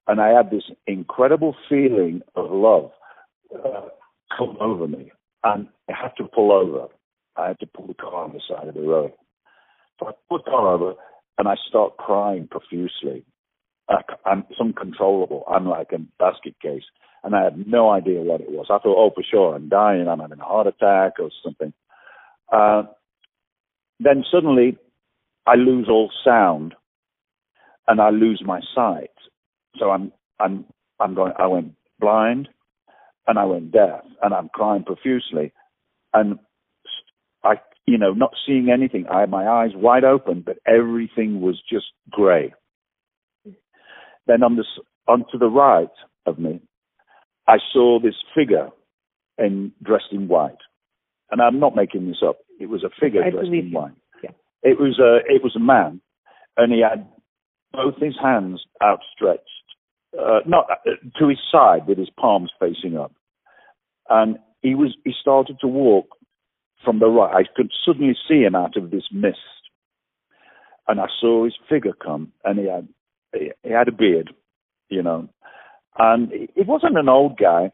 And 0.07 0.21
I 0.21 0.29
had 0.29 0.51
this 0.51 0.63
incredible 0.87 1.55
feeling 1.67 2.21
of 2.35 2.49
love 2.49 2.91
uh, 3.53 3.89
come 4.37 4.57
over 4.59 4.87
me, 4.87 5.11
and 5.43 5.67
I 5.89 5.93
had 6.01 6.11
to 6.17 6.23
pull 6.25 6.51
over. 6.51 6.87
I 7.35 7.49
had 7.49 7.59
to 7.59 7.67
pull 7.67 7.87
the 7.87 7.93
car 7.93 8.23
on 8.23 8.33
the 8.33 8.41
side 8.47 8.67
of 8.67 8.75
the 8.75 8.81
road. 8.81 9.11
So 9.99 10.07
I 10.07 10.11
pulled 10.29 10.41
the 10.45 10.51
car 10.51 10.73
over, 10.73 10.93
and 11.37 11.47
I 11.47 11.55
start 11.67 11.97
crying 11.97 12.47
profusely. 12.49 13.25
I, 13.89 14.01
I'm 14.25 14.45
it's 14.49 14.59
uncontrollable. 14.59 15.43
I'm 15.49 15.67
like 15.67 15.91
a 15.93 15.99
basket 16.19 16.55
case, 16.61 16.83
and 17.23 17.35
I 17.35 17.43
had 17.43 17.67
no 17.67 17.89
idea 17.89 18.21
what 18.21 18.41
it 18.41 18.49
was. 18.51 18.67
I 18.69 18.79
thought, 18.79 18.97
oh, 18.97 19.11
for 19.13 19.23
sure, 19.29 19.55
I'm 19.55 19.69
dying. 19.69 20.07
I'm 20.07 20.19
having 20.19 20.39
a 20.39 20.45
heart 20.45 20.67
attack 20.67 21.13
or 21.19 21.29
something. 21.43 21.73
Uh, 22.51 22.83
then 23.99 24.23
suddenly, 24.31 24.77
I 25.45 25.55
lose 25.55 25.87
all 25.89 26.11
sound, 26.23 26.75
and 27.87 27.99
I 28.01 28.09
lose 28.09 28.41
my 28.45 28.61
sight. 28.75 29.09
So 29.79 29.91
I'm 29.91 30.11
I'm 30.39 30.65
I'm 30.99 31.13
going. 31.15 31.33
I 31.37 31.47
went 31.47 31.73
blind, 31.99 32.49
and 33.27 33.37
I 33.37 33.45
went 33.45 33.71
deaf, 33.71 34.03
and 34.21 34.33
I'm 34.33 34.49
crying 34.49 34.83
profusely, 34.83 35.51
and 36.13 36.39
I 37.43 37.55
you 37.85 37.97
know 37.97 38.13
not 38.13 38.33
seeing 38.45 38.69
anything. 38.71 39.05
I 39.07 39.21
had 39.21 39.29
my 39.29 39.47
eyes 39.47 39.71
wide 39.75 40.03
open, 40.03 40.43
but 40.45 40.57
everything 40.65 41.41
was 41.41 41.61
just 41.69 41.87
grey. 42.09 42.53
Then 44.25 44.43
on 44.43 44.55
the 44.55 44.65
on 45.07 45.25
to 45.31 45.37
the 45.37 45.47
right 45.47 45.87
of 46.25 46.39
me, 46.39 46.61
I 47.47 47.57
saw 47.73 47.99
this 47.99 48.15
figure, 48.35 48.69
in 49.37 49.71
dressed 49.83 50.11
in 50.11 50.27
white, 50.27 50.57
and 51.31 51.41
I'm 51.41 51.59
not 51.59 51.75
making 51.75 52.07
this 52.07 52.21
up. 52.25 52.39
It 52.59 52.67
was 52.67 52.83
a 52.83 52.89
figure 52.99 53.23
I 53.23 53.29
dressed 53.29 53.47
in 53.47 53.71
white. 53.71 53.93
Yeah. 54.23 54.31
It 54.63 54.79
was 54.79 54.99
a 54.99 55.19
it 55.31 55.43
was 55.43 55.55
a 55.55 55.59
man, 55.59 56.01
and 56.57 56.73
he 56.73 56.81
had 56.81 57.07
both 57.71 57.95
his 58.01 58.15
hands 58.21 58.63
outstretched, 58.81 59.43
uh, 60.17 60.39
not 60.45 60.67
uh, 60.69 60.91
to 61.19 61.27
his 61.27 61.39
side 61.51 61.87
with 61.87 61.97
his 61.97 62.09
palms 62.19 62.51
facing 62.59 62.97
up, 62.97 63.13
and 64.09 64.37
he 64.61 64.75
was 64.75 64.95
he 65.03 65.13
started 65.19 65.57
to 65.61 65.67
walk 65.67 66.07
from 66.83 66.99
the 66.99 67.07
right. 67.07 67.45
I 67.45 67.49
could 67.55 67.71
suddenly 67.85 68.15
see 68.27 68.41
him 68.41 68.55
out 68.55 68.77
of 68.77 68.91
this 68.91 69.05
mist, 69.11 69.37
and 70.87 70.99
I 70.99 71.07
saw 71.19 71.45
his 71.45 71.55
figure 71.69 71.93
come, 71.93 72.31
and 72.43 72.59
he 72.59 72.65
had 72.67 72.87
he, 73.33 73.51
he 73.63 73.69
had 73.71 73.87
a 73.87 73.91
beard, 73.91 74.33
you 74.89 75.03
know, 75.03 75.29
and 75.97 76.31
it 76.31 76.67
wasn't 76.67 76.97
an 76.97 77.09
old 77.09 77.37
guy, 77.37 77.71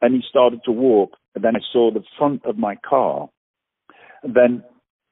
and 0.00 0.14
he 0.14 0.22
started 0.28 0.60
to 0.64 0.72
walk, 0.72 1.12
and 1.34 1.44
then 1.44 1.56
I 1.56 1.60
saw 1.72 1.90
the 1.90 2.04
front 2.18 2.44
of 2.44 2.58
my 2.58 2.76
car, 2.76 3.28
and 4.22 4.34
then 4.34 4.64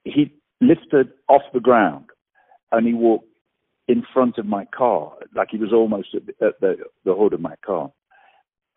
he 0.05 0.33
lifted 0.61 1.09
off 1.29 1.43
the 1.53 1.61
ground, 1.61 2.07
and 2.73 2.87
he 2.87 2.95
walked 2.95 3.29
in 3.89 4.03
front 4.13 4.39
of 4.39 4.47
my 4.47 4.65
car, 4.67 5.13
like 5.35 5.49
he 5.51 5.59
was 5.59 5.73
almost 5.73 6.09
at 6.15 6.27
the, 6.27 6.47
at 6.47 6.61
the, 6.61 6.77
the 7.05 7.15
hood 7.15 7.33
of 7.33 7.41
my 7.41 7.55
car. 7.65 7.93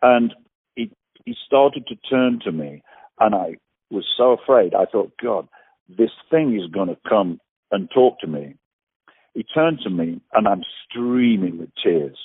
And 0.01 0.34
he, 0.76 0.91
he 1.26 1.36
started 1.45 1.88
to 1.88 1.95
turn 2.10 2.39
to 2.43 2.51
me, 2.51 2.84
and 3.20 3.34
I 3.34 3.55
was 3.89 4.05
so 4.16 4.32
afraid. 4.32 4.74
I 4.76 4.86
thought, 4.86 5.12
God, 5.22 5.47
this 5.89 6.12
thing 6.30 6.55
is 6.55 6.72
going 6.72 6.89
to 6.89 6.97
come 7.07 7.39
and 7.72 7.89
talk 7.91 8.20
to 8.20 8.28
me. 8.28 8.55
He 9.34 9.43
turned 9.43 9.80
to 9.84 9.89
me, 9.89 10.22
and 10.34 10.47
I'm 10.47 10.64
streaming 10.86 11.57
with 11.57 11.70
tears. 11.84 12.18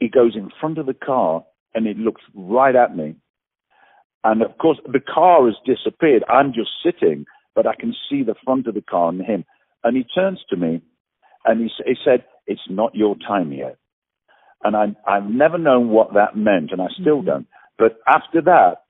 He 0.00 0.08
goes 0.08 0.34
in 0.34 0.50
front 0.60 0.78
of 0.78 0.86
the 0.86 0.94
car, 0.94 1.44
and 1.74 1.86
he 1.86 1.94
looks 1.94 2.22
right 2.34 2.74
at 2.74 2.96
me. 2.96 3.16
And 4.24 4.42
of 4.42 4.58
course, 4.58 4.78
the 4.84 5.00
car 5.00 5.46
has 5.46 5.54
disappeared. 5.64 6.24
I'm 6.28 6.52
just 6.52 6.70
sitting, 6.84 7.26
but 7.54 7.66
I 7.66 7.76
can 7.76 7.94
see 8.10 8.24
the 8.24 8.34
front 8.44 8.66
of 8.66 8.74
the 8.74 8.82
car 8.82 9.10
and 9.10 9.22
him. 9.22 9.44
And 9.84 9.96
he 9.96 10.02
turns 10.02 10.40
to 10.50 10.56
me 10.56 10.82
and 11.46 11.60
he, 11.60 11.70
he 11.84 11.94
said, 12.04 12.24
It's 12.46 12.60
not 12.68 12.94
your 12.94 13.16
time 13.16 13.52
yet. 13.52 13.76
And 14.62 14.76
I, 14.76 14.96
I've 15.06 15.28
never 15.28 15.58
known 15.58 15.88
what 15.88 16.14
that 16.14 16.36
meant, 16.36 16.72
and 16.72 16.80
I 16.80 16.86
still 17.00 17.18
mm-hmm. 17.18 17.26
don't. 17.26 17.46
But 17.78 17.98
after 18.08 18.42
that, 18.42 18.82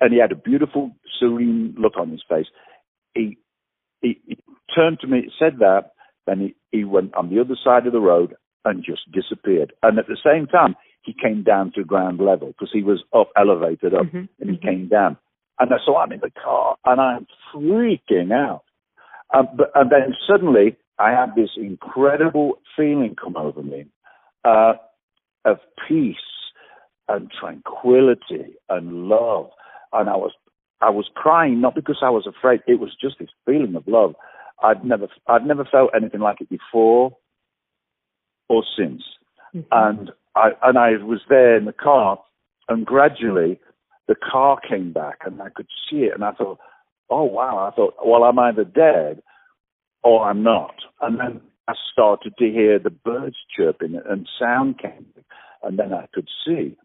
and 0.00 0.12
he 0.12 0.20
had 0.20 0.32
a 0.32 0.36
beautiful, 0.36 0.92
serene 1.18 1.74
look 1.78 1.96
on 1.98 2.10
his 2.10 2.22
face, 2.28 2.46
he, 3.14 3.38
he, 4.00 4.20
he 4.26 4.38
turned 4.74 5.00
to 5.00 5.06
me, 5.06 5.30
said 5.38 5.58
that, 5.58 5.92
then 6.26 6.40
he, 6.40 6.54
he 6.70 6.84
went 6.84 7.14
on 7.14 7.30
the 7.30 7.40
other 7.40 7.56
side 7.62 7.86
of 7.86 7.92
the 7.92 8.00
road 8.00 8.34
and 8.64 8.84
just 8.84 9.10
disappeared. 9.12 9.72
And 9.82 9.98
at 9.98 10.06
the 10.06 10.18
same 10.24 10.46
time, 10.46 10.76
he 11.02 11.12
came 11.12 11.42
down 11.42 11.72
to 11.74 11.84
ground 11.84 12.20
level 12.20 12.48
because 12.48 12.70
he 12.72 12.82
was 12.82 13.02
up, 13.12 13.30
elevated 13.36 13.92
up, 13.92 14.06
mm-hmm. 14.06 14.24
and 14.40 14.50
he 14.50 14.56
mm-hmm. 14.56 14.68
came 14.68 14.88
down. 14.88 15.16
And 15.58 15.70
so 15.84 15.96
I'm 15.96 16.12
in 16.12 16.20
the 16.20 16.30
car 16.30 16.76
and 16.84 17.00
I'm 17.00 17.26
freaking 17.54 18.32
out. 18.32 18.62
Um, 19.34 19.48
but, 19.56 19.70
and 19.74 19.90
then 19.90 20.14
suddenly 20.28 20.76
I 20.98 21.10
had 21.10 21.34
this 21.34 21.50
incredible 21.56 22.58
feeling 22.76 23.16
come 23.22 23.36
over 23.36 23.62
me 23.62 23.86
uh, 24.44 24.74
of 25.44 25.58
peace 25.88 26.16
and 27.08 27.30
tranquility 27.30 28.54
and 28.68 29.08
love. 29.08 29.50
And 29.92 30.08
I 30.08 30.16
was 30.16 30.32
I 30.80 30.90
was 30.90 31.08
crying 31.14 31.60
not 31.60 31.74
because 31.74 31.98
I 32.02 32.10
was 32.10 32.26
afraid. 32.26 32.60
It 32.66 32.80
was 32.80 32.90
just 33.00 33.18
this 33.18 33.28
feeling 33.46 33.74
of 33.76 33.86
love. 33.86 34.14
I'd 34.62 34.84
never 34.84 35.08
I'd 35.26 35.46
never 35.46 35.64
felt 35.64 35.90
anything 35.94 36.20
like 36.20 36.40
it 36.40 36.48
before 36.48 37.16
or 38.48 38.64
since. 38.76 39.02
Mm-hmm. 39.54 39.68
And 39.70 40.10
I 40.34 40.50
and 40.62 40.78
I 40.78 40.90
was 41.02 41.20
there 41.28 41.56
in 41.56 41.64
the 41.66 41.72
car, 41.72 42.18
and 42.68 42.86
gradually 42.86 43.60
the 44.08 44.14
car 44.14 44.58
came 44.66 44.92
back, 44.92 45.18
and 45.24 45.40
I 45.40 45.50
could 45.50 45.68
see 45.88 45.98
it, 45.98 46.14
and 46.14 46.24
I 46.24 46.32
thought, 46.32 46.58
oh 47.10 47.24
wow! 47.24 47.68
I 47.70 47.74
thought, 47.74 47.94
well, 48.04 48.24
I'm 48.24 48.38
either 48.38 48.64
dead 48.64 49.22
or 50.02 50.28
I'm 50.28 50.42
not. 50.42 50.74
And 51.00 51.18
then 51.18 51.40
I 51.68 51.74
started 51.92 52.34
to 52.38 52.44
hear 52.44 52.78
the 52.78 52.90
birds 52.90 53.36
chirping, 53.56 54.00
and 54.08 54.28
sound 54.38 54.78
came, 54.78 55.06
and 55.62 55.78
then 55.78 55.92
I 55.92 56.06
could 56.12 56.28
see. 56.46 56.76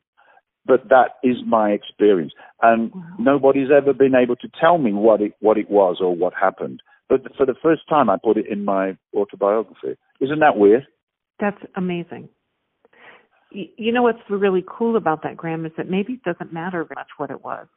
But 0.66 0.90
that 0.90 1.16
is 1.24 1.38
my 1.48 1.72
experience, 1.72 2.34
and 2.62 2.92
wow. 2.94 3.02
nobody's 3.18 3.70
ever 3.76 3.94
been 3.94 4.16
able 4.16 4.36
to 4.38 4.50
tell 4.60 4.78
me 4.78 4.92
what 4.92 5.22
it 5.22 5.34
what 5.40 5.58
it 5.58 5.70
was 5.70 5.98
or 6.02 6.14
what 6.14 6.34
happened. 6.34 6.82
But 7.10 7.22
for 7.38 7.46
the 7.46 7.56
first 7.62 7.84
time, 7.88 8.10
I 8.10 8.18
put 8.22 8.38
it 8.38 8.48
in 8.48 8.66
my 8.66 8.98
autobiography. 9.16 9.98
Isn't 10.20 10.40
that 10.40 10.58
weird? 10.58 10.86
That's 11.40 11.62
amazing. 11.76 12.30
You 13.50 13.94
know 13.94 14.04
what's 14.04 14.20
really 14.30 14.64
cool 14.68 14.98
about 14.98 15.24
that, 15.24 15.38
Graham, 15.38 15.66
is 15.66 15.72
that 15.78 15.90
maybe 15.90 16.14
it 16.14 16.24
doesn't 16.24 16.52
matter 16.52 16.84
very 16.84 16.96
much 16.96 17.08
what 17.16 17.32
it 17.32 17.44
was. 17.44 17.68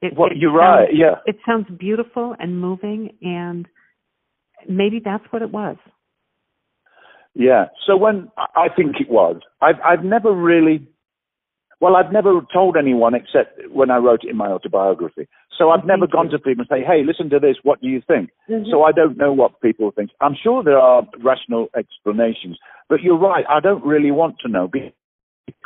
It, 0.00 0.16
well, 0.16 0.30
it 0.30 0.36
you're 0.36 0.52
sounds, 0.52 0.60
right. 0.60 0.88
Yeah. 0.92 1.16
It 1.26 1.36
sounds 1.44 1.66
beautiful 1.76 2.36
and 2.38 2.60
moving, 2.60 3.16
and 3.20 3.66
maybe 4.68 5.00
that's 5.04 5.24
what 5.30 5.42
it 5.42 5.50
was. 5.50 5.76
Yeah. 7.34 7.66
So 7.86 7.96
when 7.96 8.30
I 8.38 8.68
think 8.74 8.96
it 9.00 9.10
was, 9.10 9.40
I've 9.60 9.80
I've 9.84 10.04
never 10.04 10.32
really 10.32 10.88
well, 11.80 11.94
I've 11.94 12.12
never 12.12 12.40
told 12.52 12.76
anyone 12.76 13.14
except 13.14 13.60
when 13.70 13.90
I 13.90 13.98
wrote 13.98 14.24
it 14.24 14.30
in 14.30 14.36
my 14.36 14.48
autobiography. 14.48 15.28
So 15.56 15.70
I've 15.70 15.84
never 15.84 16.08
gone 16.08 16.28
to 16.30 16.38
people 16.38 16.64
and 16.68 16.68
say, 16.68 16.84
"Hey, 16.84 17.04
listen 17.04 17.30
to 17.30 17.38
this. 17.38 17.56
What 17.62 17.80
do 17.80 17.88
you 17.88 18.02
think?" 18.06 18.30
Mm-hmm. 18.50 18.70
So 18.70 18.82
I 18.82 18.92
don't 18.92 19.16
know 19.16 19.32
what 19.32 19.60
people 19.60 19.92
think. 19.92 20.10
I'm 20.20 20.34
sure 20.40 20.64
there 20.64 20.78
are 20.78 21.04
rational 21.22 21.68
explanations, 21.76 22.58
but 22.88 23.02
you're 23.02 23.18
right. 23.18 23.44
I 23.48 23.60
don't 23.60 23.84
really 23.84 24.10
want 24.10 24.40
to 24.40 24.48
know. 24.48 24.66
Because 24.66 24.90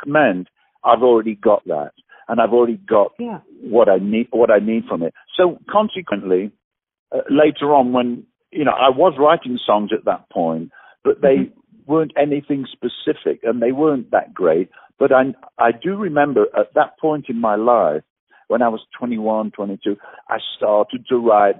commend, 0.01 0.49
I've 0.83 1.01
already 1.01 1.35
got 1.35 1.65
that, 1.65 1.93
and 2.27 2.39
I've 2.39 2.53
already 2.53 2.77
got 2.77 3.13
yeah. 3.19 3.39
what 3.61 3.89
I 3.89 3.97
need. 3.97 4.27
What 4.29 4.51
I 4.51 4.59
need 4.59 4.85
from 4.87 5.01
it. 5.01 5.13
So 5.35 5.57
consequently, 5.69 6.51
uh, 7.11 7.21
later 7.29 7.73
on, 7.73 7.91
when 7.91 8.25
you 8.53 8.65
know, 8.65 8.71
I 8.71 8.89
was 8.89 9.15
writing 9.17 9.59
songs 9.65 9.91
at 9.93 10.05
that 10.05 10.29
point, 10.29 10.71
but 11.03 11.21
they 11.21 11.35
mm-hmm. 11.35 11.91
weren't 11.91 12.13
anything 12.17 12.65
specific, 12.71 13.41
and 13.43 13.61
they 13.61 13.71
weren't 13.71 14.11
that 14.11 14.33
great. 14.33 14.69
But 14.99 15.11
I, 15.11 15.33
I 15.57 15.71
do 15.71 15.95
remember 15.95 16.45
at 16.57 16.73
that 16.75 16.99
point 16.99 17.25
in 17.29 17.39
my 17.41 17.55
life, 17.55 18.03
when 18.47 18.61
I 18.61 18.69
was 18.69 18.81
21, 18.97 19.51
22, 19.51 19.95
I 20.29 20.37
started 20.57 21.05
to 21.09 21.17
write. 21.17 21.55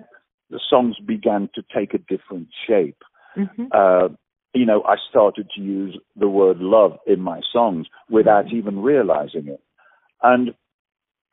The 0.50 0.60
songs 0.70 0.98
began 1.06 1.50
to 1.56 1.64
take 1.76 1.94
a 1.94 1.98
different 1.98 2.50
shape. 2.68 3.02
Mm-hmm. 3.36 3.66
Uh, 3.72 4.10
you 4.54 4.66
know, 4.66 4.84
I 4.84 4.96
started 5.10 5.50
to 5.56 5.62
use 5.62 5.98
the 6.16 6.28
word 6.28 6.58
love 6.60 7.00
in 7.08 7.20
my 7.20 7.42
songs 7.52 7.88
without 8.10 8.46
mm-hmm. 8.46 8.58
even 8.58 8.80
realizing 8.80 9.48
it, 9.48 9.62
and 10.22 10.52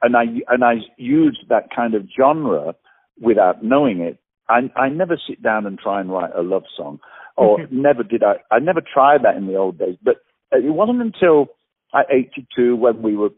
and 0.03 0.17
I 0.17 0.25
and 0.49 0.65
I 0.65 0.75
used 0.97 1.49
that 1.49 1.69
kind 1.75 1.95
of 1.95 2.09
genre 2.17 2.75
without 3.21 3.63
knowing 3.63 4.01
it. 4.01 4.19
I, 4.51 4.81
I 4.81 4.89
never 4.89 5.19
sit 5.29 5.43
down 5.43 5.67
and 5.67 5.79
try 5.79 6.01
and 6.01 6.11
write 6.11 6.31
a 6.37 6.43
love 6.43 6.65
song, 6.77 6.99
or 7.37 7.59
mm-hmm. 7.59 7.83
never 7.83 8.03
did 8.03 8.23
I. 8.23 8.35
I 8.51 8.59
never 8.59 8.81
tried 8.81 9.23
that 9.25 9.37
in 9.37 9.47
the 9.47 9.57
old 9.57 9.79
days. 9.79 9.97
But 10.03 10.17
it 10.53 10.75
wasn't 10.75 11.01
until 11.01 11.47
at 11.95 12.07
82 12.11 12.77
when 12.77 13.03
we 13.03 13.17
were 13.17 13.31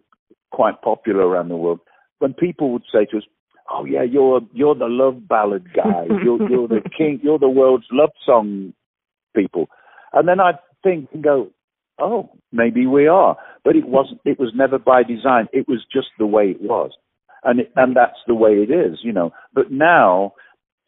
quite 0.50 0.80
popular 0.82 1.26
around 1.26 1.48
the 1.48 1.56
world, 1.56 1.80
when 2.18 2.34
people 2.34 2.72
would 2.72 2.84
say 2.92 3.04
to 3.10 3.18
us, 3.18 3.24
"Oh 3.70 3.84
yeah, 3.84 4.02
you're 4.02 4.40
you're 4.52 4.74
the 4.74 4.86
love 4.88 5.28
ballad 5.28 5.66
guy. 5.74 6.06
You're 6.24 6.48
you're 6.48 6.68
the 6.68 6.82
king. 6.96 7.20
You're 7.22 7.38
the 7.38 7.48
world's 7.48 7.86
love 7.92 8.10
song 8.24 8.72
people," 9.36 9.68
and 10.12 10.26
then 10.26 10.40
I'd 10.40 10.58
think 10.82 11.08
and 11.12 11.22
go, 11.22 11.50
"Oh, 12.00 12.30
maybe 12.50 12.86
we 12.86 13.06
are." 13.06 13.36
but 13.64 13.76
it 13.76 13.86
wasn't. 13.86 14.20
It 14.24 14.38
was 14.38 14.52
never 14.54 14.78
by 14.78 15.02
design. 15.02 15.48
It 15.52 15.68
was 15.68 15.84
just 15.92 16.08
the 16.18 16.26
way 16.26 16.50
it 16.50 16.60
was, 16.60 16.90
and 17.44 17.60
it, 17.60 17.72
and 17.76 17.96
that's 17.96 18.18
the 18.26 18.34
way 18.34 18.52
it 18.52 18.70
is, 18.70 18.98
you 19.02 19.12
know. 19.12 19.32
But 19.54 19.70
now, 19.70 20.34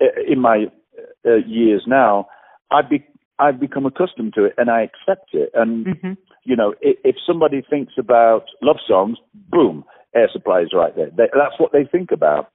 in 0.00 0.40
my 0.40 0.66
uh, 1.26 1.36
years 1.46 1.84
now, 1.86 2.26
I've 2.70 2.88
be, 2.88 3.04
I've 3.38 3.60
become 3.60 3.86
accustomed 3.86 4.34
to 4.34 4.44
it 4.44 4.54
and 4.56 4.70
I 4.70 4.82
accept 4.82 5.30
it. 5.32 5.50
And 5.54 5.86
mm-hmm. 5.86 6.12
you 6.44 6.56
know, 6.56 6.74
if, 6.80 6.96
if, 7.04 7.16
somebody 7.26 7.62
thinks 7.68 7.94
about 7.98 8.44
love 8.62 8.76
songs, 8.86 9.18
boom, 9.50 9.84
Air 10.14 10.28
Supply 10.32 10.60
is 10.60 10.72
right 10.74 10.94
there. 10.94 11.10
They, 11.10 11.24
that's 11.32 11.58
what 11.58 11.72
they 11.72 11.84
think 11.84 12.10
about 12.12 12.50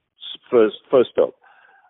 first 0.50 0.76
first 0.90 1.10
up. 1.20 1.34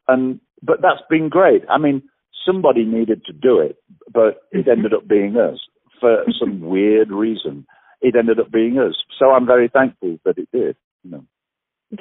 And 0.08 0.40
but 0.62 0.82
that's 0.82 1.02
been 1.08 1.28
great. 1.28 1.62
I 1.68 1.78
mean, 1.78 2.02
somebody 2.44 2.84
needed 2.84 3.24
to 3.26 3.32
do 3.32 3.60
it, 3.60 3.76
but 4.12 4.42
it 4.52 4.60
mm-hmm. 4.60 4.70
ended 4.70 4.94
up 4.94 5.06
being 5.08 5.36
us 5.36 5.58
for 6.00 6.24
some 6.38 6.60
weird 6.60 7.10
reason. 7.10 7.66
It 8.00 8.16
ended 8.16 8.40
up 8.40 8.50
being 8.50 8.78
us. 8.78 8.96
So 9.18 9.30
I'm 9.30 9.46
very 9.46 9.68
thankful 9.68 10.18
that 10.24 10.38
it 10.38 10.48
did. 10.52 10.76
You 11.04 11.10
know. 11.10 11.24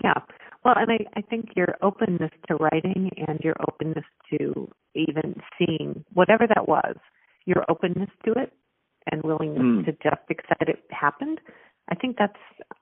Yeah. 0.04 0.22
Well, 0.64 0.76
and 0.78 0.92
I, 0.92 1.00
I 1.16 1.22
think 1.22 1.52
your 1.56 1.76
openness 1.82 2.32
to 2.48 2.56
writing 2.56 3.10
and 3.28 3.40
your 3.42 3.56
openness 3.68 4.04
to 4.32 4.70
even 4.96 5.42
seeing 5.58 6.04
whatever 6.14 6.46
that 6.48 6.68
was, 6.68 6.96
your 7.46 7.64
openness 7.70 8.10
to 8.26 8.34
it 8.34 8.52
and 9.12 9.24
willingness 9.24 9.64
mm. 9.64 9.86
to 9.86 9.92
just 10.04 10.22
accept 10.30 10.68
it 10.68 10.84
happened, 10.92 11.40
I 11.90 11.96
think 11.96 12.18
that's 12.18 12.34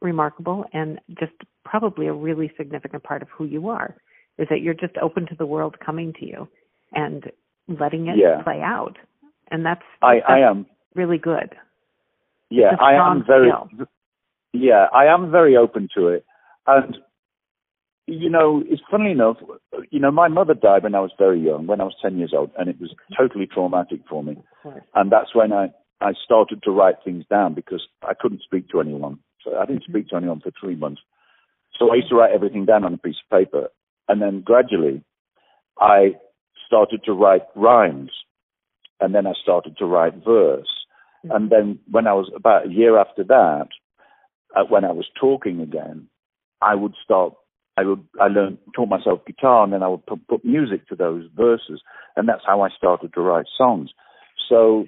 remarkable 0.02 0.66
and 0.74 1.00
just 1.20 1.34
probably 1.64 2.08
a 2.08 2.14
really 2.14 2.52
significant 2.58 3.04
part 3.04 3.22
of 3.22 3.30
who 3.30 3.46
you 3.46 3.70
are 3.70 3.96
is 4.38 4.48
that 4.50 4.62
you're 4.62 4.74
just 4.74 4.98
open 5.02 5.26
to 5.28 5.36
the 5.36 5.46
world 5.46 5.76
coming 5.84 6.14
to 6.20 6.26
you 6.26 6.48
and 6.94 7.32
letting 7.68 8.08
it 8.08 8.18
yeah. 8.18 8.42
play 8.44 8.62
out. 8.62 8.98
And 9.52 9.66
that's, 9.66 9.82
I, 10.02 10.16
that's 10.16 10.26
I 10.30 10.40
am 10.40 10.66
really 10.96 11.18
good. 11.18 11.56
Yeah, 12.50 12.76
I 12.80 12.94
am 12.94 13.24
very 13.26 13.50
skill. 13.50 13.88
yeah, 14.54 14.88
I 14.94 15.06
am 15.06 15.32
very 15.32 15.58
open 15.58 15.90
to 15.96 16.08
it. 16.08 16.26
And 16.66 16.98
you 18.08 18.30
know, 18.30 18.64
it's 18.68 18.82
funny 18.90 19.12
enough, 19.12 19.38
you 19.92 20.00
know, 20.00 20.12
my 20.12 20.30
mother 20.30 20.54
died 20.54 20.84
when 20.84 20.96
I 20.96 21.02
was 21.02 21.12
very 21.18 21.40
young, 21.42 21.68
when 21.68 21.82
I 21.82 21.84
was 21.84 21.96
10 22.02 22.18
years 22.18 22.34
old, 22.34 22.52
and 22.58 22.70
it 22.70 22.80
was 22.80 22.96
totally 23.18 23.46
traumatic 23.46 24.00
for 24.10 24.24
me. 24.24 24.38
And 24.96 25.12
that's 25.12 25.36
when 25.36 25.52
I, 25.52 25.68
I 26.00 26.14
started 26.24 26.64
to 26.64 26.72
write 26.72 26.96
things 27.04 27.26
down 27.30 27.54
because 27.54 27.86
I 28.04 28.14
couldn't 28.20 28.44
speak 28.44 28.70
to 28.70 28.80
anyone. 28.80 29.20
So 29.44 29.58
I 29.58 29.66
didn't 29.66 29.84
mm-hmm. 29.84 29.92
speak 29.92 30.10
to 30.10 30.16
anyone 30.16 30.40
for 30.40 30.52
three 30.58 30.76
months. 30.76 31.02
So 31.78 31.92
I 31.92 31.96
used 31.96 32.10
to 32.10 32.16
write 32.16 32.34
everything 32.34 32.66
down 32.66 32.86
on 32.86 32.94
a 32.94 32.98
piece 32.98 33.18
of 33.30 33.38
paper. 33.38 33.68
And 34.08 34.22
then 34.22 34.42
gradually 34.42 35.04
I 35.80 36.16
started 36.66 37.04
to 37.06 37.14
write 37.14 37.44
rhymes. 37.56 38.12
And 39.02 39.14
then 39.14 39.28
I 39.28 39.34
started 39.42 39.78
to 39.78 39.86
write 39.86 40.16
verse. 40.26 40.70
Mm-hmm. 41.26 41.36
And 41.36 41.50
then 41.50 41.80
when 41.92 42.08
I 42.08 42.14
was 42.14 42.32
about 42.34 42.68
a 42.68 42.70
year 42.70 42.98
after 42.98 43.24
that, 43.26 43.68
uh, 44.56 44.64
when 44.70 44.86
I 44.86 44.92
was 44.92 45.06
talking 45.20 45.60
again, 45.60 46.08
I 46.62 46.74
would 46.74 46.94
start 47.04 47.34
I 47.78 47.84
would 47.84 48.06
I 48.20 48.28
learned 48.28 48.58
taught 48.76 48.90
myself 48.90 49.26
guitar 49.26 49.64
and 49.64 49.74
then 49.74 49.84
I 49.84 49.88
would 49.88 50.06
put, 50.06 50.28
put 50.28 50.44
music 50.44 50.88
to 50.88 50.96
those 50.96 51.26
verses 51.36 51.82
and 52.16 52.28
that's 52.28 52.44
how 52.46 52.62
I 52.62 52.70
started 52.76 53.14
to 53.14 53.22
write 53.22 53.46
songs. 53.58 53.92
So 54.50 54.86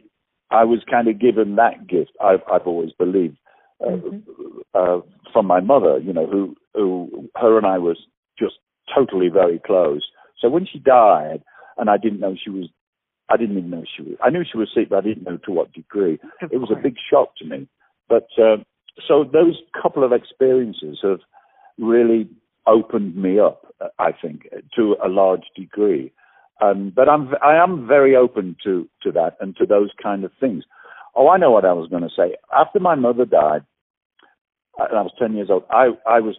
I 0.51 0.63
was 0.63 0.79
kind 0.89 1.07
of 1.07 1.19
given 1.19 1.55
that 1.55 1.87
gift. 1.87 2.11
I've 2.21 2.41
I've 2.51 2.65
always 2.67 2.91
believed 2.97 3.37
uh, 3.81 3.91
mm-hmm. 3.91 4.59
uh, 4.73 5.01
from 5.31 5.45
my 5.45 5.59
mother, 5.59 5.99
you 5.99 6.13
know, 6.13 6.25
who 6.25 6.55
who 6.73 7.29
her 7.35 7.57
and 7.57 7.67
I 7.67 7.77
was 7.77 7.97
just 8.37 8.55
totally 8.93 9.29
very 9.29 9.59
close. 9.59 10.01
So 10.41 10.49
when 10.49 10.65
she 10.65 10.79
died, 10.79 11.43
and 11.77 11.89
I 11.89 11.97
didn't 11.97 12.19
know 12.19 12.35
she 12.41 12.49
was, 12.49 12.69
I 13.29 13.37
didn't 13.37 13.57
even 13.57 13.69
know 13.69 13.83
she 13.95 14.03
was. 14.03 14.15
I 14.23 14.29
knew 14.29 14.43
she 14.49 14.57
was 14.57 14.69
sick, 14.73 14.89
but 14.89 14.97
I 14.97 15.01
didn't 15.01 15.23
know 15.23 15.37
to 15.45 15.51
what 15.51 15.73
degree. 15.73 16.19
Of 16.41 16.51
it 16.51 16.57
was 16.57 16.69
course. 16.69 16.79
a 16.79 16.83
big 16.83 16.95
shock 17.09 17.35
to 17.37 17.45
me. 17.45 17.67
But 18.07 18.27
uh, 18.37 18.57
so 19.07 19.23
those 19.23 19.57
couple 19.79 20.03
of 20.03 20.11
experiences 20.11 20.99
have 21.03 21.19
really 21.77 22.27
opened 22.69 23.15
me 23.15 23.39
up, 23.39 23.73
I 23.97 24.11
think, 24.11 24.47
to 24.75 24.95
a 25.03 25.09
large 25.09 25.45
degree. 25.55 26.11
Um, 26.61 26.91
but 26.95 27.07
I'm 27.07 27.29
I 27.41 27.55
am 27.55 27.87
very 27.87 28.15
open 28.15 28.55
to 28.63 28.87
to 29.03 29.11
that 29.13 29.37
and 29.39 29.55
to 29.57 29.65
those 29.65 29.91
kind 30.01 30.23
of 30.23 30.31
things. 30.39 30.63
Oh, 31.15 31.29
I 31.29 31.37
know 31.37 31.51
what 31.51 31.65
I 31.65 31.73
was 31.73 31.89
going 31.89 32.03
to 32.03 32.09
say. 32.15 32.35
After 32.53 32.79
my 32.79 32.95
mother 32.95 33.25
died, 33.25 33.63
and 34.77 34.97
I 34.97 35.01
was 35.01 35.13
ten 35.17 35.33
years 35.33 35.49
old, 35.49 35.63
I 35.69 35.89
I 36.05 36.19
was 36.19 36.35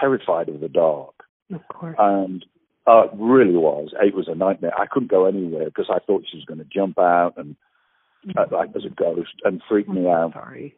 terrified 0.00 0.48
of 0.48 0.60
the 0.60 0.68
dark. 0.68 1.14
Of 1.52 1.60
course. 1.68 1.96
And 1.98 2.44
uh, 2.86 3.08
really 3.14 3.56
was. 3.56 3.92
It 4.00 4.14
was 4.14 4.28
a 4.28 4.34
nightmare. 4.34 4.78
I 4.78 4.86
couldn't 4.86 5.10
go 5.10 5.26
anywhere 5.26 5.66
because 5.66 5.90
I 5.90 5.98
thought 5.98 6.24
she 6.30 6.38
was 6.38 6.46
going 6.46 6.58
to 6.58 6.66
jump 6.72 6.98
out 6.98 7.34
and 7.36 7.56
uh, 8.36 8.46
like 8.50 8.70
as 8.76 8.84
a 8.84 8.90
ghost 8.90 9.34
and 9.44 9.60
freak 9.68 9.88
me 9.88 10.08
out. 10.08 10.32
Sorry. 10.32 10.76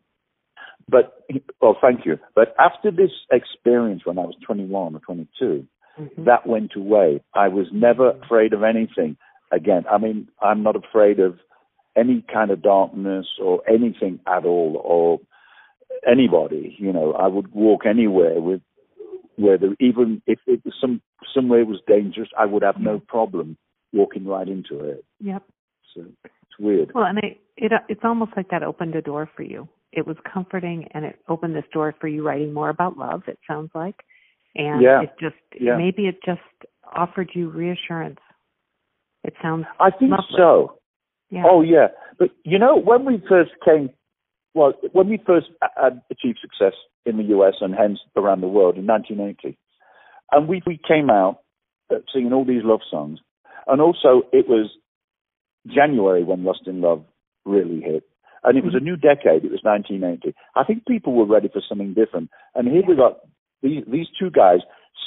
But 0.89 1.25
well, 1.61 1.77
thank 1.81 2.05
you. 2.05 2.19
But 2.35 2.55
after 2.59 2.91
this 2.91 3.11
experience, 3.31 4.03
when 4.05 4.19
I 4.19 4.23
was 4.23 4.37
21 4.47 4.95
or 4.95 5.01
22, 5.01 5.67
mm-hmm. 5.99 6.25
that 6.25 6.47
went 6.47 6.73
away. 6.77 7.23
I 7.35 7.49
was 7.49 7.67
never 7.73 8.11
afraid 8.11 8.53
of 8.53 8.63
anything 8.63 9.17
again. 9.51 9.85
I 9.91 9.99
mean, 9.99 10.29
I'm 10.43 10.63
not 10.63 10.77
afraid 10.77 11.21
of 11.21 11.39
any 11.97 12.25
kind 12.33 12.51
of 12.51 12.63
darkness 12.63 13.27
or 13.41 13.63
anything 13.69 14.21
at 14.27 14.45
all, 14.45 14.81
or 14.85 15.21
anybody. 16.11 16.77
You 16.79 16.93
know, 16.93 17.13
I 17.13 17.29
would 17.29 17.53
walk 17.53 17.87
anywhere 17.87 18.41
with 18.41 18.61
where 19.37 19.59
there, 19.59 19.75
even 19.81 20.23
if 20.27 20.39
it 20.47 20.61
was 20.65 20.75
some 20.81 21.01
somewhere 21.35 21.65
was 21.65 21.81
dangerous, 21.87 22.29
I 22.39 22.47
would 22.47 22.63
have 22.63 22.79
no 22.79 23.01
problem 23.01 23.57
walking 23.93 24.27
right 24.27 24.49
into 24.49 24.81
it. 24.81 25.05
Yep. 25.21 25.43
So 25.95 26.05
it's 26.25 26.59
weird. 26.59 26.93
Well, 26.95 27.05
and 27.05 27.19
it, 27.19 27.41
it 27.57 27.73
it's 27.89 28.05
almost 28.05 28.33
like 28.37 28.51
that 28.51 28.63
opened 28.63 28.95
a 28.97 29.03
door 29.03 29.31
for 29.35 29.43
you 29.43 29.69
it 29.95 30.07
was 30.07 30.17
comforting 30.31 30.89
and 30.93 31.05
it 31.05 31.17
opened 31.29 31.55
this 31.55 31.65
door 31.73 31.95
for 32.01 32.09
you 32.09 32.27
writing 32.27 32.53
more 32.53 32.69
about 32.69 32.99
love 32.99 33.23
it 33.27 33.39
sounds 33.49 33.71
like 33.75 33.97
and 34.55 34.83
yeah. 34.83 35.03
it 35.03 35.11
just 35.21 35.37
yeah. 35.59 35.77
maybe 35.77 36.07
it 36.07 36.17
just 36.25 36.41
offered 36.95 37.31
you 37.35 37.49
reassurance 37.49 38.21
it 39.23 39.35
sounds 39.43 39.65
i 39.81 39.91
think 39.91 40.11
lovely. 40.11 40.27
so 40.37 40.79
yeah. 41.31 41.45
oh 41.49 41.63
yeah 41.63 41.89
but 42.19 42.29
you 42.45 42.59
know 42.59 42.77
when 42.77 43.05
we 43.05 43.23
first 43.29 43.53
came 43.65 43.91
well 44.53 44.73
when 44.93 45.09
we 45.09 45.19
first 45.25 45.47
achieved 46.11 46.39
success 46.41 46.75
in 47.07 47.17
the 47.17 47.25
us 47.25 47.55
and 47.61 47.75
hence 47.75 47.99
around 48.17 48.41
the 48.41 48.49
world 48.49 48.77
in 48.77 48.87
1980 48.87 49.57
and 50.33 50.49
we 50.49 50.61
we 50.67 50.79
came 50.87 51.11
out 51.11 51.41
uh, 51.91 51.97
singing 52.13 52.33
all 52.33 52.45
these 52.45 52.65
love 52.65 52.81
songs 52.91 53.21
and 53.67 53.81
also 53.81 54.23
it 54.33 54.49
was 54.49 54.71
january 55.73 56.25
when 56.25 56.45
Lost 56.45 56.67
in 56.67 56.81
Love 56.81 57.05
really 57.45 57.81
hit 57.81 58.05
and 58.45 58.59
it 58.59 58.65
was 58.65 58.75
a 58.75 58.81
new 58.81 58.97
decade. 58.97 59.45
It 59.45 59.51
was 59.51 59.61
1980. 59.63 60.35
I 60.55 60.65
think 60.65 60.87
people 60.87 61.15
were 61.15 61.27
ready 61.27 61.49
for 61.49 61.63
something 61.67 61.95
different. 61.95 62.31
And 62.55 62.69
here 62.69 62.83
we 62.87 62.95
got 62.95 63.21
these, 63.63 63.83
these 63.91 64.07
two 64.19 64.31
guys 64.31 64.61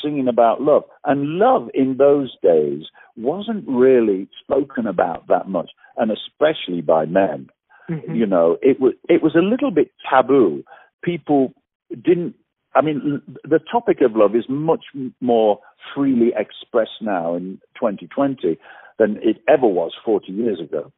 singing 0.03 0.27
about 0.27 0.61
love. 0.61 0.83
And 1.05 1.37
love 1.37 1.69
in 1.73 1.97
those 1.97 2.35
days 2.41 2.83
wasn't 3.15 3.65
really 3.67 4.27
spoken 4.41 4.87
about 4.87 5.27
that 5.27 5.47
much, 5.47 5.69
and 5.97 6.11
especially 6.11 6.81
by 6.81 7.05
men. 7.05 7.49
Mm-hmm. 7.89 8.15
You 8.15 8.25
know, 8.25 8.57
it 8.61 8.79
was 8.81 8.93
it 9.07 9.23
was 9.23 9.35
a 9.35 9.39
little 9.39 9.71
bit 9.71 9.91
taboo. 10.09 10.63
People 11.03 11.53
didn't. 11.89 12.35
I 12.75 12.81
mean, 12.81 13.21
the 13.43 13.59
topic 13.71 14.01
of 14.01 14.15
love 14.15 14.35
is 14.35 14.45
much 14.49 14.85
more 15.21 15.59
freely 15.95 16.31
expressed 16.35 17.01
now 17.01 17.35
in 17.35 17.59
2020 17.79 18.59
than 18.99 19.17
it 19.21 19.37
ever 19.47 19.65
was 19.65 19.93
40 20.03 20.31
years 20.31 20.59
ago 20.59 20.91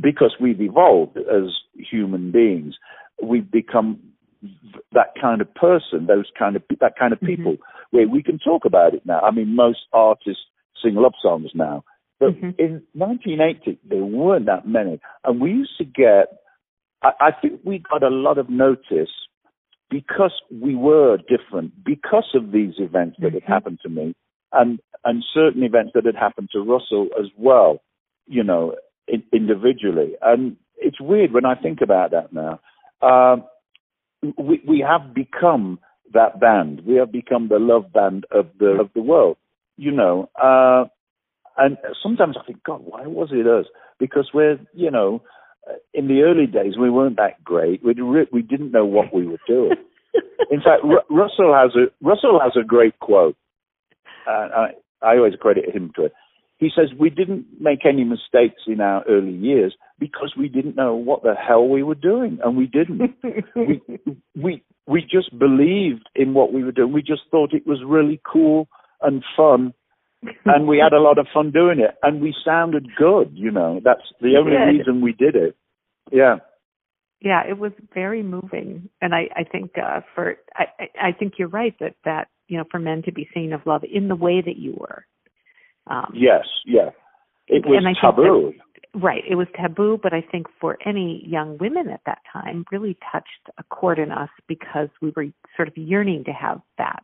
because 0.00 0.34
we've 0.40 0.60
evolved 0.60 1.16
as 1.16 1.50
human 1.74 2.30
beings, 2.30 2.74
we've 3.22 3.50
become 3.50 4.00
that 4.92 5.12
kind 5.20 5.40
of 5.40 5.54
person, 5.54 6.06
those 6.06 6.30
kind 6.38 6.56
of 6.56 6.62
that 6.80 6.98
kind 6.98 7.12
of 7.12 7.18
mm-hmm. 7.18 7.26
people, 7.26 7.52
mm-hmm. 7.52 7.96
where 7.96 8.08
we 8.08 8.22
can 8.22 8.38
talk 8.38 8.64
about 8.64 8.94
it 8.94 9.04
now. 9.04 9.20
I 9.20 9.30
mean, 9.30 9.54
most 9.54 9.80
artists 9.92 10.42
sing 10.82 10.94
love 10.94 11.12
songs 11.22 11.50
now, 11.54 11.84
but 12.18 12.30
mm-hmm. 12.30 12.50
in 12.58 12.82
1980 12.94 13.78
there 13.88 14.04
weren't 14.04 14.46
that 14.46 14.66
many, 14.66 15.00
and 15.24 15.40
we 15.40 15.50
used 15.50 15.76
to 15.78 15.84
get. 15.84 16.38
I, 17.02 17.10
I 17.20 17.30
think 17.40 17.60
we 17.64 17.82
got 17.90 18.02
a 18.02 18.08
lot 18.08 18.38
of 18.38 18.48
notice 18.48 19.10
because 19.90 20.32
we 20.50 20.74
were 20.74 21.18
different, 21.18 21.84
because 21.84 22.30
of 22.34 22.52
these 22.52 22.74
events 22.78 23.16
that 23.20 23.28
mm-hmm. 23.28 23.34
had 23.34 23.42
happened 23.44 23.80
to 23.82 23.88
me, 23.88 24.14
and 24.52 24.80
and 25.04 25.24
certain 25.34 25.62
events 25.62 25.92
that 25.94 26.06
had 26.06 26.16
happened 26.16 26.48
to 26.52 26.60
Russell 26.60 27.08
as 27.18 27.26
well. 27.36 27.82
You 28.26 28.44
know, 28.44 28.76
individually. 29.32 30.14
And 30.22 30.56
it's 30.76 31.00
weird 31.00 31.32
when 31.32 31.44
I 31.44 31.54
think 31.54 31.80
about 31.82 32.10
that 32.12 32.32
now. 32.32 32.60
Um, 33.02 33.44
we, 34.38 34.62
we 34.66 34.84
have 34.86 35.14
become 35.14 35.78
that 36.12 36.40
band. 36.40 36.82
We 36.86 36.96
have 36.96 37.12
become 37.12 37.48
the 37.48 37.58
love 37.58 37.92
band 37.92 38.24
of 38.30 38.46
the 38.58 38.78
of 38.80 38.90
the 38.94 39.02
world. 39.02 39.36
You 39.76 39.92
know, 39.92 40.28
uh, 40.40 40.84
and 41.56 41.78
sometimes 42.02 42.36
I 42.40 42.44
think, 42.46 42.62
God, 42.64 42.82
why 42.84 43.06
was 43.06 43.30
it 43.32 43.46
us? 43.46 43.66
Because 43.98 44.30
we're, 44.34 44.58
you 44.74 44.90
know, 44.90 45.22
in 45.94 46.08
the 46.08 46.22
early 46.22 46.46
days 46.46 46.76
we 46.78 46.90
weren't 46.90 47.16
that 47.16 47.42
great. 47.42 47.82
We 47.84 47.94
we 48.30 48.42
didn't 48.42 48.72
know 48.72 48.84
what 48.84 49.14
we 49.14 49.26
were 49.26 49.38
doing. 49.46 49.72
in 50.50 50.58
fact, 50.60 50.82
Russell 51.08 51.54
has 51.54 51.70
a 51.76 51.86
Russell 52.06 52.40
has 52.42 52.52
a 52.60 52.66
great 52.66 52.98
quote. 52.98 53.36
Uh, 54.26 54.30
I 54.30 54.66
I 55.02 55.16
always 55.16 55.34
credit 55.40 55.74
him 55.74 55.92
to 55.96 56.06
it 56.06 56.12
he 56.60 56.68
says 56.76 56.90
we 56.96 57.08
didn't 57.08 57.46
make 57.58 57.86
any 57.86 58.04
mistakes 58.04 58.62
in 58.66 58.82
our 58.82 59.02
early 59.08 59.32
years 59.32 59.74
because 59.98 60.34
we 60.38 60.48
didn't 60.48 60.76
know 60.76 60.94
what 60.94 61.22
the 61.22 61.34
hell 61.34 61.66
we 61.66 61.82
were 61.82 61.94
doing, 61.94 62.38
and 62.44 62.54
we 62.54 62.66
didn't. 62.66 63.14
we 63.56 63.82
we 64.36 64.62
we 64.86 65.00
just 65.00 65.36
believed 65.38 66.06
in 66.14 66.34
what 66.34 66.52
we 66.52 66.62
were 66.62 66.70
doing. 66.70 66.92
We 66.92 67.00
just 67.00 67.22
thought 67.30 67.54
it 67.54 67.66
was 67.66 67.78
really 67.84 68.20
cool 68.30 68.68
and 69.00 69.24
fun, 69.34 69.72
and 70.44 70.68
we 70.68 70.78
had 70.78 70.92
a 70.92 71.00
lot 71.00 71.18
of 71.18 71.28
fun 71.32 71.50
doing 71.50 71.80
it, 71.80 71.96
and 72.02 72.20
we 72.20 72.34
sounded 72.44 72.88
good. 72.94 73.32
You 73.32 73.50
know, 73.50 73.80
that's 73.82 74.04
the 74.20 74.36
only 74.38 74.76
reason 74.76 75.00
we 75.00 75.12
did 75.12 75.36
it. 75.36 75.56
Yeah. 76.12 76.36
Yeah, 77.22 77.42
it 77.48 77.58
was 77.58 77.72
very 77.94 78.22
moving, 78.22 78.90
and 79.00 79.14
I 79.14 79.28
I 79.34 79.44
think 79.44 79.72
uh, 79.78 80.00
for 80.14 80.36
I 80.54 80.64
I 81.00 81.12
think 81.18 81.34
you're 81.38 81.48
right 81.48 81.74
that 81.80 81.94
that 82.04 82.28
you 82.48 82.58
know 82.58 82.64
for 82.70 82.78
men 82.78 83.02
to 83.04 83.12
be 83.12 83.28
seen 83.34 83.54
of 83.54 83.64
love 83.64 83.82
in 83.90 84.08
the 84.08 84.16
way 84.16 84.42
that 84.44 84.56
you 84.56 84.74
were. 84.78 85.06
Um, 85.90 86.12
yes, 86.14 86.44
yeah, 86.66 86.90
it 87.48 87.64
was 87.66 87.84
taboo. 88.00 88.52
That, 88.56 89.00
right, 89.02 89.22
it 89.28 89.34
was 89.34 89.48
taboo, 89.60 89.98
but 90.00 90.14
I 90.14 90.22
think 90.22 90.46
for 90.60 90.78
any 90.86 91.22
young 91.26 91.58
women 91.58 91.90
at 91.90 92.00
that 92.06 92.18
time, 92.32 92.64
really 92.70 92.96
touched 93.12 93.50
a 93.58 93.64
chord 93.64 93.98
in 93.98 94.12
us 94.12 94.30
because 94.46 94.88
we 95.02 95.12
were 95.16 95.26
sort 95.56 95.68
of 95.68 95.76
yearning 95.76 96.24
to 96.24 96.32
have 96.32 96.60
that. 96.78 97.02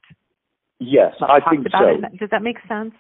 Yes, 0.79 1.15
I 1.21 1.41
think 1.51 1.67
so. 1.73 1.89
It. 1.89 2.19
Does 2.19 2.31
that 2.31 2.43
make 2.43 2.59
sense? 2.69 2.95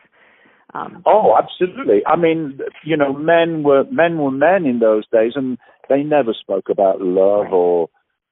Um, 0.74 1.02
oh, 1.06 1.36
absolutely. 1.38 2.02
I 2.06 2.16
mean, 2.16 2.58
you 2.84 2.96
know, 2.96 3.12
men 3.12 3.62
were 3.62 3.84
men 3.90 4.18
were 4.18 4.30
men 4.30 4.66
in 4.66 4.80
those 4.80 5.04
days, 5.12 5.32
and 5.36 5.58
they 5.88 6.02
never 6.02 6.34
spoke 6.38 6.68
about 6.70 7.00
love 7.00 7.44
right. 7.44 7.52
or 7.52 7.88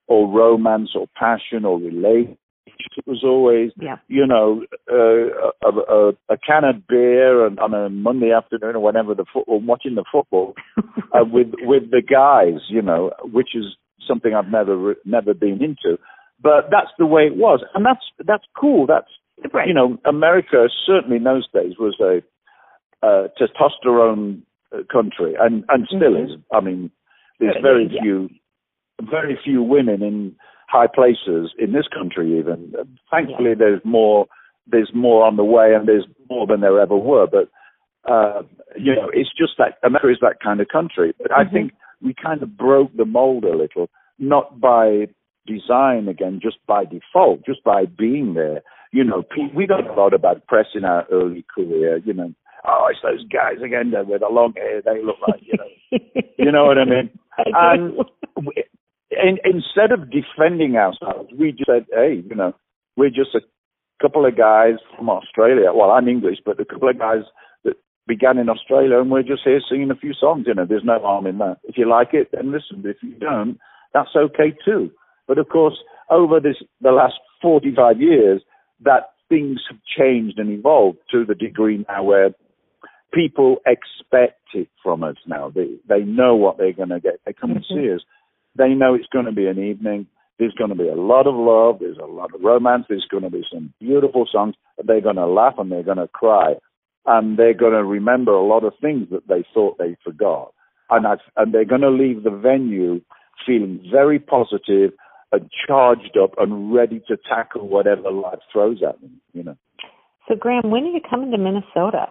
or 0.07 0.27
romance 0.27 0.89
or 0.95 1.07
passion 1.15 1.63
or 1.65 1.79
relationship. 1.79 2.37
It 2.67 3.05
was 3.05 3.21
always, 3.23 3.71
yeah. 3.79 3.97
you 4.07 4.25
know, 4.25 4.63
uh, 4.91 5.67
a, 5.67 5.93
a, 5.93 6.09
a 6.29 6.37
can 6.37 6.63
of 6.63 6.87
beer 6.87 7.45
and 7.45 7.59
on 7.59 7.73
a 7.73 7.89
Monday 7.89 8.31
afternoon 8.31 8.75
or 8.75 8.83
whenever 8.83 9.13
the 9.13 9.25
football, 9.31 9.59
watching 9.61 9.95
the 9.95 10.05
football 10.11 10.55
uh, 10.77 11.25
with 11.25 11.51
with 11.61 11.91
the 11.91 12.01
guys, 12.01 12.61
you 12.69 12.81
know, 12.81 13.11
which 13.23 13.49
is 13.53 13.65
something 14.07 14.33
I've 14.33 14.51
never 14.51 14.95
never 15.05 15.33
been 15.33 15.61
into. 15.61 15.99
But 16.41 16.69
that's 16.71 16.91
the 16.97 17.05
way 17.05 17.23
it 17.23 17.35
was, 17.35 17.63
and 17.73 17.85
that's 17.85 18.05
that's 18.25 18.43
cool. 18.59 18.87
That's 18.87 19.09
right. 19.53 19.67
you 19.67 19.73
know, 19.73 19.97
America 20.05 20.67
certainly 20.85 21.17
in 21.17 21.23
those 21.23 21.47
days 21.53 21.73
was 21.79 21.95
a 21.99 22.21
uh, 23.05 23.27
testosterone 23.39 24.41
uh, 24.73 24.79
country, 24.91 25.35
and 25.39 25.63
and 25.69 25.85
still 25.87 26.13
mm-hmm. 26.13 26.33
is. 26.33 26.39
I 26.51 26.61
mean, 26.61 26.91
there's 27.39 27.57
very 27.61 27.89
yeah. 27.91 28.01
few, 28.01 28.29
very 29.01 29.37
few 29.43 29.61
women 29.61 30.01
in 30.01 30.35
high 30.67 30.87
places 30.87 31.53
in 31.57 31.73
this 31.73 31.87
country. 31.93 32.39
Even 32.39 32.73
thankfully, 33.11 33.49
yeah. 33.49 33.59
there's 33.59 33.81
more. 33.83 34.27
There's 34.67 34.91
more 34.95 35.25
on 35.25 35.35
the 35.35 35.43
way, 35.43 35.75
and 35.75 35.87
there's 35.87 36.07
more 36.29 36.47
than 36.47 36.61
there 36.61 36.79
ever 36.79 36.97
were. 36.97 37.27
But 37.27 37.49
uh, 38.11 38.41
you 38.77 38.95
know, 38.95 39.09
it's 39.13 39.29
just 39.37 39.53
that 39.57 39.77
America 39.83 40.11
is 40.11 40.17
that 40.21 40.39
kind 40.43 40.59
of 40.61 40.67
country. 40.67 41.13
But 41.17 41.31
mm-hmm. 41.31 41.47
I 41.47 41.51
think 41.51 41.73
we 42.01 42.13
kind 42.13 42.41
of 42.43 42.57
broke 42.57 42.95
the 42.95 43.05
mold 43.05 43.43
a 43.43 43.55
little, 43.55 43.89
not 44.19 44.59
by 44.59 45.07
design 45.47 46.07
again, 46.07 46.39
just 46.41 46.57
by 46.67 46.85
default, 46.85 47.45
just 47.45 47.63
by 47.63 47.85
being 47.85 48.33
there. 48.33 48.61
You 48.91 49.03
know, 49.03 49.23
we 49.53 49.67
got 49.67 49.87
a 49.87 49.93
lot 49.93 50.13
about 50.13 50.47
press 50.47 50.67
in 50.73 50.85
our 50.85 51.05
early 51.11 51.45
career. 51.53 51.97
You 51.97 52.13
know, 52.13 52.33
oh, 52.67 52.87
it's 52.89 52.99
those 53.03 53.27
guys 53.27 53.61
again 53.63 53.93
with 54.07 54.21
the 54.21 54.29
long 54.29 54.53
hair. 54.55 54.81
They 54.81 55.03
look 55.03 55.17
like 55.27 55.41
you 55.41 55.53
know, 55.57 55.99
you 56.37 56.51
know 56.51 56.65
what 56.65 56.77
I 56.77 56.85
mean. 56.85 57.09
And 57.37 57.97
in, 59.25 59.37
instead 59.43 59.91
of 59.91 60.11
defending 60.11 60.75
ourselves, 60.75 61.29
we 61.37 61.51
just 61.51 61.67
said, 61.67 61.85
hey, 61.91 62.23
you 62.27 62.35
know, 62.35 62.53
we're 62.95 63.09
just 63.09 63.33
a 63.33 63.41
couple 64.01 64.25
of 64.25 64.37
guys 64.37 64.75
from 64.95 65.09
Australia. 65.09 65.71
Well, 65.73 65.91
I'm 65.91 66.07
English, 66.07 66.39
but 66.45 66.59
a 66.59 66.65
couple 66.65 66.89
of 66.89 66.99
guys 66.99 67.23
that 67.63 67.75
began 68.07 68.37
in 68.37 68.49
Australia, 68.49 68.99
and 68.99 69.09
we're 69.09 69.23
just 69.23 69.41
here 69.43 69.61
singing 69.67 69.91
a 69.91 69.95
few 69.95 70.13
songs. 70.13 70.45
You 70.47 70.53
know, 70.53 70.65
there's 70.65 70.83
no 70.83 70.99
harm 70.99 71.25
in 71.25 71.39
that. 71.39 71.57
If 71.63 71.77
you 71.77 71.89
like 71.89 72.09
it, 72.13 72.29
then 72.31 72.51
listen. 72.51 72.83
If 72.85 72.97
you 73.01 73.15
don't, 73.15 73.57
that's 73.93 74.15
okay 74.15 74.55
too. 74.63 74.91
But 75.27 75.39
of 75.39 75.49
course, 75.49 75.77
over 76.09 76.39
this 76.39 76.57
the 76.81 76.91
last 76.91 77.15
45 77.41 77.99
years, 77.99 78.41
that 78.81 79.13
things 79.27 79.61
have 79.69 79.79
changed 79.97 80.37
and 80.37 80.51
evolved 80.51 80.99
to 81.11 81.25
the 81.25 81.35
degree 81.35 81.83
now 81.89 82.03
where 82.03 82.29
people 83.13 83.57
expect 83.65 84.41
it 84.53 84.67
from 84.83 85.03
us 85.03 85.15
now. 85.25 85.49
They 85.49 85.77
they 85.87 86.01
know 86.01 86.35
what 86.35 86.57
they're 86.57 86.73
going 86.73 86.89
to 86.89 86.99
get. 86.99 87.21
They 87.25 87.33
come 87.33 87.51
mm-hmm. 87.51 87.57
and 87.57 87.85
see 87.87 87.93
us. 87.93 88.01
They 88.57 88.69
know 88.69 88.93
it's 88.93 89.07
going 89.11 89.25
to 89.25 89.31
be 89.31 89.47
an 89.47 89.63
evening. 89.63 90.07
There's 90.39 90.53
going 90.53 90.69
to 90.69 90.75
be 90.75 90.87
a 90.87 90.95
lot 90.95 91.27
of 91.27 91.35
love. 91.35 91.79
There's 91.79 91.97
a 91.97 92.05
lot 92.05 92.33
of 92.33 92.41
romance. 92.41 92.85
There's 92.89 93.07
going 93.09 93.23
to 93.23 93.29
be 93.29 93.43
some 93.51 93.73
beautiful 93.79 94.27
songs. 94.29 94.55
They're 94.83 95.01
going 95.01 95.15
to 95.15 95.27
laugh 95.27 95.55
and 95.57 95.71
they're 95.71 95.83
going 95.83 95.97
to 95.97 96.07
cry, 96.07 96.55
and 97.05 97.37
they're 97.37 97.53
going 97.53 97.73
to 97.73 97.83
remember 97.83 98.31
a 98.31 98.45
lot 98.45 98.63
of 98.63 98.73
things 98.81 99.07
that 99.11 99.27
they 99.27 99.45
thought 99.53 99.77
they 99.77 99.95
forgot. 100.03 100.53
And 100.89 101.07
I, 101.07 101.15
and 101.37 101.53
they're 101.53 101.65
going 101.65 101.81
to 101.81 101.89
leave 101.89 102.23
the 102.23 102.31
venue 102.31 103.01
feeling 103.45 103.87
very 103.91 104.19
positive 104.19 104.91
and 105.31 105.49
charged 105.67 106.17
up 106.21 106.31
and 106.37 106.73
ready 106.73 107.01
to 107.07 107.17
tackle 107.27 107.67
whatever 107.67 108.11
life 108.11 108.39
throws 108.51 108.81
at 108.87 108.99
them. 109.01 109.21
You 109.33 109.43
know. 109.43 109.57
So 110.27 110.35
Graham, 110.35 110.69
when 110.69 110.83
are 110.83 110.91
you 110.91 111.01
coming 111.09 111.31
to 111.31 111.37
Minnesota? 111.37 112.07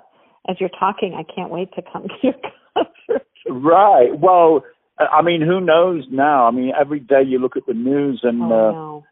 as 0.49 0.57
you're 0.61 0.71
talking, 0.71 1.15
I 1.15 1.23
can't 1.23 1.51
wait 1.51 1.73
to 1.75 1.83
come 1.83 2.09
to 2.09 2.15
your 2.23 2.35
concert. 2.75 3.27
Right. 3.49 4.19
Well, 4.19 4.63
I 4.99 5.23
mean, 5.23 5.41
who 5.41 5.61
knows 5.61 6.05
now? 6.11 6.47
I 6.47 6.51
mean, 6.51 6.73
every 6.79 7.01
day 7.01 7.23
you 7.27 7.39
look 7.39 7.57
at 7.57 7.67
the 7.67 7.75
news 7.75 8.21
and. 8.23 8.43
Oh, 8.43 8.47
uh, 8.47 8.73
no. 8.73 9.05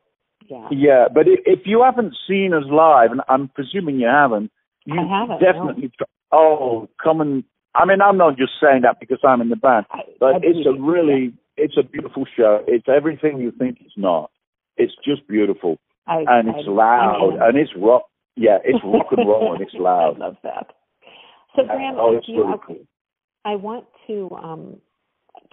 Yeah. 0.48 0.68
Yeah, 0.70 1.04
but 1.12 1.24
if 1.28 1.60
you 1.64 1.82
haven't 1.82 2.14
seen 2.28 2.52
us 2.52 2.64
live, 2.68 3.10
and 3.12 3.20
I'm 3.28 3.48
presuming 3.48 4.00
you 4.00 4.08
haven't, 4.08 4.50
you 4.84 5.00
I 5.00 5.20
haven't, 5.20 5.40
definitely. 5.40 5.92
No. 6.00 6.06
oh, 6.32 6.88
come 7.02 7.20
and. 7.20 7.44
I 7.74 7.86
mean, 7.86 8.02
I'm 8.02 8.18
not 8.18 8.36
just 8.36 8.52
saying 8.60 8.82
that 8.82 9.00
because 9.00 9.20
I'm 9.24 9.40
in 9.40 9.48
the 9.48 9.56
band, 9.56 9.86
but 10.20 10.26
I, 10.26 10.36
I 10.36 10.40
it's 10.42 10.66
a 10.66 10.78
really, 10.78 11.32
it's 11.56 11.76
a 11.78 11.82
beautiful 11.82 12.26
show. 12.36 12.62
It's 12.66 12.86
everything 12.86 13.38
you 13.38 13.50
think 13.50 13.78
it's 13.80 13.94
not. 13.96 14.30
It's 14.76 14.92
just 15.04 15.26
beautiful, 15.26 15.78
I, 16.06 16.24
and 16.26 16.48
it's 16.48 16.68
loud, 16.68 17.38
and 17.40 17.56
it's 17.56 17.70
rock. 17.76 18.02
Yeah, 18.36 18.58
it's 18.62 18.84
rock 18.84 19.06
and 19.16 19.26
roll, 19.26 19.54
and 19.54 19.62
it's 19.62 19.74
loud. 19.78 20.16
I 20.16 20.26
love 20.26 20.36
that. 20.42 20.66
So, 21.56 21.64
Graham, 21.64 21.94
oh, 21.98 22.16
if 22.16 22.24
you, 22.26 22.44
okay, 22.54 22.80
I 23.44 23.56
want 23.56 23.86
to, 24.06 24.30
um, 24.42 24.76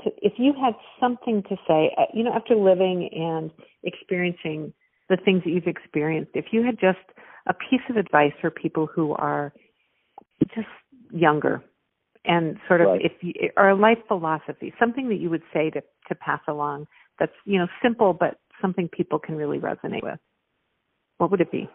to, 0.03 0.11
if 0.21 0.33
you 0.37 0.53
had 0.53 0.73
something 0.99 1.43
to 1.43 1.55
say, 1.67 1.93
uh, 1.97 2.03
you 2.13 2.23
know, 2.23 2.33
after 2.33 2.55
living 2.55 3.09
and 3.13 3.51
experiencing 3.83 4.73
the 5.09 5.17
things 5.17 5.43
that 5.43 5.51
you've 5.51 5.67
experienced, 5.67 6.31
if 6.33 6.45
you 6.51 6.63
had 6.63 6.79
just 6.79 6.99
a 7.47 7.53
piece 7.53 7.81
of 7.89 7.97
advice 7.97 8.33
for 8.41 8.51
people 8.51 8.87
who 8.87 9.13
are 9.13 9.53
just 10.55 10.67
younger 11.11 11.63
and 12.25 12.57
sort 12.67 12.81
of 12.81 12.87
right. 12.87 13.01
if 13.01 13.11
you, 13.21 13.33
or 13.57 13.69
a 13.69 13.75
life 13.75 13.97
philosophy, 14.07 14.73
something 14.79 15.09
that 15.09 15.15
you 15.15 15.29
would 15.29 15.43
say 15.53 15.69
to 15.69 15.81
to 16.07 16.15
pass 16.15 16.41
along 16.47 16.87
that's 17.19 17.33
you 17.45 17.57
know 17.57 17.67
simple 17.81 18.13
but 18.13 18.39
something 18.61 18.87
people 18.87 19.19
can 19.19 19.35
really 19.35 19.57
resonate 19.57 20.03
with, 20.03 20.19
what 21.17 21.31
would 21.31 21.41
it 21.41 21.51
be? 21.51 21.69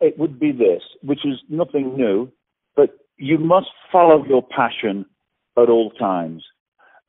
It 0.00 0.18
would 0.18 0.38
be 0.38 0.52
this, 0.52 0.82
which 1.02 1.24
is 1.24 1.38
nothing 1.48 1.96
new, 1.96 2.30
but 2.76 2.90
you 3.16 3.38
must 3.38 3.68
follow 3.92 4.24
your 4.24 4.42
passion 4.42 5.04
at 5.58 5.68
all 5.68 5.90
times. 5.90 6.42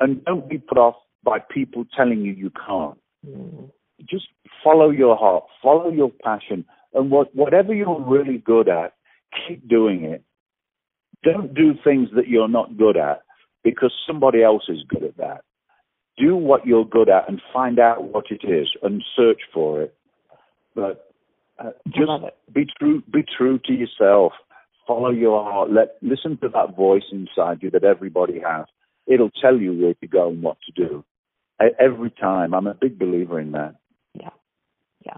And 0.01 0.23
don't 0.25 0.49
be 0.49 0.57
put 0.57 0.77
off 0.77 0.95
by 1.23 1.39
people 1.39 1.85
telling 1.95 2.21
you 2.21 2.33
you 2.33 2.51
can't. 2.67 2.97
Mm. 3.27 3.69
Just 4.09 4.27
follow 4.63 4.89
your 4.89 5.15
heart, 5.15 5.43
follow 5.61 5.91
your 5.91 6.11
passion, 6.23 6.65
and 6.93 7.11
what, 7.11 7.33
whatever 7.35 7.73
you're 7.73 8.01
really 8.01 8.39
good 8.39 8.67
at, 8.67 8.93
keep 9.47 9.67
doing 9.67 10.03
it. 10.03 10.23
Don't 11.23 11.53
do 11.53 11.73
things 11.83 12.09
that 12.15 12.27
you're 12.27 12.49
not 12.49 12.77
good 12.77 12.97
at 12.97 13.21
because 13.63 13.93
somebody 14.07 14.43
else 14.43 14.63
is 14.67 14.83
good 14.87 15.03
at 15.03 15.17
that. 15.17 15.43
Do 16.17 16.35
what 16.35 16.65
you're 16.65 16.85
good 16.85 17.09
at 17.09 17.29
and 17.29 17.41
find 17.53 17.79
out 17.79 18.03
what 18.03 18.25
it 18.31 18.41
is 18.43 18.67
and 18.81 19.03
search 19.15 19.41
for 19.53 19.83
it. 19.83 19.95
But 20.75 21.11
uh, 21.59 21.71
just 21.87 22.11
be 22.51 22.65
true. 22.79 23.03
Be 23.11 23.23
true 23.37 23.59
to 23.65 23.73
yourself 23.73 24.33
follow 24.91 25.09
your 25.09 25.43
heart. 25.43 25.71
Let 25.71 25.95
listen 26.01 26.37
to 26.41 26.49
that 26.49 26.75
voice 26.75 27.03
inside 27.11 27.59
you 27.61 27.69
that 27.71 27.83
everybody 27.83 28.39
has. 28.45 28.65
It'll 29.07 29.31
tell 29.41 29.57
you 29.57 29.73
where 29.73 29.93
to 29.95 30.07
go 30.07 30.29
and 30.29 30.41
what 30.41 30.57
to 30.65 30.71
do. 30.71 31.03
Every 31.79 32.09
time, 32.11 32.53
I'm 32.53 32.67
a 32.67 32.73
big 32.73 32.97
believer 32.97 33.39
in 33.39 33.51
that. 33.51 33.75
Yeah, 34.13 34.29
yeah. 35.05 35.17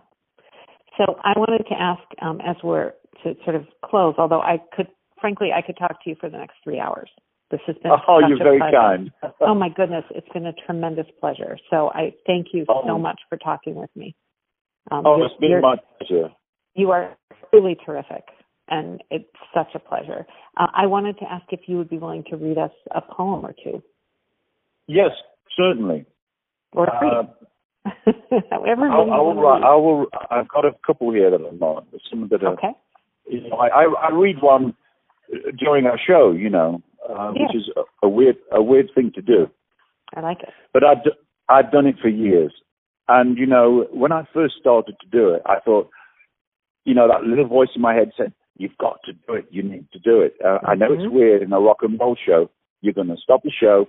So 0.98 1.16
I 1.24 1.38
wanted 1.38 1.64
to 1.70 1.76
ask, 1.80 2.02
um, 2.22 2.42
as 2.42 2.58
we're 2.64 2.92
to 3.24 3.34
sort 3.46 3.56
of 3.56 3.66
close, 3.84 4.16
although 4.18 4.42
I 4.42 4.58
could, 4.76 4.88
frankly, 5.22 5.50
I 5.56 5.62
could 5.62 5.78
talk 5.78 6.04
to 6.04 6.10
you 6.10 6.16
for 6.20 6.30
the 6.30 6.38
next 6.38 6.56
three 6.64 6.80
hours. 6.80 7.10
This 7.50 7.62
has 7.68 7.76
been 7.82 7.92
oh, 8.08 8.20
you're 8.28 8.38
very 8.38 8.60
pleasure. 8.60 8.76
kind. 8.76 9.12
oh 9.42 9.54
my 9.54 9.70
goodness, 9.70 10.04
it's 10.12 10.28
been 10.34 10.48
a 10.48 10.54
tremendous 10.66 11.06
pleasure. 11.20 11.58
So 11.70 11.92
I 11.94 12.14
thank 12.26 12.48
you 12.52 12.66
oh. 12.68 12.84
so 12.86 12.98
much 12.98 13.22
for 13.30 13.38
talking 13.38 13.76
with 13.76 13.92
me. 13.96 14.16
Um, 14.92 15.06
oh, 15.06 15.24
it's 15.24 15.36
been 15.40 15.62
my 15.62 15.76
pleasure. 16.00 16.30
You 16.74 16.92
are 16.92 17.16
really 17.54 17.78
terrific 17.86 18.24
and 18.70 19.04
it's 19.12 19.26
such 19.54 19.70
a 19.76 19.80
pleasure. 19.80 20.26
Uh, 20.58 20.68
I 20.74 20.86
wanted 20.86 21.18
to 21.20 21.26
ask 21.32 21.46
if 21.52 21.62
you 21.68 21.78
would 21.78 21.90
be 21.90 21.98
willing 21.98 22.24
to 22.30 22.38
read 22.38 22.58
us 22.58 22.72
a 22.92 23.02
poem 23.02 23.46
or 23.46 23.54
two. 23.64 23.84
Yes, 24.88 25.12
certainly. 25.58 26.06
Or 26.74 26.88
three. 27.00 27.10
Uh, 27.10 27.24
However, 28.50 28.88
I, 28.88 28.96
I 28.96 29.20
will. 29.20 29.48
I 29.48 29.76
will. 29.76 30.06
I've 30.32 30.48
got 30.48 30.66
a 30.66 30.72
couple 30.86 31.12
here 31.12 31.30
that 31.30 31.42
are 31.42 31.52
not. 31.52 31.86
Some 32.10 32.28
that 32.32 32.42
are. 32.44 32.54
Okay. 32.54 32.72
You 33.30 33.50
know, 33.50 33.58
I, 33.58 33.68
I, 33.68 34.08
I 34.08 34.12
read 34.14 34.38
one 34.42 34.74
during 35.58 35.86
our 35.86 36.00
show, 36.00 36.32
you 36.32 36.50
know, 36.50 36.82
uh, 37.10 37.34
Yeah. 37.36 37.44
which 37.48 37.56
is 37.56 37.70
a, 37.76 38.06
a 38.06 38.10
weird 38.10 38.38
a 38.52 38.62
weird 38.64 38.90
thing 38.96 39.12
to 39.16 39.22
do. 39.22 39.50
I 40.16 40.22
like 40.22 40.42
it. 40.44 40.50
But 40.74 40.84
I've 40.86 41.04
d- 41.04 41.12
I've 41.50 41.72
done 41.72 41.86
it 41.86 41.96
for 42.02 42.08
years, 42.08 42.54
and 43.10 43.38
you 43.38 43.46
know, 43.46 43.86
when 43.92 44.14
I 44.14 44.26
first 44.34 44.56
started 44.60 44.96
to 45.02 45.08
do 45.12 45.30
it, 45.34 45.42
I 45.46 45.60
thought, 45.60 45.90
you 46.86 46.94
know, 46.94 47.08
that 47.10 47.24
little 47.28 47.48
voice 47.48 47.70
in 47.76 47.82
my 47.82 47.94
head 47.94 48.12
said, 48.16 48.34
"You've 48.58 48.78
got 48.78 49.00
to 49.06 49.14
do 49.14 49.34
it. 49.34 49.46
You 49.52 49.64
need 49.64 49.88
to 49.94 50.00
do 50.00 50.22
it." 50.22 50.36
Uh, 50.44 50.60
I 50.64 50.76
know 50.76 50.94
it's 50.94 51.12
weird 51.12 51.42
in 51.42 51.54
a 51.54 51.60
rock 51.60 51.78
and 51.82 52.00
roll 52.00 52.16
show. 52.16 52.50
You're 52.82 52.94
going 52.94 53.08
to 53.08 53.18
stop 53.18 53.44
the 53.44 53.52
show. 53.52 53.88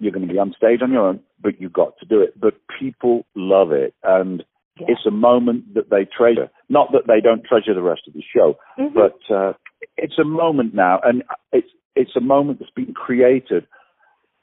You're 0.00 0.12
going 0.12 0.26
to 0.26 0.32
be 0.32 0.38
on 0.38 0.52
stage 0.56 0.80
on 0.82 0.90
your 0.92 1.06
own, 1.08 1.20
but 1.40 1.60
you've 1.60 1.72
got 1.72 1.96
to 1.98 2.06
do 2.06 2.20
it. 2.20 2.38
But 2.40 2.54
people 2.80 3.24
love 3.36 3.72
it, 3.72 3.94
and 4.02 4.44
Yeah. 4.80 4.86
it's 4.88 5.06
a 5.06 5.10
moment 5.10 5.74
that 5.74 5.90
they 5.90 6.04
treasure. 6.06 6.50
Not 6.68 6.92
that 6.92 7.06
they 7.06 7.20
don't 7.20 7.44
treasure 7.44 7.74
the 7.74 7.82
rest 7.82 8.08
of 8.08 8.14
the 8.14 8.22
show, 8.22 8.58
Mhm. 8.78 8.94
but 8.94 9.18
uh, 9.30 9.52
it's 9.96 10.18
a 10.18 10.24
moment 10.24 10.74
now, 10.74 10.98
and 11.04 11.22
it's 11.52 11.70
it's 11.94 12.16
a 12.16 12.20
moment 12.20 12.58
that's 12.58 12.70
been 12.72 12.94
created 12.94 13.66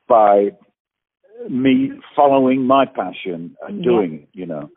by 0.07 0.51
me 1.49 1.91
following 2.15 2.65
my 2.65 2.85
passion 2.85 3.55
and 3.67 3.77
Yeah. 3.77 3.83
doing 3.91 4.13
it. 4.23 4.29
You 4.33 4.45
know, 4.45 4.69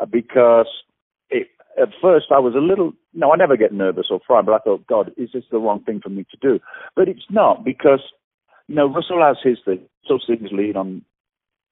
Uh, 0.00 0.06
because 0.06 0.68
it, 1.30 1.48
at 1.76 1.94
first 2.00 2.32
I 2.32 2.38
was 2.40 2.54
a 2.54 2.60
little. 2.60 2.92
No, 3.14 3.32
I 3.32 3.36
never 3.36 3.56
get 3.56 3.72
nervous 3.72 4.06
or 4.10 4.20
frightened, 4.26 4.46
but 4.46 4.54
I 4.54 4.58
thought, 4.58 4.86
God, 4.86 5.12
is 5.16 5.30
this 5.32 5.44
the 5.50 5.58
wrong 5.58 5.82
thing 5.84 6.00
for 6.02 6.08
me 6.10 6.26
to 6.30 6.36
do? 6.40 6.60
But 6.96 7.08
it's 7.08 7.26
not 7.30 7.64
because 7.64 8.00
you 8.68 8.74
know 8.74 8.86
Russell 8.86 9.22
has 9.22 9.36
his 9.42 9.58
thing. 9.64 9.86
Russell 10.04 10.20
sings 10.26 10.50
lead 10.52 10.76
on 10.76 11.02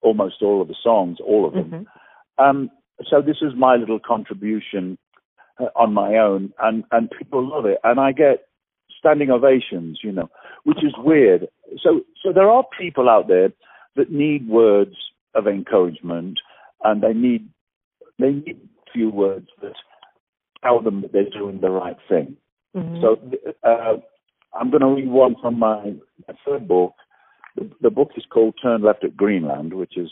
almost 0.01 0.35
all 0.41 0.61
of 0.61 0.67
the 0.67 0.75
songs, 0.81 1.17
all 1.25 1.45
of 1.45 1.53
them. 1.53 1.69
Mhm. 1.69 2.43
Um, 2.43 2.71
so 3.09 3.21
this 3.21 3.37
is 3.41 3.53
my 3.55 3.75
little 3.75 3.99
contribution 3.99 4.97
uh, 5.59 5.69
on 5.75 5.93
my 5.93 6.17
own, 6.17 6.53
and 6.59 6.83
and 6.91 7.11
people 7.11 7.47
love 7.47 7.65
it, 7.65 7.79
and 7.83 7.99
I 7.99 8.11
get 8.11 8.47
standing 8.97 9.31
ovations, 9.31 9.99
you 10.03 10.11
know, 10.11 10.29
which 10.63 10.83
is 10.83 10.93
weird. 10.97 11.47
So 11.81 12.01
so 12.21 12.31
there 12.31 12.49
are 12.49 12.63
people 12.77 13.09
out 13.09 13.27
there 13.27 13.51
that 13.95 14.11
need 14.11 14.47
words 14.47 14.95
of 15.35 15.47
encouragement, 15.47 16.39
and 16.83 17.01
they 17.01 17.13
need 17.13 17.49
they 18.19 18.31
need 18.31 18.57
a 18.87 18.91
few 18.91 19.09
words 19.09 19.47
that 19.61 19.73
tell 20.63 20.81
them 20.81 21.01
that 21.01 21.11
they're 21.11 21.29
doing 21.29 21.59
the 21.61 21.69
right 21.69 21.97
thing. 22.09 22.37
Mhm. 22.75 23.01
So 23.01 23.19
uh, 23.63 23.97
I'm 24.53 24.69
going 24.71 24.81
to 24.81 24.87
read 24.87 25.07
one 25.09 25.35
from 25.41 25.59
my, 25.59 25.93
my 26.27 26.33
third 26.45 26.67
book. 26.67 26.93
The, 27.55 27.69
the 27.81 27.89
book 27.91 28.11
is 28.17 28.25
called 28.31 28.55
Turn 28.61 28.81
Left 28.81 29.03
at 29.03 29.15
Greenland, 29.17 29.73
which 29.73 29.97
is 29.97 30.09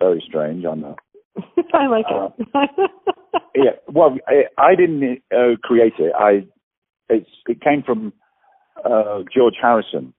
very 0.00 0.22
strange, 0.26 0.64
I 0.64 0.74
know. 0.74 0.96
I 1.74 1.86
like 1.86 2.06
Uh, 2.10 2.28
it. 2.38 2.90
Yeah, 3.54 3.72
well, 3.92 4.16
I, 4.26 4.44
I 4.56 4.74
didn't 4.74 5.22
uh, 5.34 5.56
create 5.62 5.94
it. 5.98 6.12
I 6.18 6.46
it's, 7.08 7.28
it 7.46 7.60
came 7.60 7.82
from 7.82 8.12
uh, 8.84 9.22
George 9.34 9.54
Harrison 9.60 10.14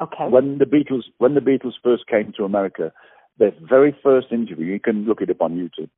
okay. 0.00 0.26
when 0.28 0.58
the 0.58 0.64
Beatles 0.64 1.04
when 1.18 1.34
the 1.34 1.40
Beatles 1.40 1.74
first 1.82 2.06
came 2.06 2.32
to 2.36 2.44
America. 2.44 2.92
Their 3.38 3.52
very 3.68 3.94
first 4.02 4.28
interview, 4.32 4.66
you 4.66 4.80
can 4.80 5.04
look 5.04 5.20
it 5.20 5.30
up 5.30 5.42
on 5.42 5.56
YouTube. 5.56 5.90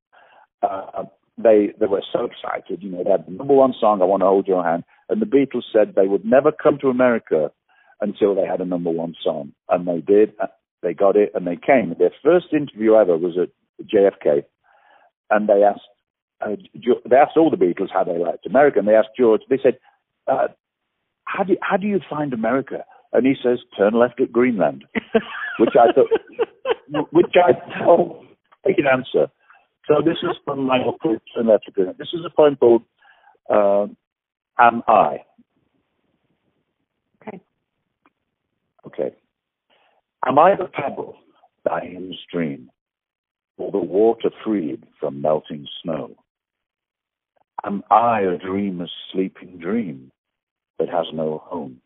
They 1.39 1.73
they 1.79 1.87
were 1.87 2.03
so 2.13 2.25
excited, 2.27 2.83
you 2.83 2.91
know, 2.91 3.05
they 3.05 3.11
had 3.11 3.27
the 3.27 3.33
number 3.33 3.55
one 3.55 3.73
song, 3.81 4.03
"I 4.03 4.07
Want 4.07 4.23
to 4.23 4.27
Hold 4.27 4.49
Your 4.49 4.65
Hand," 4.65 4.85
and 5.09 5.23
the 5.23 5.27
Beatles 5.27 5.63
said 5.73 5.95
they 5.95 6.09
would 6.09 6.25
never 6.25 6.51
come 6.51 6.79
to 6.81 6.89
America 6.89 7.53
until 8.01 8.35
they 8.35 8.45
had 8.47 8.61
a 8.61 8.65
number 8.65 8.91
one 8.91 9.15
song, 9.23 9.53
and 9.69 9.87
they 9.87 10.01
did. 10.01 10.35
Uh, 10.41 10.49
They 10.83 10.95
got 10.95 11.17
it, 11.17 11.33
and 11.35 11.45
they 11.47 11.57
came. 11.57 11.95
Their 11.99 12.13
first 12.23 12.53
interview 12.53 12.95
ever 12.95 13.17
was 13.17 13.37
at 13.39 13.51
JFK, 13.87 14.45
and 15.31 15.49
they 15.49 15.63
asked 15.65 15.89
uh, 16.41 16.57
they 17.09 17.17
asked 17.17 17.37
all 17.37 17.51
the 17.51 17.57
Beatles 17.57 17.91
how 17.93 18.05
they 18.05 18.19
liked 18.19 18.47
America, 18.47 18.79
and 18.79 18.87
they 18.89 18.95
asked 18.95 19.17
George. 19.19 19.43
They 19.49 19.59
said, 19.63 19.79
uh, 20.27 20.49
"How 21.25 21.45
do 21.45 21.57
how 21.63 21.77
do 21.77 21.87
you 21.87 22.01
find 22.09 22.33
America?" 22.33 22.85
And 23.13 23.27
he 23.27 23.35
says, 23.43 23.59
"Turn 23.77 23.95
left 23.95 24.21
at 24.21 24.33
Greenland," 24.33 24.85
which 25.59 25.75
I 25.79 25.93
thought, 25.93 26.11
which 27.13 27.35
I 27.37 27.53
thought 27.79 28.25
he 28.67 28.75
could 28.75 28.87
answer. 28.87 29.29
So 29.89 30.03
this 30.05 30.19
is 30.23 30.37
from 30.45 30.65
my 30.67 30.85
book, 30.85 31.01
Turn 31.35 31.47
Left 31.47 31.65
at 31.67 31.73
Greenland. 31.73 31.99
This 31.99 32.13
is 32.13 32.21
a 32.25 32.31
poem 32.31 32.57
called 32.57 32.83
uh, 33.51 33.87
"Am 34.59 34.83
I?" 34.87 35.25
okay. 37.23 37.41
Okay. 38.87 39.15
Am 40.27 40.39
I 40.39 40.57
the 40.57 40.67
pebble 40.67 41.17
in 41.83 42.09
the 42.11 42.17
stream, 42.27 42.71
or 43.57 43.71
the 43.71 43.79
water 43.79 44.31
freed 44.45 44.85
from 45.01 45.23
melting 45.23 45.67
snow? 45.83 46.17
Am 47.65 47.83
I 47.91 48.21
a 48.21 48.39
dreamer's 48.39 48.93
sleeping 49.13 49.59
dream 49.59 50.11
that 50.79 50.89
has 50.89 51.07
no 51.13 51.43
home, 51.45 51.81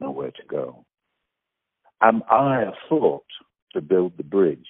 nowhere 0.00 0.30
to 0.30 0.42
go? 0.48 0.84
Am 2.00 2.22
I 2.30 2.62
a 2.62 2.72
thought 2.88 3.26
to 3.72 3.80
build 3.80 4.12
the 4.16 4.22
bridge 4.22 4.68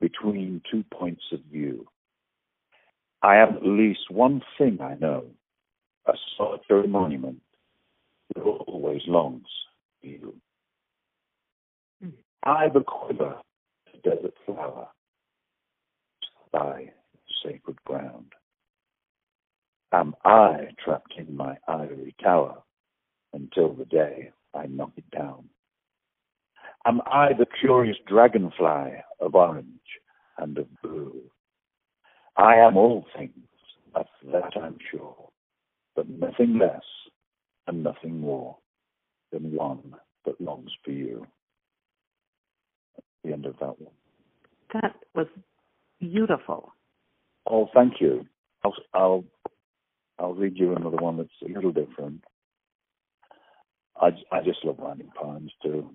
between 0.00 0.62
two 0.70 0.84
points 0.92 1.22
of 1.32 1.40
view? 1.50 1.86
I 3.24 3.36
have 3.36 3.56
at 3.56 3.64
least 3.64 4.10
one 4.10 4.42
thing 4.58 4.80
I 4.82 4.96
know, 4.96 5.24
a 6.06 6.12
solitary 6.36 6.86
monument 6.86 7.40
that 8.34 8.42
always 8.42 9.00
longs 9.06 9.46
for 10.02 10.06
you. 10.06 10.34
Hmm. 12.02 12.10
I 12.42 12.68
the 12.68 12.82
quiver, 12.82 13.36
the 13.90 14.10
desert 14.10 14.34
flower, 14.44 14.88
thy 16.52 16.92
sacred 17.42 17.82
ground. 17.86 18.34
Am 19.92 20.14
I 20.26 20.68
trapped 20.84 21.14
in 21.16 21.34
my 21.34 21.56
ivory 21.66 22.14
tower 22.22 22.62
until 23.32 23.72
the 23.72 23.86
day 23.86 24.32
I 24.52 24.66
knock 24.66 24.92
it 24.98 25.10
down? 25.10 25.48
Am 26.84 27.00
I 27.06 27.32
the 27.32 27.46
curious 27.58 27.96
dragonfly 28.06 29.02
of 29.20 29.34
orange 29.34 29.80
and 30.36 30.58
of? 30.58 30.66
I 32.36 32.56
am 32.56 32.76
all 32.76 33.06
things, 33.16 33.32
of 33.94 34.06
that 34.32 34.52
I'm 34.60 34.78
sure, 34.90 35.28
but 35.94 36.08
nothing 36.08 36.58
less 36.58 36.82
and 37.66 37.82
nothing 37.82 38.20
more 38.20 38.56
than 39.32 39.52
one 39.54 39.94
that 40.24 40.40
longs 40.40 40.70
for 40.84 40.90
you 40.90 41.26
the 43.24 43.32
end 43.32 43.46
of 43.46 43.54
that 43.58 43.80
one. 43.80 43.92
That 44.72 44.94
was 45.14 45.26
beautiful. 46.00 46.72
Oh, 47.48 47.68
thank 47.74 47.94
you. 48.00 48.26
I'll 48.64 48.74
I'll, 48.92 49.24
I'll 50.18 50.34
read 50.34 50.56
you 50.56 50.74
another 50.74 50.96
one 50.96 51.16
that's 51.16 51.30
a 51.42 51.52
little 51.52 51.72
different. 51.72 52.22
I, 54.00 54.08
I 54.32 54.42
just 54.42 54.64
love 54.64 54.76
writing 54.78 55.10
poems 55.16 55.52
too. 55.62 55.90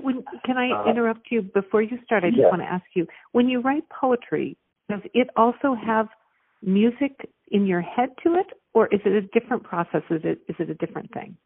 When, 0.00 0.22
can 0.44 0.58
I 0.58 0.70
Uh, 0.70 0.90
interrupt 0.90 1.30
you 1.30 1.42
before 1.42 1.82
you 1.82 1.98
start? 2.04 2.24
I 2.24 2.28
just 2.28 2.40
yeah. 2.40 2.50
want 2.50 2.62
to 2.62 2.70
ask 2.70 2.84
you: 2.94 3.06
when 3.32 3.48
you 3.48 3.60
write 3.60 3.84
poetry, 3.88 4.56
does 4.88 5.00
it 5.14 5.28
also 5.36 5.74
have 5.74 6.08
music 6.62 7.30
in 7.50 7.66
your 7.66 7.80
head 7.80 8.10
to 8.24 8.34
it, 8.34 8.46
or 8.74 8.86
is 8.88 9.00
it 9.04 9.12
a 9.12 9.22
different 9.38 9.62
process? 9.62 10.02
Is 10.10 10.22
it 10.24 10.40
is 10.48 10.56
it 10.58 10.70
a 10.70 10.74
different 10.74 11.12
thing? 11.12 11.36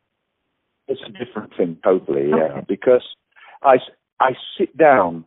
It's 0.88 1.00
a 1.06 1.24
different 1.24 1.56
thing 1.56 1.78
totally, 1.84 2.30
yeah. 2.30 2.52
Okay. 2.52 2.64
Because 2.68 3.04
I 3.62 3.76
sit 4.58 4.76
down 4.76 5.24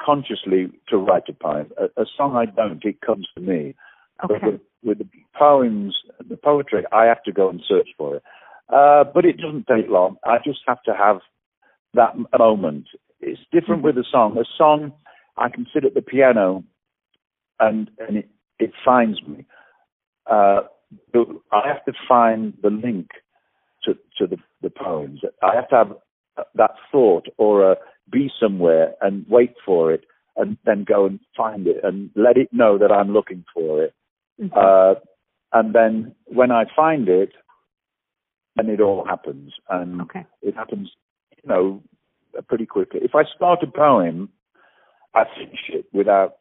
consciously 0.00 0.70
to 0.88 0.96
write 0.96 1.28
a 1.28 1.32
poem. 1.32 1.70
A, 1.78 2.02
a 2.02 2.06
song 2.16 2.36
I 2.36 2.46
don't, 2.46 2.84
it 2.84 3.00
comes 3.00 3.26
to 3.34 3.42
me. 3.42 3.74
But 4.20 4.42
with, 4.42 4.60
with 4.82 4.98
the 4.98 5.08
poems, 5.38 5.94
the 6.26 6.36
poetry, 6.36 6.84
I 6.92 7.04
have 7.04 7.22
to 7.24 7.32
go 7.32 7.50
and 7.50 7.60
search 7.68 7.88
for 7.98 8.16
it. 8.16 8.22
Uh, 8.72 9.04
but 9.04 9.24
it 9.24 9.36
doesn't 9.36 9.66
take 9.66 9.88
long. 9.88 10.16
I 10.24 10.38
just 10.44 10.60
have 10.66 10.82
to 10.84 10.94
have 10.94 11.18
that 11.94 12.14
moment. 12.38 12.86
It's 13.20 13.40
different 13.52 13.82
with 13.82 13.96
a 13.98 14.04
song. 14.10 14.36
A 14.38 14.44
song, 14.56 14.92
I 15.36 15.48
can 15.48 15.66
sit 15.72 15.84
at 15.84 15.94
the 15.94 16.02
piano, 16.02 16.64
and 17.60 17.90
and 17.98 18.18
it 18.18 18.28
it 18.58 18.72
finds 18.84 19.22
me. 19.22 19.44
Uh, 20.30 20.62
I 21.52 21.66
have 21.66 21.84
to 21.84 21.92
find 22.08 22.54
the 22.62 22.70
link 22.70 23.08
to 23.84 23.94
to 24.18 24.26
the 24.26 24.36
the 24.62 24.70
poems. 24.70 25.20
I 25.42 25.54
have 25.54 25.68
to 25.68 25.76
have 25.76 25.92
that 26.54 26.72
thought 26.92 27.26
or 27.38 27.72
uh, 27.72 27.74
be 28.10 28.30
somewhere 28.40 28.94
and 29.00 29.24
wait 29.28 29.54
for 29.64 29.92
it, 29.92 30.04
and 30.36 30.56
then 30.64 30.84
go 30.84 31.06
and 31.06 31.20
find 31.36 31.66
it 31.66 31.78
and 31.82 32.10
let 32.14 32.36
it 32.36 32.52
know 32.52 32.78
that 32.78 32.92
I'm 32.92 33.12
looking 33.12 33.44
for 33.54 33.84
it. 33.84 33.94
Mhm. 34.40 34.52
Uh, 34.56 35.00
and 35.52 35.74
then 35.74 36.14
when 36.26 36.50
I 36.50 36.64
find 36.74 37.08
it, 37.08 37.32
then 38.56 38.68
it 38.68 38.80
all 38.80 39.04
happens, 39.06 39.54
and 39.68 40.02
okay. 40.02 40.26
it 40.42 40.54
happens, 40.54 40.92
you 41.42 41.48
know, 41.48 41.82
pretty 42.48 42.66
quickly. 42.66 43.00
If 43.02 43.14
I 43.14 43.24
start 43.24 43.62
a 43.62 43.66
poem, 43.66 44.30
I 45.14 45.24
finish 45.36 45.70
it 45.70 45.86
without 45.92 46.36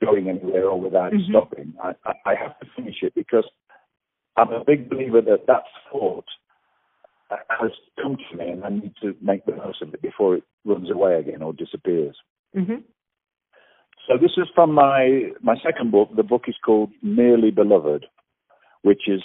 going 0.00 0.28
anywhere 0.28 0.68
or 0.68 0.80
without 0.80 1.12
Mhm. 1.12 1.28
stopping. 1.28 1.74
I, 1.82 1.94
I, 2.24 2.34
have 2.34 2.58
to 2.60 2.66
finish 2.76 3.02
it 3.02 3.14
because 3.14 3.48
I'm 4.36 4.52
a 4.52 4.64
big 4.64 4.88
believer 4.88 5.20
that 5.22 5.46
that 5.46 5.64
thought 5.90 6.24
has 7.48 7.70
come 8.02 8.16
to 8.16 8.36
me, 8.36 8.48
and 8.48 8.64
I 8.64 8.70
need 8.70 8.94
to 9.02 9.14
make 9.20 9.44
the 9.44 9.56
most 9.56 9.82
of 9.82 9.92
it 9.94 10.02
before 10.02 10.36
it 10.36 10.44
runs 10.64 10.90
away 10.90 11.14
again 11.18 11.42
or 11.42 11.52
disappears. 11.52 12.16
Mhm. 12.54 12.82
So 14.06 14.16
this 14.16 14.32
is 14.36 14.48
from 14.54 14.72
my 14.72 15.32
my 15.40 15.56
second 15.60 15.90
book. 15.90 16.08
The 16.16 16.22
book 16.22 16.44
is 16.48 16.56
called 16.64 16.90
Merely 17.02 17.50
Beloved, 17.50 18.06
which 18.82 19.08
is 19.08 19.22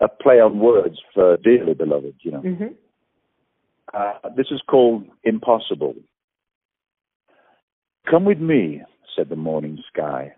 a 0.00 0.08
play 0.08 0.40
on 0.40 0.60
words 0.60 1.00
for 1.14 1.36
dearly 1.38 1.74
beloved, 1.74 2.14
you 2.20 2.30
know. 2.30 2.40
Mm-hmm. 2.40 2.68
Uh, 3.92 4.28
this 4.36 4.46
is 4.50 4.60
called 4.68 5.04
Impossible. 5.24 5.94
Come 8.08 8.24
with 8.24 8.38
me, 8.38 8.82
said 9.18 9.28
the 9.28 9.36
morning 9.36 9.82
sky, 9.92 10.32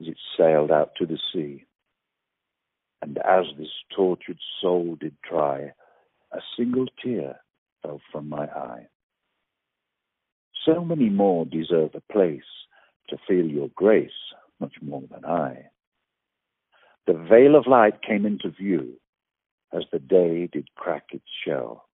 as 0.00 0.06
it 0.06 0.16
sailed 0.36 0.70
out 0.70 0.92
to 0.96 1.06
the 1.06 1.18
sea. 1.32 1.64
And 3.02 3.18
as 3.18 3.46
this 3.58 3.72
tortured 3.94 4.38
soul 4.60 4.96
did 5.00 5.16
try, 5.24 5.72
a 6.32 6.38
single 6.56 6.86
tear 7.02 7.40
fell 7.82 8.00
from 8.12 8.28
my 8.28 8.46
eye. 8.46 8.86
So 10.64 10.84
many 10.84 11.08
more 11.08 11.44
deserve 11.44 11.90
a 11.94 12.12
place 12.12 12.40
to 13.08 13.16
feel 13.26 13.44
your 13.44 13.70
grace 13.74 14.10
much 14.60 14.74
more 14.80 15.02
than 15.10 15.24
I. 15.24 15.66
The 17.06 17.14
veil 17.14 17.56
of 17.56 17.66
light 17.66 18.02
came 18.02 18.24
into 18.24 18.50
view 18.50 18.94
as 19.72 19.82
the 19.92 19.98
day 19.98 20.48
did 20.52 20.68
crack 20.76 21.06
its 21.10 21.24
shell, 21.44 21.88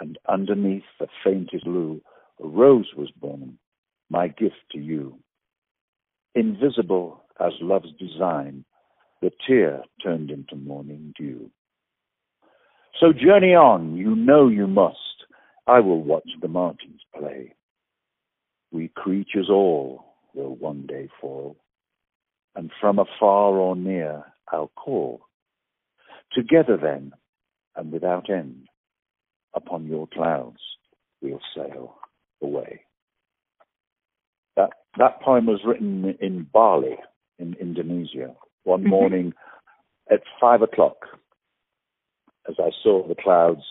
and 0.00 0.18
underneath 0.28 0.84
the 0.98 1.08
faintest 1.24 1.64
blue 1.64 2.00
a 2.42 2.46
rose 2.46 2.92
was 2.96 3.10
born, 3.12 3.58
my 4.10 4.28
gift 4.28 4.56
to 4.72 4.78
you. 4.78 5.18
Invisible 6.34 7.24
as 7.40 7.52
love's 7.60 7.92
design, 7.98 8.64
the 9.22 9.30
tear 9.46 9.82
turned 10.02 10.30
into 10.30 10.56
morning 10.56 11.12
dew. 11.18 11.50
So 13.00 13.12
journey 13.12 13.54
on, 13.54 13.96
you 13.96 14.14
know 14.14 14.48
you 14.48 14.66
must. 14.66 14.96
I 15.66 15.80
will 15.80 16.02
watch 16.02 16.28
the 16.40 16.48
martins 16.48 17.00
play. 17.16 17.54
We 18.72 18.88
creatures 18.88 19.48
all 19.50 20.14
will 20.34 20.54
one 20.54 20.86
day 20.86 21.08
fall, 21.20 21.56
and 22.54 22.70
from 22.80 22.98
afar 22.98 23.54
or 23.54 23.74
near 23.74 24.24
I'll 24.52 24.70
call. 24.76 25.22
Together 26.32 26.76
then, 26.80 27.12
and 27.74 27.92
without 27.92 28.30
end, 28.30 28.68
upon 29.54 29.86
your 29.86 30.06
clouds 30.06 30.60
we'll 31.20 31.40
sail 31.54 31.96
away. 32.42 32.85
That 34.56 34.70
that 34.98 35.20
poem 35.20 35.46
was 35.46 35.60
written 35.64 36.16
in 36.20 36.46
Bali, 36.52 36.96
in 37.38 37.54
Indonesia, 37.60 38.34
one 38.64 38.80
mm-hmm. 38.80 38.90
morning 38.90 39.32
at 40.10 40.22
five 40.40 40.62
o'clock, 40.62 41.06
as 42.48 42.56
I 42.58 42.70
saw 42.82 43.06
the 43.06 43.14
clouds 43.14 43.62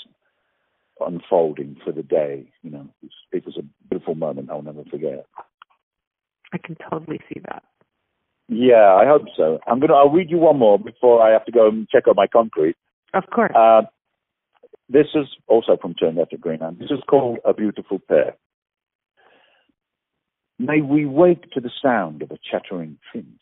unfolding 0.99 1.77
for 1.83 1.91
the 1.91 2.03
day. 2.03 2.51
You 2.61 2.71
know, 2.71 2.87
it 3.01 3.05
was, 3.05 3.11
it 3.31 3.45
was 3.45 3.57
a 3.57 3.89
beautiful 3.89 4.15
moment 4.15 4.49
I'll 4.49 4.61
never 4.61 4.83
forget. 4.89 5.25
I 6.53 6.57
can 6.57 6.77
totally 6.89 7.19
see 7.27 7.41
that. 7.47 7.63
Yeah, 8.47 8.93
I 8.93 9.05
hope 9.07 9.23
so. 9.35 9.59
I'm 9.65 9.79
gonna. 9.79 9.95
I'll 9.95 10.11
read 10.11 10.29
you 10.29 10.37
one 10.37 10.59
more 10.59 10.77
before 10.77 11.21
I 11.21 11.31
have 11.31 11.45
to 11.45 11.51
go 11.51 11.67
and 11.67 11.89
check 11.89 12.03
out 12.07 12.15
my 12.15 12.27
concrete. 12.27 12.75
Of 13.13 13.23
course. 13.33 13.51
Uh, 13.55 13.83
this 14.87 15.07
is 15.15 15.25
also 15.47 15.77
from 15.81 15.95
Turn 15.95 16.15
Left 16.15 16.33
at 16.33 16.41
Greenland. 16.41 16.77
This 16.79 16.91
is 16.91 16.99
called 17.09 17.39
A 17.43 17.53
Beautiful 17.53 17.99
Pair. 18.07 18.35
May 20.57 20.79
we 20.79 21.05
wake 21.05 21.51
to 21.51 21.59
the 21.59 21.71
sound 21.81 22.21
of 22.21 22.31
a 22.31 22.39
chattering 22.49 22.97
finch 23.11 23.41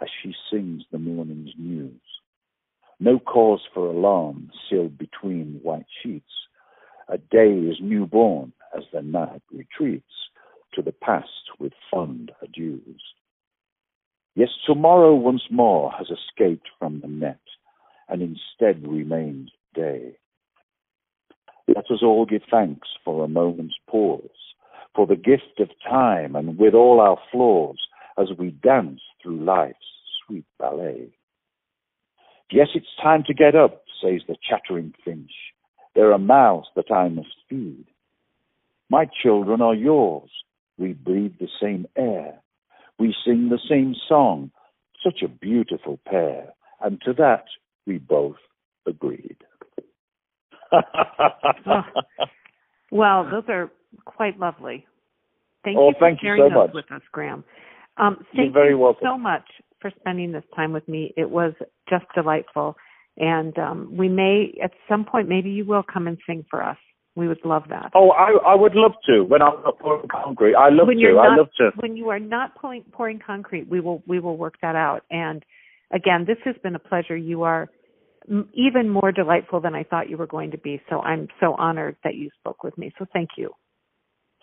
as 0.00 0.08
she 0.22 0.34
sings 0.50 0.84
the 0.90 0.98
morning's 0.98 1.52
news. 1.58 2.00
No 2.98 3.18
cause 3.18 3.60
for 3.74 3.86
alarm 3.86 4.50
sealed 4.68 4.96
between 4.96 5.60
white 5.62 5.84
sheets. 6.02 6.32
A 7.08 7.18
day 7.18 7.52
is 7.52 7.76
newborn 7.82 8.54
as 8.74 8.84
the 8.90 9.02
night 9.02 9.42
retreats 9.52 10.30
to 10.72 10.80
the 10.80 10.92
past 10.92 11.50
with 11.58 11.72
fond 11.90 12.32
adieus. 12.42 13.00
Yes, 14.34 14.50
tomorrow 14.64 15.14
once 15.14 15.42
more 15.50 15.92
has 15.92 16.06
escaped 16.08 16.68
from 16.78 17.00
the 17.00 17.08
net 17.08 17.40
and 18.08 18.22
instead 18.22 18.86
remains 18.86 19.50
day. 19.74 20.16
Let 21.68 21.90
us 21.90 22.02
all 22.02 22.24
give 22.24 22.42
thanks 22.50 22.88
for 23.04 23.24
a 23.24 23.28
moment's 23.28 23.76
pause, 23.88 24.49
for 24.94 25.06
the 25.06 25.16
gift 25.16 25.60
of 25.60 25.68
time 25.88 26.36
and 26.36 26.58
with 26.58 26.74
all 26.74 27.00
our 27.00 27.18
flaws 27.30 27.78
as 28.18 28.28
we 28.38 28.50
dance 28.50 29.00
through 29.22 29.44
life's 29.44 29.76
sweet 30.26 30.44
ballet. 30.58 31.08
Yes, 32.50 32.68
it's 32.74 32.86
time 33.02 33.22
to 33.26 33.34
get 33.34 33.54
up, 33.54 33.84
says 34.02 34.22
the 34.26 34.36
chattering 34.48 34.92
finch. 35.04 35.30
There 35.94 36.12
are 36.12 36.18
mouths 36.18 36.68
that 36.76 36.90
I 36.90 37.08
must 37.08 37.34
feed. 37.48 37.86
My 38.88 39.06
children 39.22 39.60
are 39.60 39.74
yours. 39.74 40.30
We 40.78 40.92
breathe 40.94 41.34
the 41.38 41.48
same 41.60 41.86
air. 41.96 42.40
We 42.98 43.14
sing 43.24 43.48
the 43.48 43.60
same 43.68 43.94
song. 44.08 44.50
Such 45.04 45.22
a 45.22 45.28
beautiful 45.28 45.98
pair. 46.04 46.52
And 46.80 47.00
to 47.02 47.12
that 47.14 47.44
we 47.86 47.98
both 47.98 48.36
agreed. 48.86 49.36
Well, 52.90 53.28
those 53.30 53.44
are 53.48 53.70
quite 54.04 54.38
lovely. 54.38 54.86
Thank 55.64 55.78
oh, 55.78 55.88
you 55.88 55.94
for 55.98 56.08
thank 56.08 56.20
sharing 56.20 56.42
you 56.42 56.50
so 56.50 56.54
those 56.54 56.66
much. 56.68 56.74
with 56.74 56.92
us, 56.92 57.02
Graham. 57.12 57.44
Um, 57.96 58.24
You're 58.32 58.44
thank 58.46 58.54
very 58.54 58.70
you 58.70 58.94
so 59.02 59.18
much 59.18 59.44
for 59.80 59.90
spending 60.00 60.32
this 60.32 60.44
time 60.54 60.72
with 60.72 60.86
me. 60.88 61.12
It 61.16 61.30
was 61.30 61.52
just 61.88 62.04
delightful. 62.14 62.76
And 63.16 63.56
um, 63.58 63.96
we 63.96 64.08
may, 64.08 64.58
at 64.62 64.70
some 64.88 65.04
point, 65.04 65.28
maybe 65.28 65.50
you 65.50 65.64
will 65.64 65.82
come 65.82 66.06
and 66.06 66.16
sing 66.26 66.44
for 66.48 66.62
us. 66.62 66.78
We 67.16 67.28
would 67.28 67.44
love 67.44 67.64
that. 67.70 67.90
Oh, 67.94 68.10
I, 68.10 68.52
I 68.52 68.54
would 68.54 68.74
love 68.74 68.92
to. 69.06 69.24
When 69.24 69.42
I'm 69.42 69.60
not 69.62 69.78
pouring 69.80 70.08
concrete, 70.08 70.54
I 70.54 70.68
love 70.70 70.86
when 70.86 70.96
to. 70.96 71.02
You're 71.02 71.14
not, 71.14 71.32
I 71.32 71.36
love 71.36 71.48
to. 71.58 71.70
When 71.76 71.96
you 71.96 72.08
are 72.08 72.20
not 72.20 72.54
pouring, 72.54 72.84
pouring 72.92 73.20
concrete, 73.24 73.68
we 73.68 73.80
will 73.80 74.02
we 74.06 74.20
will 74.20 74.36
work 74.36 74.54
that 74.62 74.76
out. 74.76 75.02
And 75.10 75.42
again, 75.92 76.24
this 76.26 76.36
has 76.44 76.54
been 76.62 76.76
a 76.76 76.78
pleasure. 76.78 77.16
You 77.16 77.42
are 77.42 77.68
even 78.54 78.88
more 78.88 79.10
delightful 79.10 79.60
than 79.60 79.74
I 79.74 79.82
thought 79.82 80.08
you 80.08 80.16
were 80.16 80.26
going 80.26 80.52
to 80.52 80.58
be. 80.58 80.80
So 80.88 81.00
I'm 81.00 81.26
so 81.40 81.56
honored 81.58 81.96
that 82.04 82.14
you 82.14 82.30
spoke 82.38 82.62
with 82.62 82.78
me. 82.78 82.92
So 82.98 83.06
thank 83.12 83.30
you. 83.36 83.50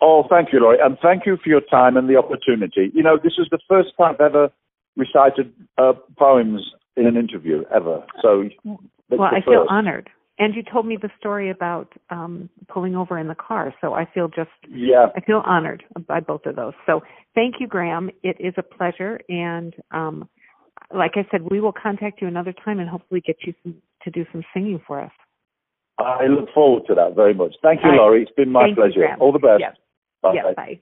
Oh, 0.00 0.24
thank 0.30 0.52
you, 0.52 0.60
Laurie, 0.60 0.78
and 0.80 0.96
thank 1.02 1.26
you 1.26 1.36
for 1.42 1.48
your 1.48 1.60
time 1.60 1.96
and 1.96 2.08
the 2.08 2.16
opportunity. 2.16 2.90
You 2.94 3.02
know, 3.02 3.18
this 3.22 3.34
is 3.38 3.48
the 3.50 3.58
first 3.68 3.90
time 3.98 4.14
I've 4.14 4.20
ever 4.20 4.50
recited 4.96 5.52
uh, 5.76 5.92
poems 6.16 6.62
in 6.96 7.06
an 7.06 7.16
interview 7.16 7.64
ever. 7.74 8.04
So, 8.22 8.44
well, 8.64 9.22
I 9.22 9.40
feel 9.44 9.66
honored. 9.68 10.10
And 10.40 10.54
you 10.54 10.62
told 10.62 10.86
me 10.86 10.96
the 11.00 11.10
story 11.18 11.50
about 11.50 11.92
um, 12.10 12.48
pulling 12.68 12.94
over 12.94 13.18
in 13.18 13.26
the 13.26 13.34
car, 13.34 13.74
so 13.80 13.94
I 13.94 14.06
feel 14.14 14.28
just 14.28 14.50
yeah, 14.70 15.06
I 15.16 15.20
feel 15.20 15.42
honored 15.44 15.82
by 16.06 16.20
both 16.20 16.46
of 16.46 16.54
those. 16.54 16.74
So 16.86 17.00
thank 17.34 17.56
you, 17.58 17.66
Graham. 17.66 18.08
It 18.22 18.36
is 18.38 18.54
a 18.56 18.62
pleasure, 18.62 19.18
and 19.28 19.74
um, 19.90 20.28
like 20.94 21.12
I 21.16 21.26
said, 21.32 21.42
we 21.50 21.60
will 21.60 21.72
contact 21.72 22.22
you 22.22 22.28
another 22.28 22.54
time 22.64 22.78
and 22.78 22.88
hopefully 22.88 23.20
get 23.20 23.38
you 23.44 23.52
some, 23.64 23.74
to 24.04 24.10
do 24.12 24.24
some 24.30 24.44
singing 24.54 24.80
for 24.86 25.00
us. 25.00 25.10
I 25.98 26.26
look 26.26 26.48
forward 26.54 26.84
to 26.86 26.94
that 26.94 27.16
very 27.16 27.34
much. 27.34 27.56
Thank 27.60 27.80
you, 27.82 27.90
Laurie. 27.90 28.22
It's 28.22 28.30
been 28.36 28.52
my 28.52 28.66
thank 28.66 28.76
pleasure. 28.76 29.00
You, 29.00 29.16
All 29.18 29.32
the 29.32 29.40
best. 29.40 29.58
Yes. 29.58 29.74
Bye. 30.22 30.32
Yes, 30.34 30.54
bye. 30.56 30.80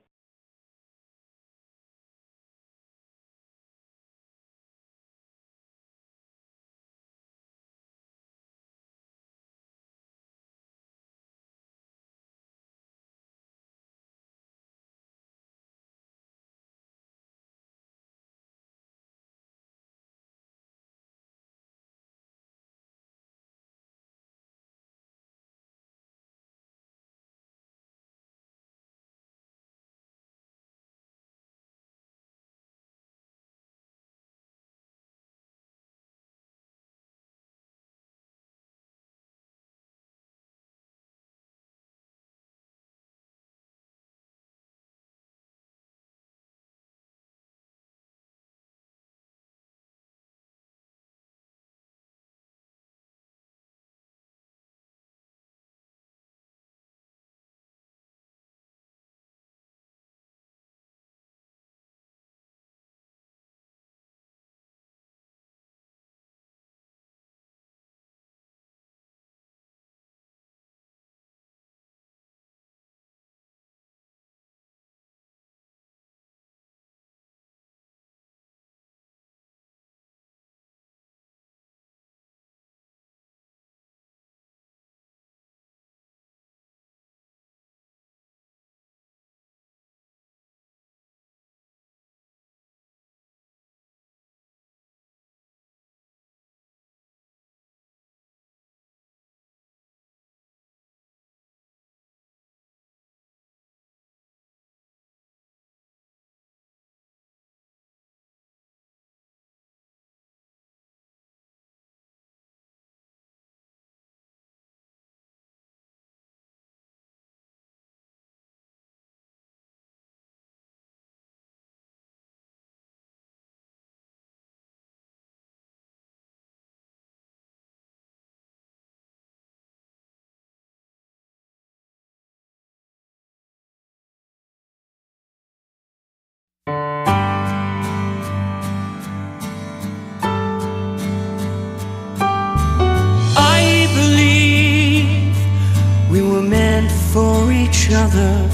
Each 147.87 147.95
other, 147.95 148.49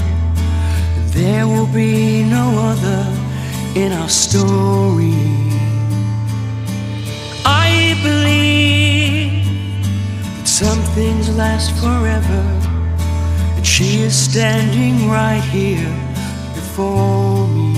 there 1.11 1.47
will 1.47 1.67
be 1.67 2.23
no 2.23 2.71
other 2.71 3.03
in 3.75 3.91
our 3.91 4.09
story. 4.09 5.13
I 7.45 7.97
believe 8.03 9.45
that 10.37 10.47
some 10.47 10.79
things 10.95 11.35
last 11.35 11.71
forever, 11.81 12.43
and 13.55 13.65
she 13.65 14.01
is 14.01 14.15
standing 14.15 15.09
right 15.09 15.43
here 15.43 15.95
before 16.53 17.47
me. 17.47 17.73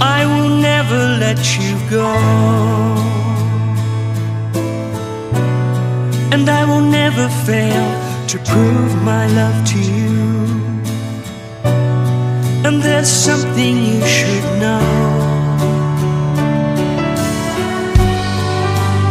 I 0.00 0.24
will 0.24 0.56
never 0.70 1.18
let 1.24 1.40
you 1.58 1.78
go. 1.90 2.10
And 6.32 6.48
I 6.48 6.64
will 6.64 6.80
never 6.80 7.28
fail 7.46 8.03
to 8.34 8.40
prove 8.50 9.02
my 9.04 9.26
love 9.28 9.64
to 9.64 9.78
you. 9.78 10.10
And 12.66 12.82
there's 12.82 13.08
something 13.08 13.76
you 13.76 14.00
should 14.16 14.46
know. 14.62 14.86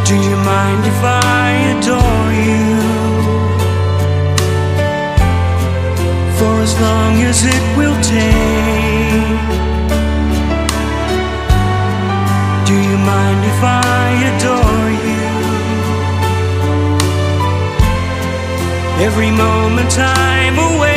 Do 0.09 0.15
you 0.27 0.35
mind 0.51 0.81
if 0.93 0.99
I 1.03 1.49
adore 1.73 2.31
you? 2.49 2.67
For 6.37 6.53
as 6.67 6.73
long 6.81 7.13
as 7.29 7.45
it 7.55 7.63
will 7.77 7.97
take. 8.15 9.39
Do 12.67 12.75
you 12.89 12.97
mind 13.11 13.39
if 13.51 13.59
I 13.63 14.07
adore 14.31 14.89
you? 14.89 14.92
Every 19.03 19.31
moment 19.31 19.99
I'm 19.99 20.57
away. 20.57 20.93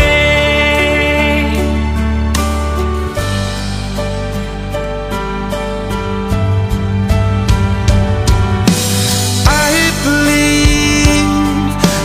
I 9.45 9.73
believe 10.07 11.27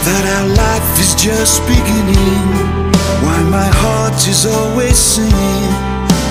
that 0.07 0.23
our 0.37 0.47
life 0.63 0.99
is 0.99 1.13
just 1.13 1.61
beginning. 1.67 2.49
Why 3.21 3.37
my 3.43 3.69
heart 3.83 4.27
is 4.27 4.47
always 4.47 4.97
singing 4.97 5.69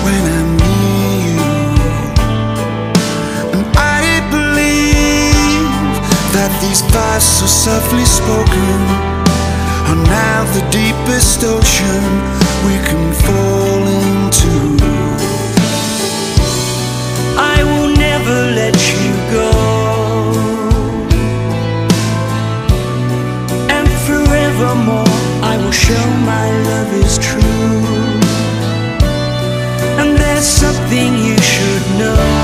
when 0.03 0.21
I'm 0.35 0.51
near 0.59 1.15
you. 1.31 1.39
And 3.55 3.65
I 3.77 4.19
believe 4.35 5.71
that 6.35 6.51
these 6.59 6.81
vows 6.91 7.41
are 7.41 7.47
softly 7.47 8.03
spoken 8.03 9.10
are 9.91 10.03
now 10.05 10.43
the 10.53 10.65
deepest 10.71 11.43
ocean 11.43 12.03
we 12.67 12.75
can 12.89 13.05
fall 13.25 13.83
into. 14.03 14.53
I 17.37 17.57
will 17.69 17.91
never 18.07 18.37
let 18.59 18.77
you 18.93 19.11
go. 19.37 19.51
And 23.75 23.87
forevermore, 24.07 25.17
I 25.51 25.57
will 25.61 25.77
show 25.87 26.05
my 26.33 26.47
love 26.69 26.91
is 27.05 27.17
true. 27.17 27.83
And 29.99 30.09
there's 30.17 30.49
something 30.63 31.17
you 31.27 31.37
should 31.53 31.85
know. 31.99 32.40